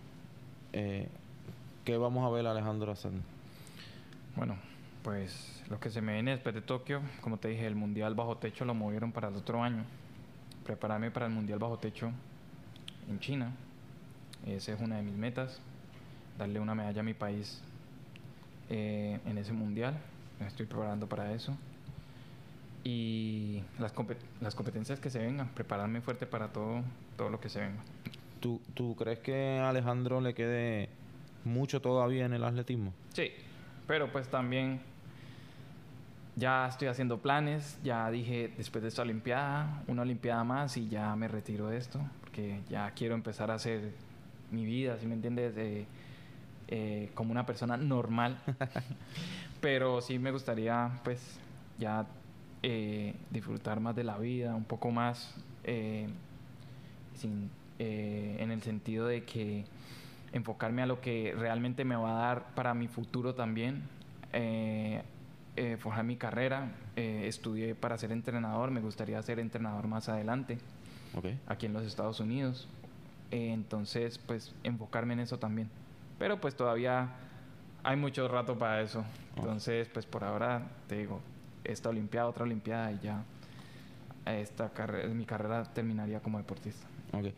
eh, 0.73 1.09
¿qué 1.85 1.97
vamos 1.97 2.25
a 2.27 2.31
ver 2.35 2.47
a 2.47 2.51
Alejandro 2.51 2.93
hacer? 2.93 3.13
Bueno, 4.37 4.57
pues 5.09 5.63
lo 5.71 5.81
que 5.81 5.89
se 5.89 6.03
me 6.03 6.13
viene 6.13 6.33
después 6.33 6.55
de 6.55 6.61
Tokio, 6.61 7.01
como 7.23 7.39
te 7.39 7.49
dije, 7.49 7.67
el 7.67 7.75
Mundial 7.75 8.15
Bajo 8.15 8.37
Techo 8.37 8.67
lo 8.67 8.75
movieron 8.75 9.11
para 9.11 9.29
el 9.29 9.37
otro 9.37 9.63
año. 9.63 9.83
Prepararme 10.67 11.11
para 11.11 11.25
el 11.25 11.33
Mundial 11.33 11.59
Bajo 11.59 11.79
Techo 11.79 12.13
en 13.09 13.19
China. 13.19 13.51
Esa 14.47 14.75
es 14.75 14.81
una 14.83 14.97
de 14.97 15.03
mis 15.03 15.15
metas. 15.15 15.63
Darle 16.37 16.61
una 16.61 16.75
medalla 16.75 17.01
a 17.01 17.05
mi 17.05 17.15
país 17.15 17.63
eh, 18.69 19.19
en 19.25 19.39
ese 19.39 19.55
Mundial. 19.55 19.97
Me 20.41 20.47
estoy 20.47 20.67
preparando 20.67 21.09
para 21.09 21.33
eso. 21.33 21.57
Y 22.85 23.63
las, 23.79 23.95
compet- 23.95 24.19
las 24.43 24.55
competencias 24.55 25.01
que 25.01 25.09
se 25.09 25.21
vengan. 25.21 25.49
Prepararme 25.55 26.03
fuerte 26.03 26.27
para 26.27 26.49
todo, 26.49 26.83
todo 27.17 27.31
lo 27.31 27.41
que 27.41 27.49
se 27.49 27.61
venga. 27.61 27.81
¿Tú, 28.41 28.61
¿Tú 28.75 28.95
crees 28.95 29.21
que 29.21 29.57
a 29.59 29.71
Alejandro 29.71 30.21
le 30.21 30.35
quede 30.35 30.91
mucho 31.45 31.81
todavía 31.81 32.27
en 32.27 32.35
el 32.35 32.45
atletismo? 32.45 32.93
Sí, 33.15 33.31
pero 33.87 34.13
pues 34.13 34.29
también 34.29 34.83
ya 36.39 36.69
estoy 36.69 36.89
haciendo 36.89 37.19
planes, 37.19 37.79
ya 37.83 38.11
dije 38.11 38.53
después 38.57 38.83
de 38.83 38.89
esta 38.89 39.03
Olimpiada, 39.03 39.83
una 39.89 40.03
Olimpiada 40.03 40.45
más 40.45 40.77
y 40.77 40.89
ya 40.89 41.15
me 41.17 41.29
retiro 41.29 41.69
de 41.69 41.79
esto, 41.79 42.01
porque 42.21 42.61
ya 42.69 42.91
quiero 42.93 43.15
empezar 43.15 43.51
a 43.51 43.55
hacer 43.55 43.93
mi 44.51 44.65
vida, 44.65 44.99
si 44.99 45.07
me 45.07 45.15
entiendes, 45.15 45.55
Eh, 45.57 45.87
eh, 46.71 47.11
como 47.15 47.33
una 47.33 47.47
persona 47.47 47.79
normal. 47.79 48.39
pero 49.61 50.01
sí 50.01 50.19
me 50.19 50.31
gustaría 50.31 50.91
pues 51.03 51.39
ya 51.79 52.07
eh, 52.63 53.15
disfrutar 53.31 53.81
más 53.81 53.97
de 53.97 54.05
la 54.05 54.19
vida, 54.19 54.55
un 54.55 54.65
poco 54.65 54.91
más 54.91 55.35
eh, 55.65 56.09
sin, 57.15 57.51
eh, 57.79 58.37
en 58.41 58.51
el 58.51 58.63
sentido 58.63 59.07
de 59.07 59.25
que 59.25 59.65
enfocarme 60.33 60.83
a 60.83 60.87
lo 60.87 61.01
que 61.01 61.35
realmente 61.39 61.85
me 61.85 61.97
va 61.97 62.11
a 62.11 62.27
dar 62.27 62.55
para 62.55 62.75
mi 62.75 62.89
futuro 62.89 63.35
también. 63.35 63.83
Eh, 65.61 65.77
forjar 65.77 66.05
mi 66.05 66.15
carrera, 66.17 66.71
eh, 66.95 67.25
estudié 67.27 67.75
para 67.75 67.99
ser 67.99 68.13
entrenador, 68.13 68.71
me 68.71 68.81
gustaría 68.81 69.21
ser 69.23 69.41
entrenador 69.41 69.89
más 69.89 70.09
adelante, 70.09 70.57
Ok. 71.17 71.27
aquí 71.49 71.67
en 71.67 71.73
los 71.73 71.85
Estados 71.85 72.21
Unidos. 72.21 72.69
Eh, 73.33 73.51
entonces, 73.53 74.19
pues 74.19 74.55
enfocarme 74.63 75.15
en 75.15 75.21
eso 75.21 75.41
también. 75.41 75.69
Pero 76.17 76.41
pues 76.41 76.55
todavía 76.55 77.09
hay 77.83 77.97
mucho 77.97 78.29
rato 78.29 78.57
para 78.57 78.83
eso. 78.83 79.05
Entonces, 79.35 79.89
pues 79.89 80.07
por 80.07 80.23
ahora 80.23 80.63
te 80.87 80.97
digo, 80.99 81.21
esta 81.65 81.89
Olimpiada, 81.89 82.29
otra 82.29 82.45
Olimpiada 82.45 82.93
y 82.93 83.01
ya 83.01 83.25
esta 84.27 84.71
carrera, 84.71 85.09
mi 85.09 85.25
carrera 85.25 85.65
terminaría 85.65 86.21
como 86.21 86.39
deportista. 86.39 86.87
Ok. 87.13 87.33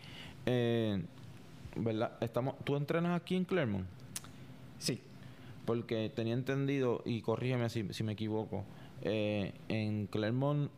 Eh, 0.44 1.02
¿Verdad? 1.74 2.12
Estamos, 2.20 2.56
¿Tú 2.64 2.76
entrenas 2.76 3.18
aquí 3.18 3.34
en 3.34 3.46
Claremont? 3.46 3.86
Sí, 4.78 5.00
Porque 5.70 6.10
tenía 6.12 6.34
entendido, 6.34 7.00
y 7.04 7.20
corrígeme 7.20 7.68
si, 7.68 7.86
si 7.92 8.02
me 8.02 8.14
equivoco, 8.14 8.64
eh, 9.02 9.54
en 9.68 10.08
Claremont 10.08 10.68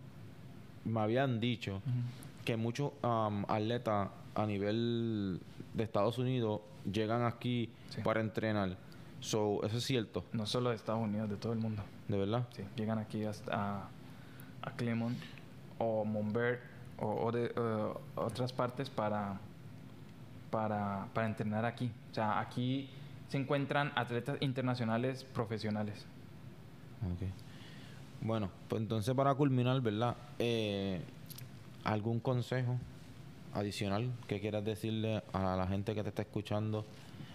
me 0.85 1.01
habían 1.01 1.41
dicho 1.41 1.81
que 2.45 2.59
muchos 2.59 2.93
atletas 3.49 4.11
a 4.35 4.45
nivel 4.47 5.41
de 5.73 5.83
Estados 5.83 6.19
Unidos 6.19 6.61
llegan 6.93 7.25
aquí 7.25 7.71
Sí. 7.89 8.03
para 8.03 8.21
entrenar. 8.21 8.77
So, 9.21 9.65
¿Eso 9.65 9.79
es 9.79 9.85
cierto? 9.85 10.27
no 10.35 10.45
solo 10.45 10.69
de 10.69 10.77
Estados 10.77 11.01
Unidos, 11.03 11.31
de 11.31 11.37
todo 11.37 11.55
el 11.55 11.59
mundo. 11.59 11.83
¿De 12.09 12.19
verdad? 12.19 12.47
Sí, 12.55 12.63
llegan 12.77 12.99
aquí 12.99 13.25
hasta 13.25 13.55
a, 13.79 13.89
a 14.61 14.71
Clermont 14.73 15.17
o 15.79 16.05
Montbert 16.05 16.61
o, 16.99 17.07
o 17.07 17.33
de 17.33 17.47
eh, 17.47 17.93
otras 18.17 18.53
partes 18.53 18.91
para, 18.91 19.41
para, 20.51 21.07
para 21.15 21.27
entrenar 21.27 21.65
aquí. 21.65 21.91
O 22.11 22.15
sea, 22.15 22.39
aquí 22.41 22.91
se 23.33 23.39
encuentran 23.39 23.93
atletas 23.97 24.37
internacionales 24.43 25.25
profesionales. 25.25 26.05
Ok. 27.01 27.31
Bueno, 28.21 28.51
pues 28.69 28.83
entonces 28.83 29.15
para 29.15 29.35
culminar, 29.35 29.81
¿verdad? 29.81 30.17
Eh, 30.39 31.01
¿Algún 31.83 32.21
consejo 32.21 32.79
adicional 33.55 34.13
que 34.29 34.39
quieras 34.39 34.63
decirle 34.67 35.23
a 35.33 35.57
la 35.57 35.67
gente 35.67 35.95
que 35.95 36.03
te 36.03 36.11
está 36.11 36.21
escuchando? 36.21 36.85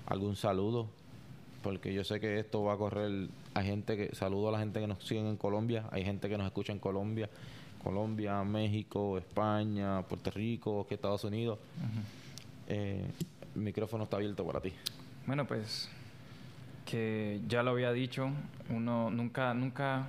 ¿Algún 0.05 0.35
saludo? 0.35 0.87
Porque 1.63 1.91
yo 1.91 2.03
sé 2.03 2.19
que 2.19 2.37
esto 2.37 2.61
va 2.61 2.73
a 2.73 2.77
correr 2.77 3.29
a 3.55 3.63
gente 3.63 3.97
que... 3.97 4.15
Saludo 4.15 4.49
a 4.49 4.51
la 4.51 4.59
gente 4.59 4.79
que 4.79 4.85
nos 4.85 5.03
sigue 5.03 5.27
en 5.27 5.35
Colombia. 5.35 5.89
Hay 5.91 6.05
gente 6.05 6.29
que 6.29 6.37
nos 6.37 6.45
escucha 6.45 6.73
en 6.73 6.79
Colombia. 6.79 7.27
Colombia, 7.83 8.43
México, 8.43 9.17
España, 9.17 10.03
Puerto 10.03 10.29
Rico, 10.29 10.85
que 10.85 10.93
Estados 10.93 11.23
Unidos. 11.23 11.57
Eh, 12.67 13.03
el 13.55 13.61
micrófono 13.61 14.03
está 14.03 14.17
abierto 14.17 14.45
para 14.45 14.61
ti. 14.61 14.71
Bueno, 15.27 15.45
pues 15.45 15.89
que 16.85 17.41
ya 17.49 17.61
lo 17.61 17.71
había 17.71 17.91
dicho, 17.91 18.29
uno 18.69 19.09
nunca, 19.09 19.53
nunca 19.53 20.07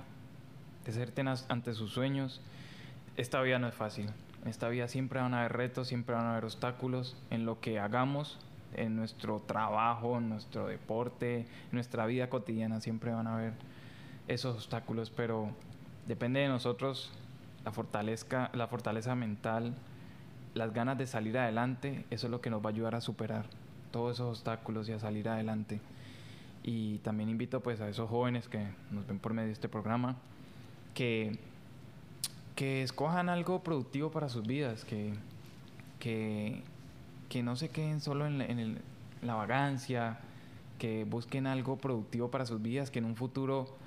deserten 0.85 1.27
ante 1.27 1.73
sus 1.73 1.91
sueños. 1.91 2.39
Esta 3.17 3.41
vida 3.41 3.59
no 3.59 3.67
es 3.67 3.75
fácil. 3.75 4.09
Esta 4.45 4.69
vida 4.69 4.87
siempre 4.87 5.19
van 5.19 5.33
a 5.33 5.41
haber 5.41 5.51
retos, 5.51 5.89
siempre 5.89 6.15
van 6.15 6.23
a 6.23 6.31
haber 6.31 6.45
obstáculos 6.45 7.17
en 7.31 7.45
lo 7.45 7.59
que 7.59 7.79
hagamos, 7.79 8.39
en 8.73 8.95
nuestro 8.95 9.41
trabajo, 9.41 10.17
en 10.17 10.29
nuestro 10.29 10.67
deporte, 10.67 11.39
en 11.39 11.73
nuestra 11.73 12.05
vida 12.05 12.29
cotidiana, 12.29 12.79
siempre 12.79 13.11
van 13.11 13.27
a 13.27 13.35
haber 13.35 13.53
esos 14.29 14.55
obstáculos, 14.55 15.09
pero 15.09 15.49
depende 16.07 16.39
de 16.39 16.47
nosotros 16.47 17.11
la 17.65 17.73
fortaleza, 17.73 18.51
la 18.53 18.67
fortaleza 18.67 19.15
mental, 19.15 19.75
las 20.53 20.73
ganas 20.73 20.97
de 20.97 21.07
salir 21.07 21.37
adelante, 21.37 22.05
eso 22.09 22.27
es 22.27 22.31
lo 22.31 22.39
que 22.39 22.49
nos 22.49 22.63
va 22.63 22.69
a 22.69 22.71
ayudar 22.71 22.95
a 22.95 23.01
superar 23.01 23.58
todos 23.91 24.17
esos 24.17 24.37
obstáculos 24.37 24.89
y 24.89 24.93
a 24.93 24.99
salir 24.99 25.29
adelante. 25.29 25.81
Y 26.63 26.97
también 26.99 27.29
invito 27.29 27.61
pues 27.61 27.81
a 27.81 27.89
esos 27.89 28.09
jóvenes 28.09 28.47
que 28.47 28.67
nos 28.91 29.07
ven 29.07 29.19
por 29.19 29.33
medio 29.33 29.47
de 29.47 29.53
este 29.53 29.69
programa 29.69 30.17
que, 30.93 31.37
que 32.55 32.83
escojan 32.83 33.29
algo 33.29 33.63
productivo 33.63 34.11
para 34.11 34.29
sus 34.29 34.45
vidas, 34.45 34.83
que, 34.83 35.13
que, 35.99 36.61
que 37.29 37.43
no 37.43 37.55
se 37.55 37.69
queden 37.69 38.01
solo 38.01 38.25
en, 38.27 38.79
la 39.21 39.35
vagancia, 39.35 40.19
que 40.77 41.03
busquen 41.03 41.47
algo 41.47 41.77
productivo 41.77 42.31
para 42.31 42.45
sus 42.45 42.61
vidas, 42.61 42.89
que 42.89 42.99
en 42.99 43.05
un 43.05 43.15
futuro 43.15 43.77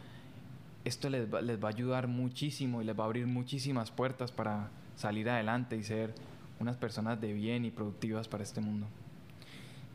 esto 0.84 1.08
les 1.08 1.32
va, 1.32 1.40
les 1.40 1.62
va 1.62 1.68
a 1.68 1.72
ayudar 1.72 2.06
muchísimo 2.06 2.82
y 2.82 2.84
les 2.84 2.98
va 2.98 3.04
a 3.04 3.06
abrir 3.06 3.26
muchísimas 3.26 3.90
puertas 3.90 4.32
para 4.32 4.70
salir 4.96 5.28
adelante 5.30 5.76
y 5.76 5.84
ser 5.84 6.14
unas 6.60 6.76
personas 6.76 7.20
de 7.20 7.32
bien 7.32 7.64
y 7.64 7.70
productivas 7.70 8.28
para 8.28 8.42
este 8.42 8.60
mundo. 8.60 8.86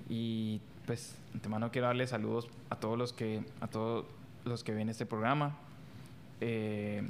Y 0.09 0.61
pues, 0.85 1.15
antemano 1.33 1.71
quiero 1.71 1.87
darles 1.87 2.11
saludos 2.11 2.47
a 2.69 2.77
todos 2.77 2.97
los 2.97 3.13
que, 3.13 3.43
a 3.61 3.67
todos 3.67 4.05
los 4.45 4.63
que 4.63 4.73
ven 4.73 4.89
este 4.89 5.05
programa, 5.05 5.57
eh, 6.41 7.07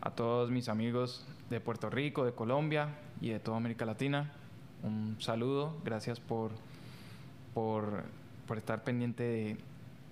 a 0.00 0.10
todos 0.10 0.50
mis 0.50 0.68
amigos 0.68 1.24
de 1.50 1.60
Puerto 1.60 1.88
Rico, 1.88 2.24
de 2.24 2.32
Colombia 2.32 2.88
y 3.20 3.30
de 3.30 3.38
toda 3.38 3.56
América 3.56 3.84
Latina. 3.84 4.32
Un 4.82 5.16
saludo, 5.20 5.76
gracias 5.84 6.18
por, 6.18 6.50
por, 7.54 8.04
por 8.48 8.58
estar 8.58 8.82
pendiente 8.82 9.22
de, 9.22 9.56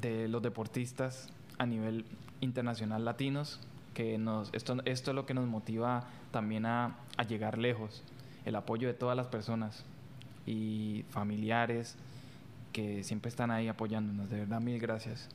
de 0.00 0.28
los 0.28 0.42
deportistas 0.42 1.28
a 1.58 1.66
nivel 1.66 2.04
internacional 2.40 3.04
latinos, 3.04 3.60
que 3.94 4.16
nos, 4.18 4.50
esto, 4.52 4.76
esto 4.84 5.10
es 5.10 5.14
lo 5.14 5.26
que 5.26 5.34
nos 5.34 5.46
motiva 5.46 6.04
también 6.30 6.64
a, 6.64 6.96
a 7.16 7.24
llegar 7.24 7.58
lejos, 7.58 8.04
el 8.44 8.54
apoyo 8.54 8.86
de 8.86 8.94
todas 8.94 9.16
las 9.16 9.26
personas 9.26 9.84
y 10.46 11.04
familiares 11.10 11.96
que 12.72 13.02
siempre 13.04 13.28
están 13.28 13.50
ahí 13.50 13.68
apoyándonos. 13.68 14.30
De 14.30 14.40
verdad, 14.40 14.60
mil 14.60 14.78
gracias. 14.78 15.28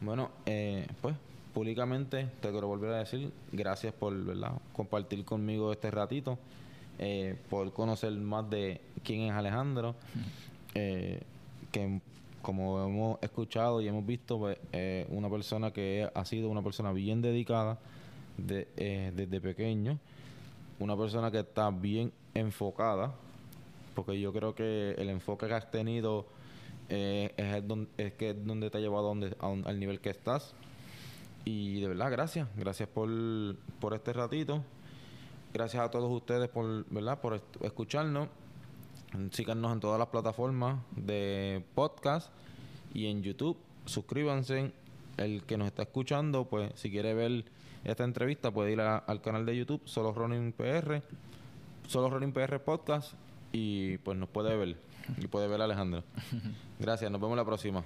Bueno, 0.00 0.30
eh, 0.46 0.86
pues 1.00 1.16
públicamente 1.52 2.28
te 2.40 2.50
quiero 2.50 2.66
volver 2.66 2.92
a 2.92 2.98
decir 2.98 3.32
gracias 3.52 3.94
por 3.94 4.12
¿verdad? 4.24 4.52
compartir 4.72 5.24
conmigo 5.24 5.72
este 5.72 5.90
ratito, 5.90 6.38
eh, 6.98 7.36
por 7.48 7.72
conocer 7.72 8.12
más 8.12 8.48
de 8.50 8.80
quién 9.04 9.22
es 9.22 9.32
Alejandro, 9.32 9.94
eh, 10.74 11.22
que 11.70 12.00
como 12.44 12.84
hemos 12.84 13.22
escuchado 13.22 13.80
y 13.80 13.88
hemos 13.88 14.06
visto, 14.06 14.38
pues, 14.38 14.58
eh, 14.72 15.06
una 15.08 15.28
persona 15.30 15.72
que 15.72 16.08
ha 16.14 16.24
sido 16.26 16.50
una 16.50 16.62
persona 16.62 16.92
bien 16.92 17.22
dedicada 17.22 17.78
de, 18.36 18.68
eh, 18.76 19.12
desde 19.16 19.40
pequeño, 19.40 19.98
una 20.78 20.96
persona 20.96 21.30
que 21.30 21.40
está 21.40 21.70
bien 21.70 22.12
enfocada, 22.34 23.14
porque 23.94 24.20
yo 24.20 24.32
creo 24.32 24.54
que 24.54 24.92
el 24.98 25.08
enfoque 25.10 25.46
que 25.46 25.54
has 25.54 25.70
tenido 25.70 26.26
eh, 26.88 27.32
es, 27.36 27.54
el 27.54 27.66
don- 27.66 27.88
es 27.96 28.12
que 28.14 28.30
es 28.30 28.46
donde 28.46 28.70
te 28.70 28.78
ha 28.78 28.80
llevado 28.80 29.06
a 29.06 29.08
donde, 29.08 29.36
al 29.40 29.80
nivel 29.80 30.00
que 30.00 30.10
estás. 30.10 30.54
Y 31.44 31.80
de 31.80 31.88
verdad, 31.88 32.10
gracias. 32.10 32.48
Gracias 32.56 32.88
por, 32.88 33.08
por 33.80 33.94
este 33.94 34.12
ratito. 34.12 34.62
Gracias 35.52 35.82
a 35.84 35.90
todos 35.90 36.10
ustedes 36.10 36.48
por, 36.48 36.84
¿verdad? 36.90 37.20
por 37.20 37.40
escucharnos. 37.62 38.28
Síganos 39.30 39.72
en 39.72 39.80
todas 39.80 39.98
las 39.98 40.08
plataformas 40.08 40.80
de 40.96 41.62
podcast 41.74 42.32
y 42.92 43.06
en 43.06 43.22
YouTube. 43.22 43.56
Suscríbanse. 43.84 44.72
El 45.16 45.44
que 45.44 45.56
nos 45.56 45.68
está 45.68 45.82
escuchando, 45.82 46.46
pues 46.46 46.72
si 46.74 46.90
quiere 46.90 47.14
ver 47.14 47.44
esta 47.84 48.02
entrevista, 48.02 48.50
puede 48.50 48.72
ir 48.72 48.80
al 48.80 49.20
canal 49.22 49.46
de 49.46 49.56
YouTube, 49.56 49.80
Solo 49.84 50.12
Running 50.12 50.52
PR, 50.52 51.02
Solo 51.86 52.10
Running 52.10 52.32
PR 52.32 52.58
Podcast, 52.58 53.12
y 53.54 53.98
pues 53.98 54.18
nos 54.18 54.28
puede 54.28 54.56
ver. 54.56 54.76
Y 55.16 55.28
puede 55.28 55.46
ver 55.46 55.60
a 55.60 55.64
Alejandro. 55.64 56.02
Gracias, 56.80 57.10
nos 57.10 57.20
vemos 57.20 57.36
la 57.36 57.44
próxima. 57.44 57.84